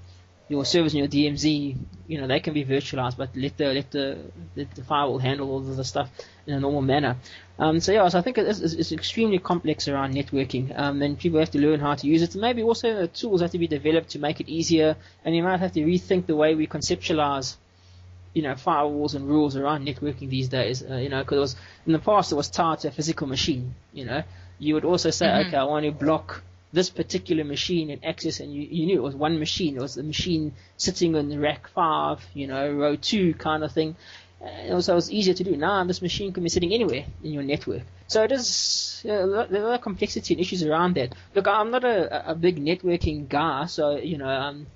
your 0.50 0.64
servers 0.64 0.94
and 0.94 0.98
your 0.98 1.08
DMZ, 1.08 1.76
you 2.08 2.20
know, 2.20 2.26
they 2.26 2.40
can 2.40 2.52
be 2.52 2.64
virtualized, 2.64 3.16
but 3.16 3.30
let 3.36 3.56
the 3.56 3.72
let 3.72 3.90
the 3.92 4.18
let 4.56 4.74
the 4.74 4.82
firewall 4.82 5.18
handle 5.18 5.48
all 5.48 5.58
of 5.58 5.76
the 5.76 5.84
stuff 5.84 6.10
in 6.44 6.54
a 6.54 6.60
normal 6.60 6.82
manner. 6.82 7.16
Um, 7.56 7.78
so 7.78 7.92
yeah, 7.92 8.08
so 8.08 8.18
I 8.18 8.22
think 8.22 8.36
it's, 8.36 8.58
it's 8.58 8.90
extremely 8.90 9.38
complex 9.38 9.86
around 9.86 10.12
networking, 10.14 10.76
um, 10.76 11.00
and 11.02 11.16
people 11.16 11.38
have 11.38 11.52
to 11.52 11.60
learn 11.60 11.78
how 11.78 11.94
to 11.94 12.06
use 12.06 12.22
it. 12.22 12.34
And 12.34 12.40
maybe 12.40 12.64
also 12.64 13.02
the 13.02 13.06
tools 13.06 13.42
have 13.42 13.52
to 13.52 13.58
be 13.58 13.68
developed 13.68 14.10
to 14.10 14.18
make 14.18 14.40
it 14.40 14.48
easier, 14.48 14.96
and 15.24 15.36
you 15.36 15.44
might 15.44 15.60
have 15.60 15.72
to 15.72 15.80
rethink 15.82 16.26
the 16.26 16.34
way 16.34 16.56
we 16.56 16.66
conceptualize, 16.66 17.56
you 18.34 18.42
know, 18.42 18.54
firewalls 18.54 19.14
and 19.14 19.28
rules 19.28 19.54
around 19.54 19.86
networking 19.86 20.30
these 20.30 20.48
days. 20.48 20.82
Uh, 20.82 20.96
you 20.96 21.10
know, 21.10 21.22
because 21.22 21.54
in 21.86 21.92
the 21.92 22.00
past 22.00 22.32
it 22.32 22.34
was 22.34 22.50
tied 22.50 22.80
to 22.80 22.88
a 22.88 22.90
physical 22.90 23.28
machine. 23.28 23.76
You 23.92 24.04
know, 24.04 24.24
you 24.58 24.74
would 24.74 24.84
also 24.84 25.10
say, 25.10 25.26
mm-hmm. 25.26 25.46
okay, 25.46 25.56
I 25.58 25.62
want 25.62 25.86
to 25.86 25.92
block 25.92 26.42
this 26.72 26.90
particular 26.90 27.44
machine 27.44 27.90
in 27.90 28.04
access, 28.04 28.40
and 28.40 28.52
you, 28.52 28.62
you 28.62 28.87
knew 28.87 28.98
it 28.98 29.02
was 29.02 29.14
one 29.14 29.38
machine. 29.38 29.76
It 29.76 29.83
was 29.83 29.94
the 29.94 30.02
machine 30.02 30.52
sitting 30.76 31.16
on 31.16 31.38
rack 31.40 31.68
five, 31.68 32.24
you 32.35 32.46
know, 32.46 32.72
row 32.72 32.96
two 32.96 33.35
kind 33.35 33.64
of 33.64 33.72
thing. 33.72 33.96
And 34.40 34.72
also, 34.72 34.92
it 34.92 34.94
was 34.96 35.11
easier 35.11 35.35
to 35.35 35.44
do. 35.44 35.56
Now, 35.56 35.85
this 35.85 36.00
machine 36.00 36.33
can 36.33 36.42
be 36.42 36.48
sitting 36.48 36.72
anywhere 36.72 37.04
in 37.22 37.33
your 37.33 37.42
network. 37.42 37.83
So 38.06 38.22
it 38.22 38.33
is, 38.33 39.02
you 39.04 39.11
know, 39.11 39.46
there's 39.46 39.62
a 39.62 39.66
lot 39.66 39.74
of 39.74 39.80
complexity 39.83 40.35
and 40.35 40.40
issues 40.40 40.62
around 40.62 40.94
that. 40.94 41.14
Look, 41.35 41.46
I'm 41.46 41.70
not 41.70 41.85
a, 41.85 42.30
a 42.30 42.35
big 42.35 42.56
networking 42.56 43.28
guy, 43.28 43.66
so, 43.66 43.96
you 43.96 44.16
know, 44.16 44.28
um, 44.28 44.66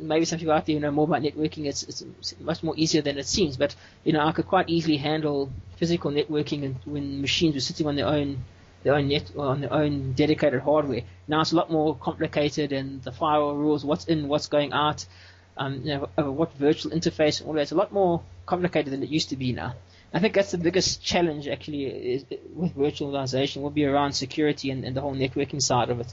maybe 0.00 0.24
some 0.24 0.38
people 0.38 0.54
out 0.54 0.64
there 0.64 0.74
who 0.76 0.80
know 0.80 0.90
more 0.90 1.04
about 1.04 1.22
networking, 1.22 1.66
it's, 1.66 1.82
it's 1.82 2.34
much 2.40 2.62
more 2.62 2.74
easier 2.76 3.02
than 3.02 3.18
it 3.18 3.26
seems. 3.26 3.56
But, 3.56 3.74
you 4.04 4.12
know, 4.12 4.20
I 4.20 4.32
could 4.32 4.46
quite 4.46 4.68
easily 4.68 4.96
handle 4.96 5.50
physical 5.76 6.10
networking 6.10 6.64
and 6.64 6.76
when 6.84 7.20
machines 7.20 7.54
were 7.54 7.60
sitting 7.60 7.86
on 7.86 7.96
their 7.96 8.06
own 8.06 8.44
their 8.82 8.94
own 8.94 9.08
net 9.08 9.30
on 9.36 9.60
their 9.60 9.72
own 9.72 10.12
dedicated 10.12 10.60
hardware. 10.60 11.02
Now 11.28 11.40
it's 11.40 11.52
a 11.52 11.56
lot 11.56 11.70
more 11.70 11.96
complicated, 11.96 12.72
and 12.72 13.02
the 13.02 13.12
firewall 13.12 13.56
rules, 13.56 13.84
what's 13.84 14.06
in, 14.06 14.28
what's 14.28 14.48
going 14.48 14.72
out, 14.72 15.04
um, 15.56 15.82
you 15.84 16.08
know, 16.16 16.30
what 16.30 16.52
virtual 16.54 16.92
interface, 16.92 17.40
and 17.40 17.48
all 17.48 17.54
that. 17.54 17.62
It's 17.62 17.72
a 17.72 17.76
lot 17.76 17.92
more 17.92 18.22
complicated 18.46 18.92
than 18.92 19.02
it 19.02 19.08
used 19.08 19.30
to 19.30 19.36
be 19.36 19.52
now. 19.52 19.74
I 20.14 20.20
think 20.20 20.34
that's 20.34 20.50
the 20.50 20.58
biggest 20.58 21.02
challenge 21.02 21.48
actually 21.48 21.84
is, 21.86 22.24
with 22.54 22.76
virtualization 22.76 23.62
will 23.62 23.70
be 23.70 23.86
around 23.86 24.12
security 24.12 24.70
and, 24.70 24.84
and 24.84 24.94
the 24.94 25.00
whole 25.00 25.14
networking 25.14 25.62
side 25.62 25.88
of 25.88 26.00
it. 26.00 26.12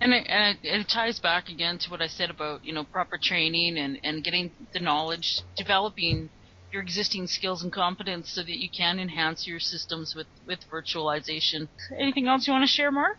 And 0.00 0.12
it, 0.12 0.26
and 0.28 0.58
it, 0.62 0.68
it, 0.68 0.88
ties 0.88 1.18
back 1.18 1.48
again 1.48 1.78
to 1.78 1.90
what 1.90 2.00
I 2.00 2.06
said 2.06 2.30
about 2.30 2.64
you 2.64 2.72
know 2.72 2.84
proper 2.84 3.18
training 3.18 3.78
and, 3.78 3.98
and 4.04 4.22
getting 4.22 4.50
the 4.72 4.80
knowledge, 4.80 5.40
developing 5.56 6.30
your 6.72 6.82
existing 6.82 7.26
skills 7.26 7.62
and 7.62 7.72
competence 7.72 8.30
so 8.30 8.42
that 8.42 8.58
you 8.58 8.68
can 8.68 8.98
enhance 8.98 9.46
your 9.46 9.60
systems 9.60 10.14
with, 10.14 10.26
with 10.46 10.58
virtualization. 10.70 11.68
Anything 11.96 12.28
else 12.28 12.46
you 12.46 12.52
want 12.52 12.68
to 12.68 12.72
share, 12.72 12.90
Mark? 12.90 13.18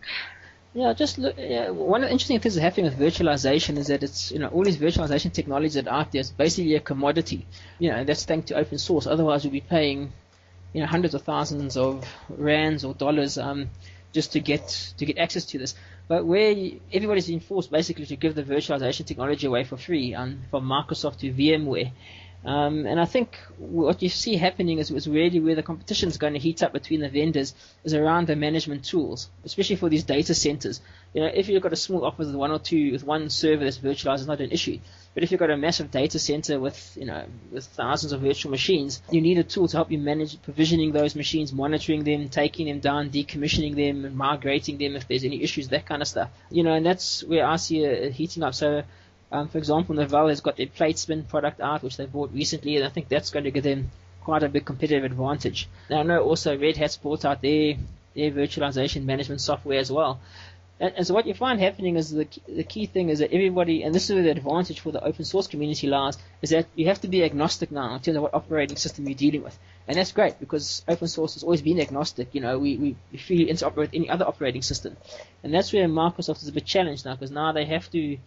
Yeah, 0.73 0.93
just 0.93 1.17
look. 1.17 1.35
Yeah, 1.37 1.71
one 1.71 2.03
of 2.03 2.09
the 2.09 2.11
interesting 2.11 2.39
things 2.39 2.53
that's 2.53 2.63
happening 2.63 2.85
with 2.85 2.99
virtualization 2.99 3.77
is 3.77 3.87
that 3.87 4.03
it's 4.03 4.31
you 4.31 4.37
know 4.37 4.49
all 4.49 4.63
these 4.63 4.77
virtualization 4.77 5.33
technologies 5.33 5.73
that 5.73 5.87
are 5.87 6.01
out 6.01 6.11
there 6.11 6.21
is 6.21 6.29
basically 6.29 6.75
a 6.75 6.79
commodity. 6.79 7.47
You 7.79 7.89
know, 7.89 8.03
that's 8.03 8.23
thanks 8.23 8.49
to 8.49 8.55
open 8.55 8.77
source. 8.77 9.07
Otherwise, 9.07 9.43
we'd 9.43 9.53
be 9.53 9.61
paying 9.61 10.11
you 10.73 10.81
know 10.81 10.85
hundreds 10.85 11.15
of 11.15 11.23
thousands 11.23 11.75
of 11.75 12.05
rands 12.29 12.85
or 12.85 12.93
dollars 12.93 13.39
um, 13.39 13.71
just 14.13 14.31
to 14.33 14.39
get 14.39 14.93
to 14.97 15.05
get 15.07 15.17
access 15.17 15.45
to 15.45 15.57
this. 15.57 15.73
But 16.07 16.25
where 16.25 16.55
everybody's 16.93 17.27
been 17.27 17.39
forced 17.39 17.71
basically 17.71 18.05
to 18.05 18.15
give 18.15 18.35
the 18.35 18.43
virtualization 18.43 19.07
technology 19.07 19.47
away 19.47 19.63
for 19.63 19.77
free, 19.77 20.13
um, 20.13 20.41
from 20.51 20.65
Microsoft 20.65 21.19
to 21.19 21.31
VMware, 21.31 21.91
um, 22.45 22.85
and 22.85 23.01
I 23.01 23.05
think 23.05 23.37
what 23.57 24.01
you 24.01 24.07
see 24.07 24.37
happening 24.37 24.77
is, 24.77 24.89
is 24.91 25.09
really 25.09 25.41
where 25.41 25.55
the 25.55 25.63
competition 25.63 26.07
is 26.07 26.17
going 26.17 26.33
to 26.33 26.39
heat 26.39 26.63
up 26.63 26.71
between 26.71 27.01
the 27.01 27.09
vendors 27.09 27.53
is 27.83 27.93
around 27.93 28.27
the 28.27 28.35
management 28.35 28.85
tools, 28.85 29.29
especially 29.43 29.75
for 29.75 29.89
these 29.89 30.05
data 30.05 30.33
centers. 30.33 30.79
You 31.13 31.21
know, 31.21 31.27
if 31.33 31.49
you've 31.49 31.61
got 31.61 31.73
a 31.73 31.77
small 31.77 32.05
office 32.05 32.27
with 32.27 32.35
one 32.35 32.51
or 32.51 32.59
two, 32.59 32.93
with 32.93 33.03
one 33.03 33.29
server 33.29 33.65
that's 33.65 33.79
virtualized, 33.79 34.19
it's 34.19 34.27
not 34.27 34.39
an 34.39 34.51
issue. 34.51 34.79
But 35.13 35.23
if 35.23 35.31
you've 35.31 35.39
got 35.39 35.49
a 35.49 35.57
massive 35.57 35.91
data 35.91 36.17
center 36.17 36.61
with, 36.61 36.95
you 36.97 37.05
know, 37.05 37.25
with 37.51 37.65
thousands 37.65 38.13
of 38.13 38.21
virtual 38.21 38.51
machines, 38.51 39.01
you 39.11 39.19
need 39.19 39.37
a 39.37 39.43
tool 39.43 39.67
to 39.67 39.75
help 39.75 39.91
you 39.91 39.97
manage 39.97 40.41
provisioning 40.41 40.93
those 40.93 41.15
machines, 41.15 41.51
monitoring 41.51 42.05
them, 42.05 42.29
taking 42.29 42.67
them 42.67 42.79
down, 42.79 43.09
decommissioning 43.09 43.75
them, 43.75 44.05
and 44.05 44.15
migrating 44.15 44.77
them 44.77 44.95
if 44.95 45.09
there's 45.09 45.25
any 45.25 45.43
issues, 45.43 45.67
that 45.69 45.85
kind 45.85 46.01
of 46.01 46.07
stuff. 46.07 46.29
You 46.49 46.63
know, 46.63 46.73
and 46.73 46.85
that's 46.85 47.21
where 47.23 47.45
I 47.45 47.57
see 47.57 47.83
it 47.83 48.13
heating 48.13 48.43
up. 48.43 48.53
So 48.53 48.83
um, 49.31 49.47
for 49.47 49.57
example, 49.57 49.95
Novell 49.95 50.29
has 50.29 50.41
got 50.41 50.57
their 50.57 50.67
PlateSpin 50.67 51.23
product 51.23 51.61
out, 51.61 51.83
which 51.83 51.97
they 51.97 52.05
bought 52.05 52.31
recently, 52.33 52.75
and 52.77 52.85
I 52.85 52.89
think 52.89 53.09
that's 53.09 53.29
going 53.29 53.45
to 53.45 53.51
give 53.51 53.63
them 53.63 53.91
quite 54.23 54.43
a 54.43 54.49
big 54.49 54.65
competitive 54.65 55.03
advantage. 55.03 55.67
Now, 55.89 55.99
I 55.99 56.03
know 56.03 56.23
also 56.23 56.57
Red 56.57 56.77
Hat's 56.77 56.97
bought 56.97 57.25
out 57.25 57.41
their, 57.41 57.75
their 58.15 58.31
virtualization 58.31 59.05
management 59.05 59.41
software 59.41 59.79
as 59.79 59.91
well. 59.91 60.19
And, 60.79 60.93
and 60.95 61.07
so 61.07 61.13
what 61.13 61.27
you 61.27 61.33
find 61.33 61.59
happening 61.59 61.95
is 61.95 62.09
the, 62.09 62.27
the 62.47 62.63
key 62.63 62.85
thing 62.85 63.09
is 63.09 63.19
that 63.19 63.31
everybody, 63.31 63.83
and 63.83 63.93
this 63.93 64.09
is 64.09 64.15
where 64.15 64.23
the 64.23 64.31
advantage 64.31 64.79
for 64.79 64.91
the 64.91 65.03
open 65.03 65.25
source 65.25 65.47
community 65.47 65.87
lies, 65.87 66.17
is 66.41 66.49
that 66.49 66.67
you 66.75 66.87
have 66.87 67.01
to 67.01 67.07
be 67.07 67.23
agnostic 67.23 67.71
now 67.71 67.95
in 67.95 67.99
terms 67.99 68.17
of 68.17 68.23
what 68.23 68.33
operating 68.33 68.77
system 68.77 69.07
you're 69.07 69.15
dealing 69.15 69.43
with. 69.43 69.57
And 69.87 69.97
that's 69.97 70.11
great 70.11 70.39
because 70.39 70.83
open 70.87 71.07
source 71.07 71.33
has 71.33 71.43
always 71.43 71.61
been 71.61 71.79
agnostic. 71.79 72.29
You 72.33 72.41
know, 72.41 72.57
we, 72.57 72.77
we, 72.77 72.95
we 73.11 73.17
freely 73.17 73.51
interoperate 73.51 73.75
with 73.75 73.93
any 73.93 74.09
other 74.09 74.25
operating 74.25 74.61
system. 74.61 74.95
And 75.43 75.53
that's 75.53 75.73
where 75.73 75.87
Microsoft 75.87 76.41
is 76.43 76.47
a 76.47 76.51
bit 76.51 76.65
challenged 76.65 77.05
now 77.05 77.13
because 77.13 77.31
now 77.31 77.51
they 77.51 77.65
have 77.65 77.91
to 77.91 78.17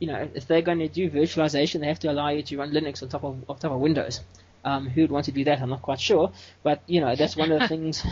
you 0.00 0.06
know, 0.06 0.28
if 0.34 0.46
they're 0.46 0.62
going 0.62 0.80
to 0.80 0.88
do 0.88 1.10
virtualization, 1.10 1.80
they 1.80 1.86
have 1.86 2.00
to 2.00 2.10
allow 2.10 2.30
you 2.30 2.42
to 2.42 2.56
run 2.56 2.72
Linux 2.72 3.02
on 3.02 3.08
top 3.08 3.22
of 3.22 3.44
on 3.48 3.58
top 3.58 3.70
of 3.70 3.80
Windows. 3.80 4.20
Um, 4.64 4.88
who 4.88 5.02
would 5.02 5.10
want 5.10 5.26
to 5.26 5.32
do 5.32 5.44
that? 5.44 5.60
I'm 5.60 5.70
not 5.70 5.82
quite 5.82 6.00
sure, 6.00 6.32
but 6.62 6.82
you 6.86 7.00
know, 7.00 7.14
that's 7.14 7.36
one 7.36 7.52
of 7.52 7.60
the 7.60 7.68
things 7.74 8.04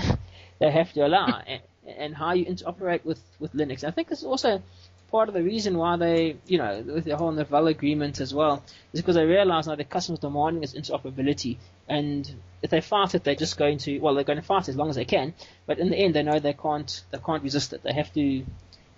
they 0.61 0.71
have 0.71 0.93
to 0.93 1.07
allow, 1.07 1.43
and, 1.47 1.63
and 1.87 2.15
how 2.15 2.33
you 2.33 2.45
interoperate 2.47 3.05
with 3.05 3.21
with 3.41 3.53
Linux. 3.55 3.85
I 3.85 3.91
think 3.91 4.09
this 4.09 4.21
is 4.21 4.27
also 4.27 4.63
part 5.11 5.29
of 5.29 5.35
the 5.35 5.43
reason 5.43 5.79
why 5.79 5.97
they, 5.97 6.37
you 6.47 6.59
know, 6.59 6.85
with 6.87 7.05
the 7.05 7.17
whole 7.17 7.33
Novell 7.33 7.71
agreement 7.71 8.21
as 8.21 8.35
well, 8.35 8.63
is 8.93 9.01
because 9.01 9.17
they 9.17 9.25
realize 9.25 9.67
now 9.67 9.75
the 9.75 9.85
customers 9.85 10.21
demanding 10.21 10.61
this 10.61 10.75
interoperability, 10.75 11.57
and 11.89 12.31
if 12.63 12.71
they 12.71 12.83
fight 12.83 13.15
it, 13.15 13.25
they're 13.25 13.35
just 13.35 13.57
going 13.57 13.79
to, 13.79 13.99
well, 14.01 14.15
they're 14.15 14.25
going 14.25 14.39
to 14.39 14.45
fight 14.45 14.69
as 14.69 14.77
long 14.77 14.91
as 14.91 14.97
they 14.97 15.07
can, 15.07 15.33
but 15.67 15.79
in 15.79 15.89
the 15.89 15.97
end, 15.97 16.15
they 16.15 16.23
know 16.23 16.39
they 16.39 16.53
can't, 16.53 17.03
they 17.11 17.19
can't 17.19 17.43
resist 17.43 17.73
it. 17.73 17.83
They 17.83 17.95
have 17.95 18.13
to 18.15 18.45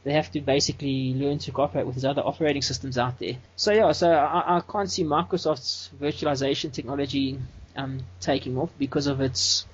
they 0.03 0.13
have 0.13 0.31
to 0.33 0.41
basically 0.41 1.15
learn 1.15 1.39
to 1.39 1.53
cooperate 1.53 1.87
with 1.87 1.95
these 1.95 2.05
other 2.05 2.23
operating 2.23 2.63
systems 2.63 2.97
out 2.97 3.19
there. 3.19 3.37
So 3.57 3.73
yeah, 3.73 3.93
so 3.93 4.11
I, 4.11 4.57
I 4.57 4.61
can't 4.61 4.91
see 4.91 5.05
Microsoft's 5.05 5.91
virtualization 6.01 6.73
technology 6.73 7.39
um, 7.77 8.01
taking 8.21 8.57
off 8.57 8.71
because 8.79 9.07
of 9.07 9.21
its, 9.21 9.67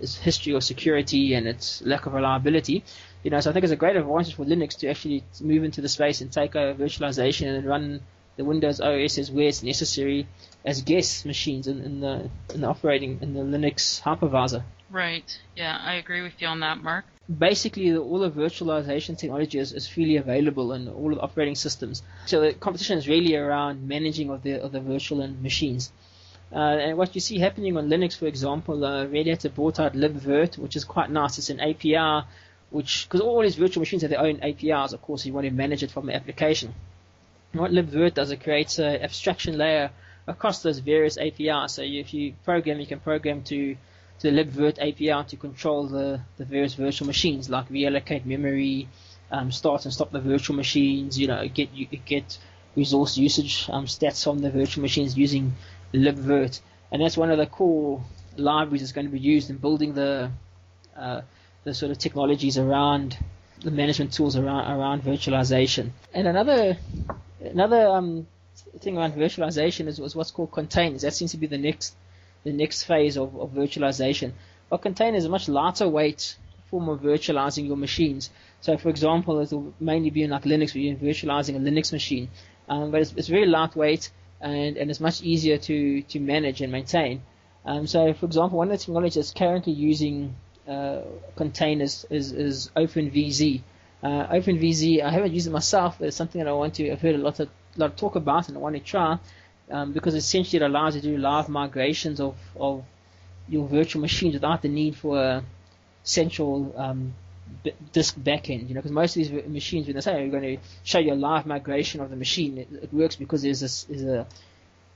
its 0.00 0.16
history 0.16 0.54
of 0.54 0.64
security 0.64 1.34
and 1.34 1.46
its 1.46 1.82
lack 1.82 2.06
of 2.06 2.14
reliability. 2.14 2.82
You 3.22 3.30
know, 3.30 3.40
so 3.40 3.50
I 3.50 3.52
think 3.52 3.64
it's 3.64 3.72
a 3.72 3.76
great 3.76 3.96
advantage 3.96 4.34
for 4.34 4.44
Linux 4.44 4.78
to 4.78 4.88
actually 4.88 5.22
move 5.40 5.64
into 5.64 5.80
the 5.80 5.88
space 5.88 6.20
and 6.20 6.32
take 6.32 6.56
over 6.56 6.82
virtualization 6.82 7.56
and 7.56 7.66
run 7.66 8.00
the 8.36 8.44
Windows 8.44 8.80
OS 8.80 9.18
as 9.18 9.30
where 9.30 9.48
it's 9.48 9.62
necessary 9.62 10.26
as 10.64 10.82
guest 10.82 11.24
machines 11.24 11.66
in, 11.66 11.80
in 11.82 12.00
the 12.00 12.28
in 12.52 12.62
the 12.62 12.66
operating 12.66 13.18
in 13.22 13.32
the 13.32 13.40
Linux 13.40 14.02
hypervisor. 14.02 14.64
Right. 14.90 15.38
Yeah, 15.54 15.78
I 15.80 15.94
agree 15.94 16.22
with 16.22 16.40
you 16.40 16.48
on 16.48 16.60
that, 16.60 16.82
Mark 16.82 17.04
basically 17.28 17.96
all 17.96 18.18
the 18.18 18.30
virtualization 18.30 19.16
technology 19.16 19.58
is, 19.58 19.72
is 19.72 19.88
freely 19.88 20.16
available 20.16 20.72
in 20.72 20.88
all 20.88 21.12
of 21.12 21.16
the 21.16 21.22
operating 21.22 21.54
systems. 21.54 22.02
So 22.26 22.40
the 22.40 22.52
competition 22.52 22.98
is 22.98 23.08
really 23.08 23.34
around 23.36 23.88
managing 23.88 24.30
of 24.30 24.42
the 24.42 24.62
of 24.62 24.72
the 24.72 24.80
virtual 24.80 25.26
machines. 25.28 25.92
Uh, 26.52 26.58
and 26.58 26.98
what 26.98 27.14
you 27.14 27.20
see 27.20 27.38
happening 27.38 27.76
on 27.76 27.88
Linux, 27.88 28.16
for 28.16 28.26
example, 28.26 28.84
uh, 28.84 29.06
Red 29.06 29.26
Hat 29.26 29.44
brought 29.54 29.80
out 29.80 29.94
libvirt, 29.94 30.58
which 30.58 30.76
is 30.76 30.84
quite 30.84 31.10
nice. 31.10 31.38
It's 31.38 31.50
an 31.50 31.60
API, 31.60 32.26
which 32.70 33.08
because 33.08 33.20
all 33.20 33.42
these 33.42 33.56
virtual 33.56 33.80
machines 33.80 34.02
have 34.02 34.10
their 34.10 34.20
own 34.20 34.40
APIs. 34.40 34.92
Of 34.92 35.02
course, 35.02 35.24
you 35.24 35.32
want 35.32 35.46
to 35.46 35.52
manage 35.52 35.82
it 35.82 35.90
from 35.90 36.06
the 36.06 36.14
application. 36.14 36.74
And 37.52 37.60
what 37.60 37.70
libvirt 37.70 38.14
does, 38.14 38.30
it 38.30 38.42
creates 38.42 38.78
an 38.78 39.00
abstraction 39.02 39.56
layer 39.56 39.90
across 40.26 40.62
those 40.62 40.78
various 40.78 41.16
APIs. 41.18 41.74
So 41.74 41.82
if 41.82 42.12
you 42.14 42.34
program, 42.44 42.80
you 42.80 42.86
can 42.86 43.00
program 43.00 43.42
to 43.44 43.76
the 44.20 44.30
libvirt 44.30 44.78
API 44.78 45.28
to 45.28 45.36
control 45.36 45.86
the, 45.86 46.20
the 46.38 46.44
various 46.44 46.74
virtual 46.74 47.06
machines, 47.06 47.50
like 47.50 47.68
reallocate 47.68 48.24
memory, 48.24 48.88
um, 49.30 49.50
start 49.50 49.84
and 49.84 49.92
stop 49.92 50.10
the 50.10 50.20
virtual 50.20 50.56
machines, 50.56 51.18
you 51.18 51.26
know, 51.26 51.46
get 51.48 51.70
get 52.04 52.38
resource 52.76 53.16
usage 53.16 53.68
um, 53.70 53.86
stats 53.86 54.22
from 54.22 54.38
the 54.38 54.50
virtual 54.50 54.82
machines 54.82 55.16
using 55.16 55.54
libvirt, 55.92 56.60
and 56.90 57.02
that's 57.02 57.16
one 57.16 57.30
of 57.30 57.38
the 57.38 57.46
core 57.46 58.02
libraries 58.36 58.82
that's 58.82 58.92
going 58.92 59.06
to 59.06 59.12
be 59.12 59.18
used 59.18 59.50
in 59.50 59.56
building 59.56 59.94
the 59.94 60.30
uh, 60.96 61.20
the 61.64 61.74
sort 61.74 61.90
of 61.90 61.98
technologies 61.98 62.58
around 62.58 63.16
the 63.60 63.70
management 63.70 64.12
tools 64.12 64.36
around 64.36 64.70
around 64.70 65.02
virtualization. 65.02 65.90
And 66.12 66.28
another 66.28 66.76
another 67.40 67.88
um, 67.88 68.26
thing 68.80 68.98
around 68.98 69.14
virtualization 69.14 69.86
is, 69.86 69.98
is 69.98 70.14
what's 70.14 70.30
called 70.30 70.52
containers. 70.52 71.02
That 71.02 71.14
seems 71.14 71.32
to 71.32 71.38
be 71.38 71.46
the 71.46 71.58
next 71.58 71.96
the 72.44 72.52
next 72.52 72.84
phase 72.84 73.16
of, 73.16 73.34
of 73.36 73.50
virtualization. 73.50 74.32
A 74.70 74.78
container 74.78 75.16
is 75.16 75.24
a 75.24 75.28
much 75.28 75.48
lighter 75.48 75.88
weight 75.88 76.36
form 76.70 76.88
of 76.88 77.00
virtualizing 77.00 77.66
your 77.66 77.76
machines. 77.76 78.30
So, 78.60 78.76
for 78.76 78.88
example, 78.88 79.40
it 79.40 79.52
will 79.52 79.74
mainly 79.80 80.10
be 80.10 80.22
in 80.22 80.30
like 80.30 80.44
Linux, 80.44 80.74
where 80.74 80.82
you're 80.82 80.96
virtualizing 80.96 81.56
a 81.56 81.58
Linux 81.58 81.92
machine, 81.92 82.28
um, 82.68 82.90
but 82.90 83.00
it's, 83.00 83.12
it's 83.16 83.28
very 83.28 83.46
lightweight 83.46 84.10
and, 84.40 84.76
and 84.76 84.90
it's 84.90 85.00
much 85.00 85.22
easier 85.22 85.58
to, 85.58 86.02
to 86.02 86.20
manage 86.20 86.60
and 86.60 86.72
maintain. 86.72 87.22
Um, 87.64 87.86
so, 87.86 88.12
for 88.12 88.26
example, 88.26 88.58
one 88.58 88.68
of 88.70 88.72
the 88.72 88.78
technologies 88.78 89.14
that's 89.14 89.32
currently 89.32 89.72
using 89.72 90.34
uh, 90.68 91.00
containers 91.36 92.04
is, 92.10 92.32
is 92.32 92.70
OpenVZ. 92.76 93.62
Uh, 94.02 94.26
OpenVZ, 94.26 95.02
I 95.02 95.10
haven't 95.10 95.32
used 95.32 95.46
it 95.46 95.50
myself, 95.50 95.98
but 95.98 96.08
it's 96.08 96.16
something 96.16 96.42
that 96.42 96.48
I 96.48 96.52
want 96.52 96.74
to. 96.74 96.90
I've 96.90 97.00
heard 97.00 97.14
a 97.14 97.18
lot 97.18 97.40
of, 97.40 97.48
lot 97.76 97.92
of 97.92 97.96
talk 97.96 98.16
about 98.16 98.48
and 98.48 98.56
I 98.56 98.60
want 98.60 98.76
to 98.76 98.82
try 98.82 99.18
um, 99.70 99.92
because 99.92 100.14
essentially 100.14 100.62
it 100.62 100.66
allows 100.66 100.94
you 100.94 101.00
to 101.02 101.08
do 101.08 101.18
live 101.18 101.48
migrations 101.48 102.20
of, 102.20 102.36
of 102.56 102.84
your 103.48 103.66
virtual 103.66 104.00
machines 104.00 104.34
without 104.34 104.62
the 104.62 104.68
need 104.68 104.96
for 104.96 105.20
a 105.20 105.44
central 106.02 106.74
um, 106.76 107.14
b- 107.62 107.74
disk 107.92 108.16
backend. 108.16 108.68
You 108.68 108.74
know, 108.74 108.80
because 108.80 108.92
most 108.92 109.16
of 109.16 109.22
these 109.22 109.46
machines, 109.46 109.86
when 109.86 109.96
they 109.96 110.00
say 110.00 110.14
we're 110.14 110.40
going 110.40 110.58
to 110.58 110.62
show 110.82 110.98
you 110.98 111.12
a 111.12 111.14
live 111.14 111.46
migration 111.46 112.00
of 112.00 112.10
the 112.10 112.16
machine, 112.16 112.58
it, 112.58 112.68
it 112.82 112.92
works 112.92 113.16
because 113.16 113.42
there's 113.42 113.62
a, 113.62 113.88
there's 113.88 114.02
a 114.02 114.26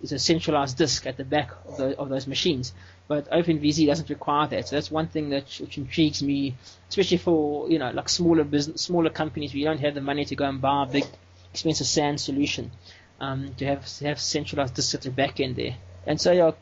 there's 0.00 0.12
a 0.12 0.18
centralized 0.18 0.78
disk 0.78 1.06
at 1.06 1.16
the 1.16 1.24
back 1.24 1.50
of, 1.66 1.76
the, 1.76 1.98
of 1.98 2.08
those 2.08 2.26
machines. 2.28 2.72
But 3.08 3.28
OpenVZ 3.30 3.86
doesn't 3.86 4.08
require 4.08 4.46
that. 4.46 4.68
So 4.68 4.76
that's 4.76 4.90
one 4.90 5.08
thing 5.08 5.30
that 5.30 5.44
which 5.60 5.76
intrigues 5.76 6.22
me, 6.22 6.54
especially 6.88 7.16
for 7.16 7.68
you 7.68 7.78
know 7.78 7.90
like 7.90 8.08
smaller 8.08 8.44
business, 8.44 8.82
smaller 8.82 9.10
companies 9.10 9.52
where 9.52 9.58
you 9.58 9.64
don't 9.64 9.80
have 9.80 9.94
the 9.94 10.00
money 10.00 10.24
to 10.26 10.36
go 10.36 10.44
and 10.44 10.60
buy 10.60 10.84
a 10.84 10.86
big, 10.86 11.04
expensive 11.52 11.86
SAN 11.86 12.18
solution. 12.18 12.70
Um, 13.20 13.52
to 13.56 13.66
have 13.66 13.88
have 14.02 14.20
centralized 14.20 14.76
the 14.76 15.10
back 15.10 15.40
end 15.40 15.56
there. 15.56 15.76
And 16.06 16.20
so 16.20 16.30
yeah, 16.32 16.52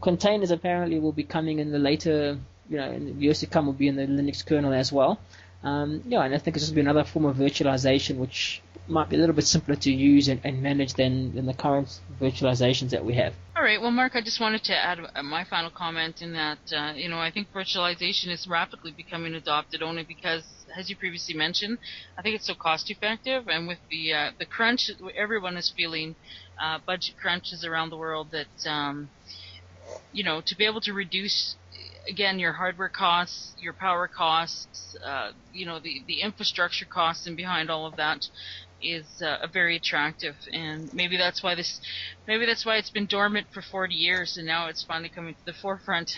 containers 0.00 0.50
apparently 0.52 0.98
will 1.00 1.12
be 1.12 1.24
coming 1.24 1.58
in 1.58 1.72
the 1.72 1.78
later, 1.78 2.38
you 2.70 2.76
know, 2.76 2.90
in 2.90 3.20
years 3.20 3.40
to 3.40 3.46
come 3.46 3.66
will 3.66 3.72
be 3.72 3.88
in 3.88 3.96
the 3.96 4.06
Linux 4.06 4.46
kernel 4.46 4.72
as 4.72 4.92
well. 4.92 5.18
Um, 5.64 6.02
yeah, 6.06 6.22
and 6.22 6.34
I 6.34 6.38
think 6.38 6.56
it's 6.56 6.66
just 6.66 6.74
be 6.74 6.80
another 6.80 7.04
form 7.04 7.24
of 7.24 7.36
virtualization 7.36 8.18
which 8.18 8.62
might 8.86 9.08
be 9.08 9.16
a 9.16 9.18
little 9.18 9.34
bit 9.34 9.46
simpler 9.46 9.76
to 9.76 9.90
use 9.90 10.28
and, 10.28 10.40
and 10.44 10.62
manage 10.62 10.94
than, 10.94 11.34
than 11.34 11.46
the 11.46 11.54
current 11.54 11.88
virtualizations 12.20 12.90
that 12.90 13.04
we 13.04 13.14
have. 13.14 13.34
All 13.56 13.62
right. 13.62 13.80
Well, 13.80 13.90
Mark, 13.90 14.12
I 14.14 14.20
just 14.20 14.40
wanted 14.40 14.64
to 14.64 14.76
add 14.76 14.98
my 15.22 15.44
final 15.44 15.70
comment 15.70 16.20
in 16.20 16.32
that, 16.32 16.58
uh, 16.76 16.92
you 16.94 17.08
know, 17.08 17.18
I 17.18 17.30
think 17.30 17.48
virtualization 17.54 18.28
is 18.28 18.46
rapidly 18.46 18.92
becoming 18.92 19.34
adopted 19.34 19.82
only 19.82 20.02
because, 20.02 20.44
as 20.76 20.90
you 20.90 20.96
previously 20.96 21.34
mentioned, 21.34 21.78
I 22.18 22.22
think 22.22 22.34
it's 22.34 22.46
so 22.46 22.54
cost 22.54 22.90
effective, 22.90 23.44
and 23.48 23.68
with 23.68 23.78
the 23.90 24.12
uh, 24.12 24.30
the 24.38 24.46
crunch 24.46 24.90
everyone 25.16 25.56
is 25.56 25.72
feeling, 25.76 26.16
uh, 26.62 26.78
budget 26.86 27.16
crunches 27.20 27.64
around 27.64 27.90
the 27.90 27.96
world, 27.96 28.32
that 28.32 28.70
um, 28.70 29.10
you 30.12 30.24
know, 30.24 30.42
to 30.46 30.56
be 30.56 30.64
able 30.64 30.80
to 30.82 30.92
reduce 30.92 31.56
again 32.08 32.38
your 32.38 32.52
hardware 32.52 32.88
costs, 32.88 33.54
your 33.58 33.72
power 33.72 34.08
costs, 34.08 34.96
uh, 35.04 35.30
you 35.52 35.66
know, 35.66 35.78
the 35.78 36.02
the 36.06 36.20
infrastructure 36.20 36.86
costs, 36.86 37.26
and 37.26 37.36
behind 37.36 37.70
all 37.70 37.86
of 37.86 37.96
that, 37.96 38.26
is 38.84 39.22
uh, 39.22 39.46
very 39.52 39.76
attractive, 39.76 40.36
and 40.52 40.92
maybe 40.92 41.16
that's 41.16 41.42
why 41.42 41.54
this, 41.54 41.80
maybe 42.26 42.46
that's 42.46 42.64
why 42.64 42.76
it's 42.76 42.90
been 42.90 43.06
dormant 43.06 43.46
for 43.52 43.62
40 43.62 43.94
years, 43.94 44.36
and 44.36 44.46
now 44.46 44.68
it's 44.68 44.82
finally 44.82 45.08
coming 45.08 45.34
to 45.34 45.44
the 45.44 45.52
forefront. 45.52 46.16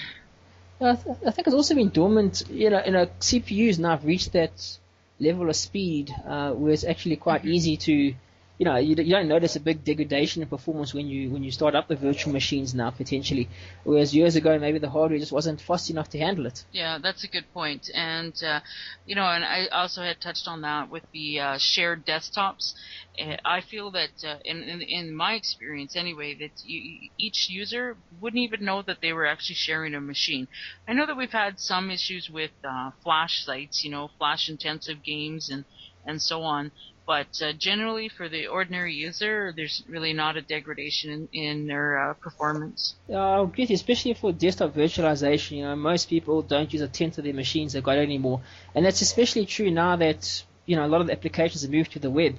I, 0.80 0.94
th- 0.94 1.16
I 1.26 1.30
think 1.30 1.46
it's 1.46 1.54
also 1.54 1.74
been 1.74 1.90
dormant. 1.90 2.44
You 2.50 2.70
know, 2.70 2.82
you 2.84 2.92
know, 2.92 3.06
CPUs 3.20 3.78
now 3.78 3.90
have 3.90 4.04
reached 4.04 4.32
that 4.32 4.78
level 5.18 5.48
of 5.48 5.56
speed 5.56 6.14
uh, 6.26 6.52
where 6.52 6.72
it's 6.72 6.84
actually 6.84 7.16
quite 7.16 7.42
mm-hmm. 7.42 7.52
easy 7.52 7.76
to 7.78 8.14
you 8.58 8.64
know, 8.64 8.76
you, 8.76 8.96
you, 8.96 9.12
don't 9.12 9.28
notice 9.28 9.56
a 9.56 9.60
big 9.60 9.84
degradation 9.84 10.42
in 10.42 10.48
performance 10.48 10.94
when 10.94 11.06
you 11.06 11.30
when 11.30 11.44
you 11.44 11.50
start 11.50 11.74
up 11.74 11.88
the 11.88 11.96
virtual 11.96 12.32
machines 12.32 12.74
now 12.74 12.90
potentially, 12.90 13.48
whereas 13.84 14.14
years 14.14 14.34
ago 14.34 14.58
maybe 14.58 14.78
the 14.78 14.88
hardware 14.88 15.18
just 15.18 15.32
wasn't 15.32 15.60
fast 15.60 15.90
enough 15.90 16.08
to 16.10 16.18
handle 16.18 16.46
it. 16.46 16.64
Yeah, 16.72 16.98
that's 17.02 17.22
a 17.22 17.28
good 17.28 17.44
point, 17.52 17.90
and 17.94 18.34
uh, 18.42 18.60
you 19.04 19.14
know, 19.14 19.26
and 19.26 19.44
I 19.44 19.66
also 19.66 20.02
had 20.02 20.20
touched 20.20 20.48
on 20.48 20.62
that 20.62 20.90
with 20.90 21.02
the 21.12 21.40
uh, 21.40 21.58
shared 21.58 22.06
desktops. 22.06 22.72
Uh, 23.20 23.36
I 23.44 23.60
feel 23.60 23.90
that 23.90 24.24
uh, 24.24 24.36
in, 24.44 24.62
in, 24.62 24.80
in 24.80 25.14
my 25.14 25.34
experience 25.34 25.94
anyway, 25.94 26.34
that 26.38 26.52
you, 26.62 27.10
each 27.18 27.48
user 27.50 27.96
wouldn't 28.20 28.42
even 28.42 28.64
know 28.64 28.82
that 28.82 28.98
they 29.02 29.12
were 29.12 29.26
actually 29.26 29.56
sharing 29.56 29.94
a 29.94 30.00
machine. 30.00 30.48
I 30.88 30.94
know 30.94 31.06
that 31.06 31.16
we've 31.16 31.30
had 31.30 31.60
some 31.60 31.90
issues 31.90 32.30
with 32.30 32.52
uh, 32.64 32.90
flash 33.02 33.44
sites, 33.44 33.84
you 33.84 33.90
know, 33.90 34.08
flash 34.18 34.48
intensive 34.48 35.02
games 35.04 35.50
and 35.50 35.64
and 36.06 36.22
so 36.22 36.42
on 36.42 36.70
but 37.06 37.40
uh, 37.40 37.52
generally 37.52 38.08
for 38.08 38.28
the 38.28 38.48
ordinary 38.48 38.94
user, 38.94 39.52
there's 39.54 39.84
really 39.88 40.12
not 40.12 40.36
a 40.36 40.42
degradation 40.42 41.10
in, 41.10 41.28
in 41.32 41.66
their 41.66 42.10
uh, 42.10 42.14
performance. 42.14 42.96
Yeah, 43.08 43.18
I 43.18 43.42
agree, 43.42 43.66
especially 43.70 44.14
for 44.14 44.32
desktop 44.32 44.74
virtualization. 44.74 45.58
You 45.58 45.64
know, 45.64 45.76
most 45.76 46.08
people 46.08 46.42
don't 46.42 46.72
use 46.72 46.82
a 46.82 46.88
tenth 46.88 47.18
of 47.18 47.24
their 47.24 47.34
machines 47.34 47.72
they've 47.72 47.82
got 47.82 47.98
anymore, 47.98 48.40
and 48.74 48.84
that's 48.84 49.02
especially 49.02 49.46
true 49.46 49.70
now 49.70 49.96
that 49.96 50.42
you 50.66 50.74
know 50.74 50.84
a 50.84 50.88
lot 50.88 51.00
of 51.00 51.06
the 51.06 51.12
applications 51.12 51.62
have 51.62 51.70
moved 51.70 51.92
to 51.92 52.00
the 52.00 52.10
web. 52.10 52.34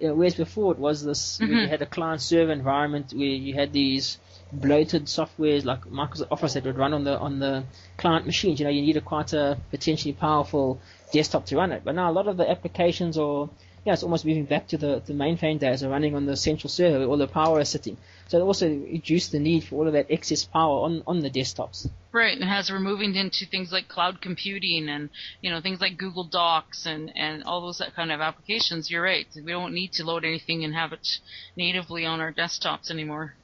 Whereas 0.00 0.34
before 0.34 0.72
it 0.72 0.78
was 0.78 1.04
this, 1.04 1.38
mm-hmm. 1.38 1.52
you 1.52 1.68
had 1.68 1.82
a 1.82 1.86
client 1.86 2.22
server 2.22 2.52
environment 2.52 3.12
where 3.12 3.26
you 3.26 3.52
had 3.54 3.72
these 3.72 4.18
bloated 4.50 5.04
softwares 5.04 5.64
like 5.64 5.82
Microsoft 5.84 6.28
Office 6.30 6.54
that 6.54 6.64
would 6.64 6.78
run 6.78 6.94
on 6.94 7.04
the 7.04 7.18
on 7.18 7.38
the 7.38 7.64
client 7.96 8.26
machines. 8.26 8.58
You 8.58 8.64
know, 8.64 8.70
you 8.70 8.82
needed 8.82 9.04
quite 9.04 9.32
a 9.32 9.58
potentially 9.70 10.14
powerful 10.14 10.80
desktop 11.12 11.46
to 11.46 11.56
run 11.56 11.72
it. 11.72 11.82
But 11.84 11.94
now 11.94 12.10
a 12.10 12.14
lot 12.14 12.28
of 12.28 12.36
the 12.36 12.50
applications 12.50 13.18
are 13.18 13.48
yeah, 13.84 13.94
it's 13.94 14.02
almost 14.02 14.26
moving 14.26 14.44
back 14.44 14.68
to 14.68 14.76
the, 14.76 15.02
the 15.06 15.14
mainframe 15.14 15.58
days 15.58 15.82
of 15.82 15.90
running 15.90 16.14
on 16.14 16.26
the 16.26 16.36
central 16.36 16.68
server 16.68 16.98
where 16.98 17.08
all 17.08 17.16
the 17.16 17.26
power 17.26 17.60
is 17.60 17.70
sitting. 17.70 17.96
So 18.28 18.38
it 18.38 18.42
also 18.42 18.68
reduced 18.68 19.32
the 19.32 19.40
need 19.40 19.64
for 19.64 19.76
all 19.76 19.86
of 19.86 19.94
that 19.94 20.06
excess 20.10 20.44
power 20.44 20.84
on, 20.84 21.02
on 21.06 21.20
the 21.20 21.30
desktops. 21.30 21.88
Right, 22.12 22.38
and 22.38 22.50
as 22.50 22.70
we're 22.70 22.78
moving 22.78 23.14
into 23.14 23.46
things 23.46 23.72
like 23.72 23.88
cloud 23.88 24.20
computing 24.20 24.88
and 24.88 25.08
you 25.40 25.50
know 25.50 25.60
things 25.60 25.80
like 25.80 25.96
Google 25.96 26.24
Docs 26.24 26.84
and 26.84 27.10
and 27.16 27.42
all 27.44 27.62
those 27.62 27.82
kind 27.96 28.12
of 28.12 28.20
applications, 28.20 28.90
you're 28.90 29.02
right. 29.02 29.26
We 29.34 29.52
don't 29.52 29.72
need 29.72 29.92
to 29.92 30.04
load 30.04 30.24
anything 30.24 30.64
and 30.64 30.74
have 30.74 30.92
it 30.92 31.06
natively 31.56 32.04
on 32.04 32.20
our 32.20 32.32
desktops 32.32 32.90
anymore. 32.90 33.34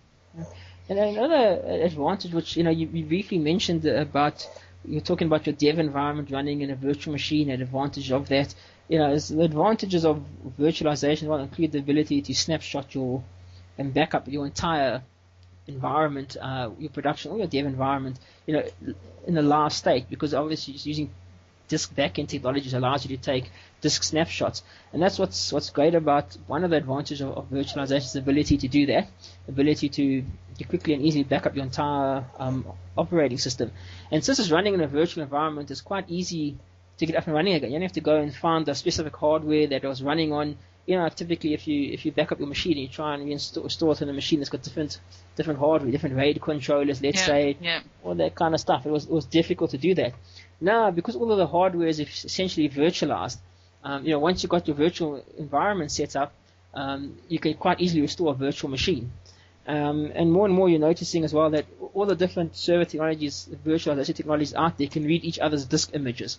And 0.89 0.99
another 0.99 1.63
advantage, 1.83 2.33
which 2.33 2.57
you 2.57 2.63
know 2.63 2.71
you, 2.71 2.89
you 2.93 3.05
briefly 3.07 3.39
mentioned 3.39 3.87
about 3.87 4.47
you're 4.85 5.01
talking 5.01 5.27
about 5.27 5.47
your 5.47 5.57
dev 5.57 5.79
environment 5.79 6.31
running 6.31 6.61
in 6.61 6.71
a 6.71 6.77
virtual 6.77 7.13
machine, 7.13 7.51
an 7.51 7.63
advantage 7.63 8.13
of 8.13 8.29
that 8.29 8.55
you 8.89 8.99
know, 8.99 9.17
the 9.19 9.43
advantages 9.43 10.05
of 10.05 10.25
virtualization 10.59 11.25
will 11.25 11.39
include 11.39 11.73
the 11.73 11.79
ability 11.79 12.23
to 12.23 12.35
snapshot 12.35 12.95
your 12.95 13.23
and 13.79 13.93
backup 13.93 14.29
your 14.29 14.47
entire 14.47 15.03
environment, 15.67 16.37
uh, 16.41 16.71
your 16.79 16.91
production 16.91 17.33
or 17.33 17.39
your 17.39 17.47
dev 17.47 17.67
environment, 17.67 18.19
you 18.47 18.55
know, 18.55 18.63
in 19.27 19.35
the 19.35 19.43
live 19.43 19.73
state 19.73 20.09
because 20.09 20.33
obviously 20.33 20.75
using 20.75 21.11
disk 21.69 21.95
backend 21.97 22.29
technologies 22.29 22.75
allows 22.75 23.05
you 23.05 23.17
to 23.17 23.23
take 23.23 23.51
disk 23.81 24.05
snapshots. 24.05 24.63
And 24.93 25.03
that's 25.03 25.19
what's 25.19 25.53
what's 25.53 25.71
great 25.71 25.95
about 25.95 26.37
one 26.47 26.63
of 26.63 26.71
the 26.71 26.77
advantages 26.77 27.21
of, 27.21 27.37
of 27.37 27.51
virtualization 27.51 28.07
is 28.07 28.13
the 28.13 28.21
ability 28.21 28.57
to 28.59 28.69
do 28.69 28.87
that, 28.87 29.09
ability 29.49 29.89
to, 29.89 30.25
to 30.59 30.65
quickly 30.65 30.95
and 30.95 31.03
easily 31.03 31.25
back 31.25 31.45
up 31.45 31.57
your 31.57 31.65
entire 31.65 32.25
um, 32.39 32.65
operating 32.97 33.39
system. 33.39 33.73
And 34.13 34.25
since 34.25 34.39
it's 34.39 34.53
running 34.53 34.75
in 34.75 34.81
a 34.81 34.87
virtual 34.87 35.25
environment, 35.25 35.71
it's 35.73 35.81
quite 35.81 36.09
easy 36.09 36.57
to 36.99 37.07
get 37.07 37.17
up 37.17 37.27
and 37.27 37.35
running 37.35 37.55
again. 37.55 37.71
You 37.71 37.77
don't 37.77 37.83
have 37.83 37.93
to 37.93 38.01
go 38.01 38.17
and 38.17 38.35
find 38.35 38.65
the 38.67 38.75
specific 38.75 39.17
hardware 39.17 39.67
that 39.67 39.85
it 39.85 39.89
was 39.89 40.03
running 40.03 40.33
on. 40.33 40.57
You 40.87 40.97
know, 40.97 41.09
typically 41.09 41.53
if 41.53 41.67
you 41.67 41.93
if 41.93 42.07
you 42.07 42.13
back 42.13 42.31
up 42.31 42.39
your 42.39 42.47
machine 42.47 42.75
and 42.75 42.83
you 42.83 42.89
try 42.89 43.15
and 43.15 43.27
reinstall 43.27 43.93
it 43.93 44.03
on 44.03 44.09
a 44.09 44.13
machine 44.13 44.39
that's 44.39 44.51
got 44.51 44.63
different 44.63 45.01
different 45.35 45.59
hardware, 45.59 45.91
different 45.91 46.17
RAID 46.17 46.41
controllers, 46.41 47.03
let's 47.03 47.19
yeah, 47.19 47.27
say, 47.27 47.57
yeah. 47.61 47.81
all 48.05 48.15
that 48.15 48.35
kind 48.37 48.55
of 48.55 48.61
stuff. 48.61 48.87
It 48.87 48.91
was 48.91 49.05
it 49.05 49.11
was 49.11 49.25
difficult 49.25 49.73
to 49.73 49.79
do 49.79 49.95
that. 49.97 50.15
Now, 50.61 50.91
because 50.91 51.17
all 51.17 51.31
of 51.33 51.39
the 51.39 51.47
hardware 51.47 51.89
is 51.89 51.99
essentially 51.99 52.69
virtualized, 52.69 53.39
um, 53.83 54.05
you 54.05 54.13
know, 54.13 54.21
once 54.21 54.43
you've 54.43 54.51
got 54.51 54.67
your 54.69 54.77
virtual 54.77 55.25
environment 55.37 55.91
set 55.91 56.17
up, 56.17 56.33
um, 56.73 57.17
you 57.29 57.39
can 57.39 57.55
quite 57.55 57.81
easily 57.81 58.03
restore 58.03 58.33
a 58.33 58.35
virtual 58.35 58.71
machine. 58.71 59.11
Um, 59.67 60.13
and 60.15 60.31
more 60.31 60.47
and 60.47 60.55
more 60.55 60.69
you're 60.69 60.79
noticing 60.79 61.25
as 61.25 61.35
well 61.35 61.51
that 61.51 61.67
all 61.95 62.07
the 62.07 62.15
different 62.15 62.57
server 62.57 62.85
technologies, 62.85 63.49
virtualization 63.65 64.15
technologies 64.15 64.55
out 64.55 64.79
there 64.79 64.87
can 64.87 65.05
read 65.05 65.25
each 65.25 65.41
other's 65.41 65.65
disk 65.65 65.91
images. 65.93 66.39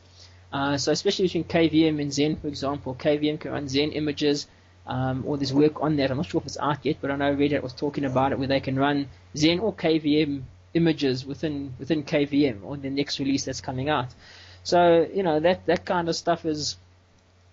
Uh, 0.52 0.78
so 0.78 0.92
especially 0.92 1.26
between 1.26 1.44
KVM 1.44 2.02
and 2.02 2.12
Xen, 2.12 2.40
for 2.40 2.48
example, 2.48 2.96
KVM 2.96 3.40
can 3.40 3.52
run 3.52 3.66
Xen 3.66 3.94
images, 3.94 4.48
um, 4.86 5.24
or 5.28 5.38
there's 5.38 5.54
work 5.54 5.82
on 5.82 5.98
that. 5.98 6.10
I'm 6.10 6.18
not 6.18 6.26
sure 6.26 6.40
if 6.40 6.48
it's 6.48 6.58
out 6.58 6.86
yet, 6.86 6.98
but 7.02 7.12
I 7.12 7.16
know 7.18 7.34
Red 7.34 7.52
Hat 7.52 7.64
was 7.64 7.74
talking 7.74 8.06
about 8.06 8.32
it 8.32 8.40
where 8.40 8.48
they 8.48 8.62
can 8.62 8.78
run 8.78 9.10
Xen 9.36 9.62
or 9.62 9.74
KVM 9.74 10.44
images 10.74 11.26
within 11.26 11.74
within 11.80 12.04
KVM 12.04 12.66
on 12.66 12.82
the 12.82 12.90
next 12.90 13.20
release 13.20 13.46
that's 13.46 13.62
coming 13.62 13.90
out. 13.90 14.14
So 14.64 15.08
you 15.14 15.24
know 15.24 15.40
that 15.40 15.66
that 15.66 15.86
kind 15.86 16.08
of 16.08 16.16
stuff 16.16 16.46
is 16.46 16.78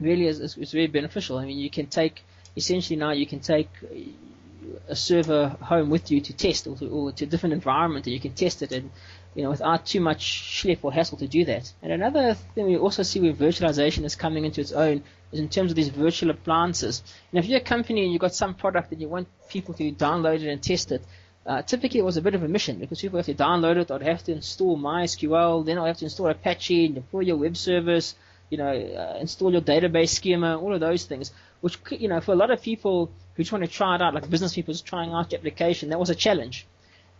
really 0.00 0.26
is, 0.26 0.40
is, 0.40 0.56
is 0.56 0.72
very 0.72 0.86
beneficial. 0.86 1.38
I 1.38 1.46
mean, 1.46 1.58
you 1.58 1.70
can 1.70 1.86
take 1.86 2.22
essentially 2.56 2.96
now 2.96 3.10
you 3.10 3.26
can 3.26 3.40
take 3.40 3.68
a 4.88 4.96
server 4.96 5.48
home 5.60 5.90
with 5.90 6.10
you 6.10 6.20
to 6.20 6.32
test 6.32 6.66
or 6.66 6.76
to, 6.76 6.88
or 6.88 7.12
to 7.12 7.24
a 7.24 7.26
different 7.26 7.52
environment 7.52 8.06
and 8.06 8.14
you 8.14 8.20
can 8.20 8.32
test 8.32 8.62
it 8.62 8.72
and 8.72 8.90
you 9.34 9.42
know, 9.42 9.50
without 9.50 9.84
too 9.84 10.00
much 10.00 10.62
schlepp 10.62 10.78
or 10.82 10.92
hassle 10.92 11.18
to 11.18 11.26
do 11.26 11.44
that. 11.44 11.72
And 11.82 11.92
another 11.92 12.34
thing 12.34 12.66
we 12.66 12.76
also 12.76 13.02
see 13.02 13.20
where 13.20 13.32
virtualization 13.32 14.04
is 14.04 14.14
coming 14.14 14.44
into 14.44 14.60
its 14.60 14.72
own 14.72 15.02
is 15.32 15.40
in 15.40 15.48
terms 15.48 15.72
of 15.72 15.76
these 15.76 15.88
virtual 15.88 16.30
appliances. 16.30 17.02
And 17.32 17.38
if 17.38 17.46
you're 17.46 17.58
a 17.58 17.64
company 17.64 18.04
and 18.04 18.12
you've 18.12 18.20
got 18.20 18.34
some 18.34 18.54
product 18.54 18.92
and 18.92 19.00
you 19.00 19.08
want 19.08 19.28
people 19.48 19.74
to 19.74 19.92
download 19.92 20.42
it 20.42 20.48
and 20.48 20.62
test 20.62 20.92
it, 20.92 21.02
uh, 21.46 21.62
typically 21.62 22.00
it 22.00 22.04
was 22.04 22.16
a 22.16 22.22
bit 22.22 22.34
of 22.34 22.42
a 22.42 22.48
mission 22.48 22.78
because 22.78 23.00
people 23.00 23.18
have 23.18 23.26
to 23.26 23.34
download 23.34 23.76
it, 23.76 23.90
I'd 23.90 24.02
have 24.02 24.22
to 24.24 24.32
install 24.32 24.78
MySQL, 24.78 25.66
then 25.66 25.78
I'd 25.78 25.88
have 25.88 25.98
to 25.98 26.04
install 26.04 26.28
Apache, 26.28 26.88
deploy 26.88 27.20
your 27.20 27.36
web 27.36 27.56
service, 27.56 28.14
you 28.50 28.58
know, 28.58 28.70
uh, 28.70 29.18
install 29.20 29.52
your 29.52 29.60
database 29.60 30.10
schema, 30.10 30.56
all 30.56 30.72
of 30.72 30.80
those 30.80 31.04
things, 31.04 31.32
which, 31.60 31.78
you 31.90 32.08
know, 32.08 32.20
for 32.20 32.32
a 32.32 32.36
lot 32.36 32.50
of 32.50 32.62
people 32.62 33.10
who 33.34 33.42
just 33.42 33.52
want 33.52 33.64
to 33.64 33.70
try 33.70 33.96
it 33.96 34.00
out, 34.00 34.14
like 34.14 34.30
business 34.30 34.54
people 34.54 34.72
just 34.72 34.86
trying 34.86 35.12
out 35.12 35.30
the 35.30 35.36
application, 35.36 35.90
that 35.90 35.98
was 35.98 36.08
a 36.08 36.14
challenge 36.14 36.66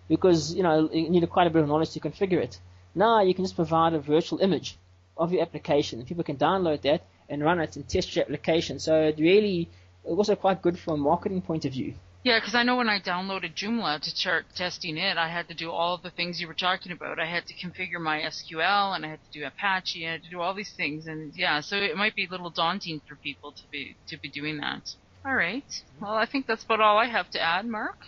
because 0.09 0.55
you 0.55 0.63
know 0.63 0.89
you 0.93 1.09
need 1.11 1.29
quite 1.31 1.47
a 1.47 1.51
bit 1.51 1.63
of 1.63 1.69
knowledge 1.69 1.91
to 1.91 2.01
configure 2.01 2.43
it. 2.43 2.59
Now 2.95 3.23
you 3.23 3.35
can 3.35 3.45
just 3.45 3.57
provide 3.57 3.95
a 3.95 4.01
virtual 4.01 4.39
image 4.41 4.77
of 5.17 5.33
your 5.33 5.43
application, 5.43 5.99
and 5.99 6.09
people 6.09 6.25
can 6.25 6.37
download 6.37 6.83
that, 6.83 7.03
and 7.29 7.43
run 7.43 7.61
it 7.61 7.77
and 7.77 7.89
test 7.89 8.15
your 8.15 8.25
application. 8.25 8.79
So 8.79 9.03
it 9.03 9.19
really 9.19 9.69
it 10.05 10.17
was 10.17 10.31
quite 10.41 10.63
good 10.63 10.79
from 10.79 10.95
a 10.95 10.97
marketing 10.99 11.43
point 11.43 11.65
of 11.65 11.73
view. 11.73 11.95
Yeah, 12.25 12.39
because 12.39 12.55
I 12.55 12.63
know 12.63 12.77
when 12.77 12.89
I 12.89 13.01
downloaded 13.01 13.55
Joomla 13.55 14.01
to 14.01 14.11
start 14.11 14.47
testing 14.55 14.97
it, 14.97 15.19
I 15.19 15.29
had 15.29 15.47
to 15.49 15.55
do 15.55 15.71
all 15.71 15.95
of 15.95 16.03
the 16.03 16.11
things 16.11 16.41
you 16.41 16.49
were 16.49 16.55
talking 16.55 16.91
about. 16.91 17.21
I 17.21 17.27
had 17.27 17.47
to 17.49 17.55
configure 17.55 18.01
MySQL, 18.01 18.97
and 18.97 19.05
I 19.05 19.09
had 19.11 19.19
to 19.31 19.39
do 19.39 19.45
Apache, 19.45 20.07
I 20.09 20.13
had 20.13 20.23
to 20.25 20.31
do 20.31 20.41
all 20.41 20.55
these 20.55 20.73
things, 20.73 21.07
and 21.07 21.35
yeah, 21.37 21.61
so 21.61 21.77
it 21.77 21.99
might 21.99 22.17
be 22.17 22.25
a 22.25 22.31
little 22.31 22.49
daunting 22.49 23.03
for 23.07 23.15
people 23.15 23.53
to 23.53 23.63
be 23.71 23.97
to 24.07 24.17
be 24.17 24.31
doing 24.31 24.57
that. 24.59 24.95
All 25.27 25.35
right. 25.35 25.83
Well, 26.01 26.15
I 26.15 26.25
think 26.25 26.47
that's 26.47 26.65
about 26.65 26.81
all 26.81 26.97
I 26.97 27.07
have 27.07 27.31
to 27.31 27.41
add, 27.41 27.67
Mark. 27.67 27.99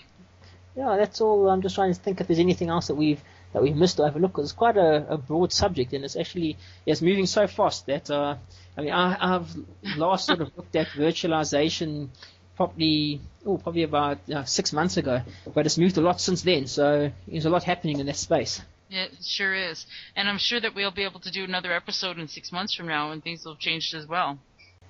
Yeah, 0.76 0.96
that's 0.98 1.22
all. 1.22 1.48
I'm 1.48 1.62
just 1.62 1.74
trying 1.74 1.94
to 1.94 1.98
think 1.98 2.20
if 2.20 2.26
there's 2.26 2.38
anything 2.38 2.68
else 2.68 2.88
that 2.88 2.94
we've 2.94 3.22
that 3.54 3.62
we've 3.62 3.74
missed 3.74 3.98
or 3.98 4.06
overlooked. 4.06 4.38
It's 4.38 4.52
quite 4.52 4.76
a, 4.76 5.14
a 5.14 5.16
broad 5.16 5.52
subject, 5.52 5.94
and 5.94 6.04
it's 6.04 6.16
actually 6.16 6.58
it's 6.84 7.00
moving 7.00 7.24
so 7.24 7.46
fast 7.46 7.86
that 7.86 8.10
uh, 8.10 8.36
I 8.76 8.80
mean 8.82 8.92
I, 8.92 9.36
I've 9.36 9.48
last 9.96 10.26
sort 10.26 10.42
of 10.42 10.54
looked 10.56 10.76
at 10.76 10.88
virtualization 10.88 12.08
probably 12.56 13.20
oh 13.46 13.56
probably 13.56 13.84
about 13.84 14.18
uh, 14.30 14.44
six 14.44 14.74
months 14.74 14.98
ago, 14.98 15.22
but 15.54 15.64
it's 15.64 15.78
moved 15.78 15.96
a 15.96 16.02
lot 16.02 16.20
since 16.20 16.42
then. 16.42 16.66
So 16.66 17.10
there's 17.26 17.46
a 17.46 17.50
lot 17.50 17.64
happening 17.64 17.98
in 17.98 18.06
that 18.06 18.16
space. 18.16 18.60
Yeah, 18.90 19.04
it 19.04 19.24
sure 19.24 19.54
is, 19.54 19.86
and 20.14 20.28
I'm 20.28 20.38
sure 20.38 20.60
that 20.60 20.74
we'll 20.74 20.92
be 20.92 21.04
able 21.04 21.20
to 21.20 21.30
do 21.30 21.42
another 21.42 21.72
episode 21.72 22.18
in 22.18 22.28
six 22.28 22.52
months 22.52 22.74
from 22.74 22.86
now, 22.86 23.12
and 23.12 23.22
things 23.22 23.44
will 23.44 23.54
have 23.54 23.60
changed 23.60 23.94
as 23.94 24.06
well. 24.06 24.38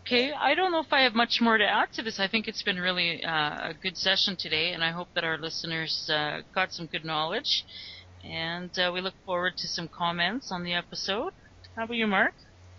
Okay, 0.06 0.30
I 0.32 0.54
don't 0.54 0.70
know 0.70 0.78
if 0.78 0.92
I 0.92 1.00
have 1.00 1.16
much 1.16 1.40
more 1.40 1.58
to 1.58 1.64
add 1.68 1.92
to 1.94 2.02
this. 2.02 2.20
I 2.20 2.28
think 2.28 2.46
it's 2.46 2.62
been 2.62 2.78
really 2.78 3.24
uh, 3.24 3.70
a 3.70 3.74
good 3.74 3.96
session 3.96 4.36
today, 4.36 4.72
and 4.72 4.84
I 4.84 4.92
hope 4.92 5.08
that 5.16 5.24
our 5.24 5.36
listeners 5.36 6.08
uh, 6.08 6.42
got 6.54 6.72
some 6.72 6.86
good 6.86 7.04
knowledge. 7.04 7.64
And 8.22 8.70
uh, 8.78 8.92
we 8.94 9.00
look 9.00 9.14
forward 9.24 9.56
to 9.56 9.66
some 9.66 9.88
comments 9.88 10.52
on 10.52 10.62
the 10.62 10.74
episode. 10.74 11.32
How 11.74 11.86
about 11.86 11.96
you, 11.96 12.06
Mark? 12.06 12.34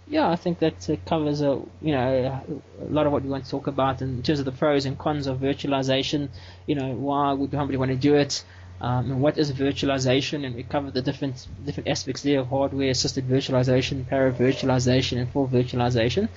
Yeah, 0.07 0.29
I 0.29 0.37
think 0.37 0.59
that 0.59 0.87
covers 1.05 1.41
a 1.41 1.61
you 1.81 1.91
know 1.91 2.41
a 2.81 2.85
lot 2.85 3.05
of 3.05 3.11
what 3.11 3.23
we 3.23 3.29
want 3.29 3.43
to 3.43 3.51
talk 3.51 3.67
about 3.67 4.01
in 4.01 4.23
terms 4.23 4.39
of 4.39 4.45
the 4.45 4.53
pros 4.53 4.85
and 4.85 4.97
cons 4.97 5.27
of 5.27 5.39
virtualization. 5.39 6.29
You 6.65 6.75
know, 6.75 6.93
why 6.93 7.33
would 7.33 7.51
somebody 7.51 7.75
want 7.75 7.91
to 7.91 7.97
do 7.97 8.15
it? 8.15 8.41
Um, 8.79 9.11
and 9.11 9.21
what 9.21 9.37
is 9.37 9.51
virtualization? 9.51 10.45
And 10.45 10.55
we 10.55 10.63
covered 10.63 10.93
the 10.93 11.01
different 11.01 11.45
different 11.65 11.89
aspects 11.89 12.21
there 12.21 12.39
of 12.39 12.47
hardware 12.47 12.89
assisted 12.89 13.27
virtualization, 13.27 14.07
para 14.07 14.31
virtualization, 14.31 15.17
and 15.17 15.29
full 15.29 15.49
virtualization. 15.49 16.29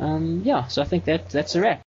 Um, 0.00 0.42
yeah, 0.44 0.66
so 0.66 0.82
I 0.82 0.86
think 0.86 1.04
that 1.04 1.28
that's 1.28 1.54
a 1.54 1.60
wrap. 1.60 1.82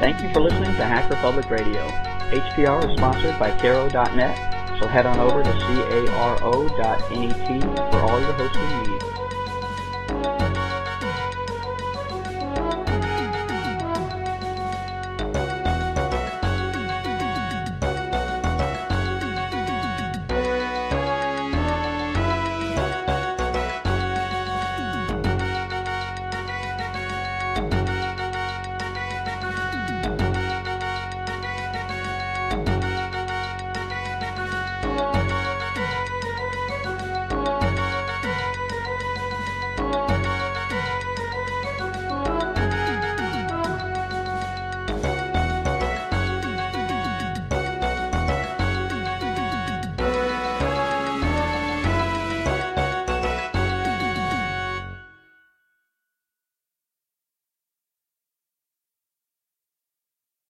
Thank 0.00 0.22
you 0.22 0.32
for 0.32 0.40
listening 0.40 0.74
to 0.76 0.82
Hacker 0.82 1.14
Public 1.16 1.50
Radio. 1.50 1.86
HPR 2.30 2.88
is 2.88 2.96
sponsored 2.96 3.38
by 3.38 3.54
Caro.net, 3.58 4.80
so 4.80 4.88
head 4.88 5.04
on 5.04 5.18
over 5.18 5.42
to 5.42 5.52
caro.net 5.52 7.10
for 7.90 7.98
all 7.98 8.18
your 8.18 8.32
hosting 8.32 8.90
needs. 8.90 9.29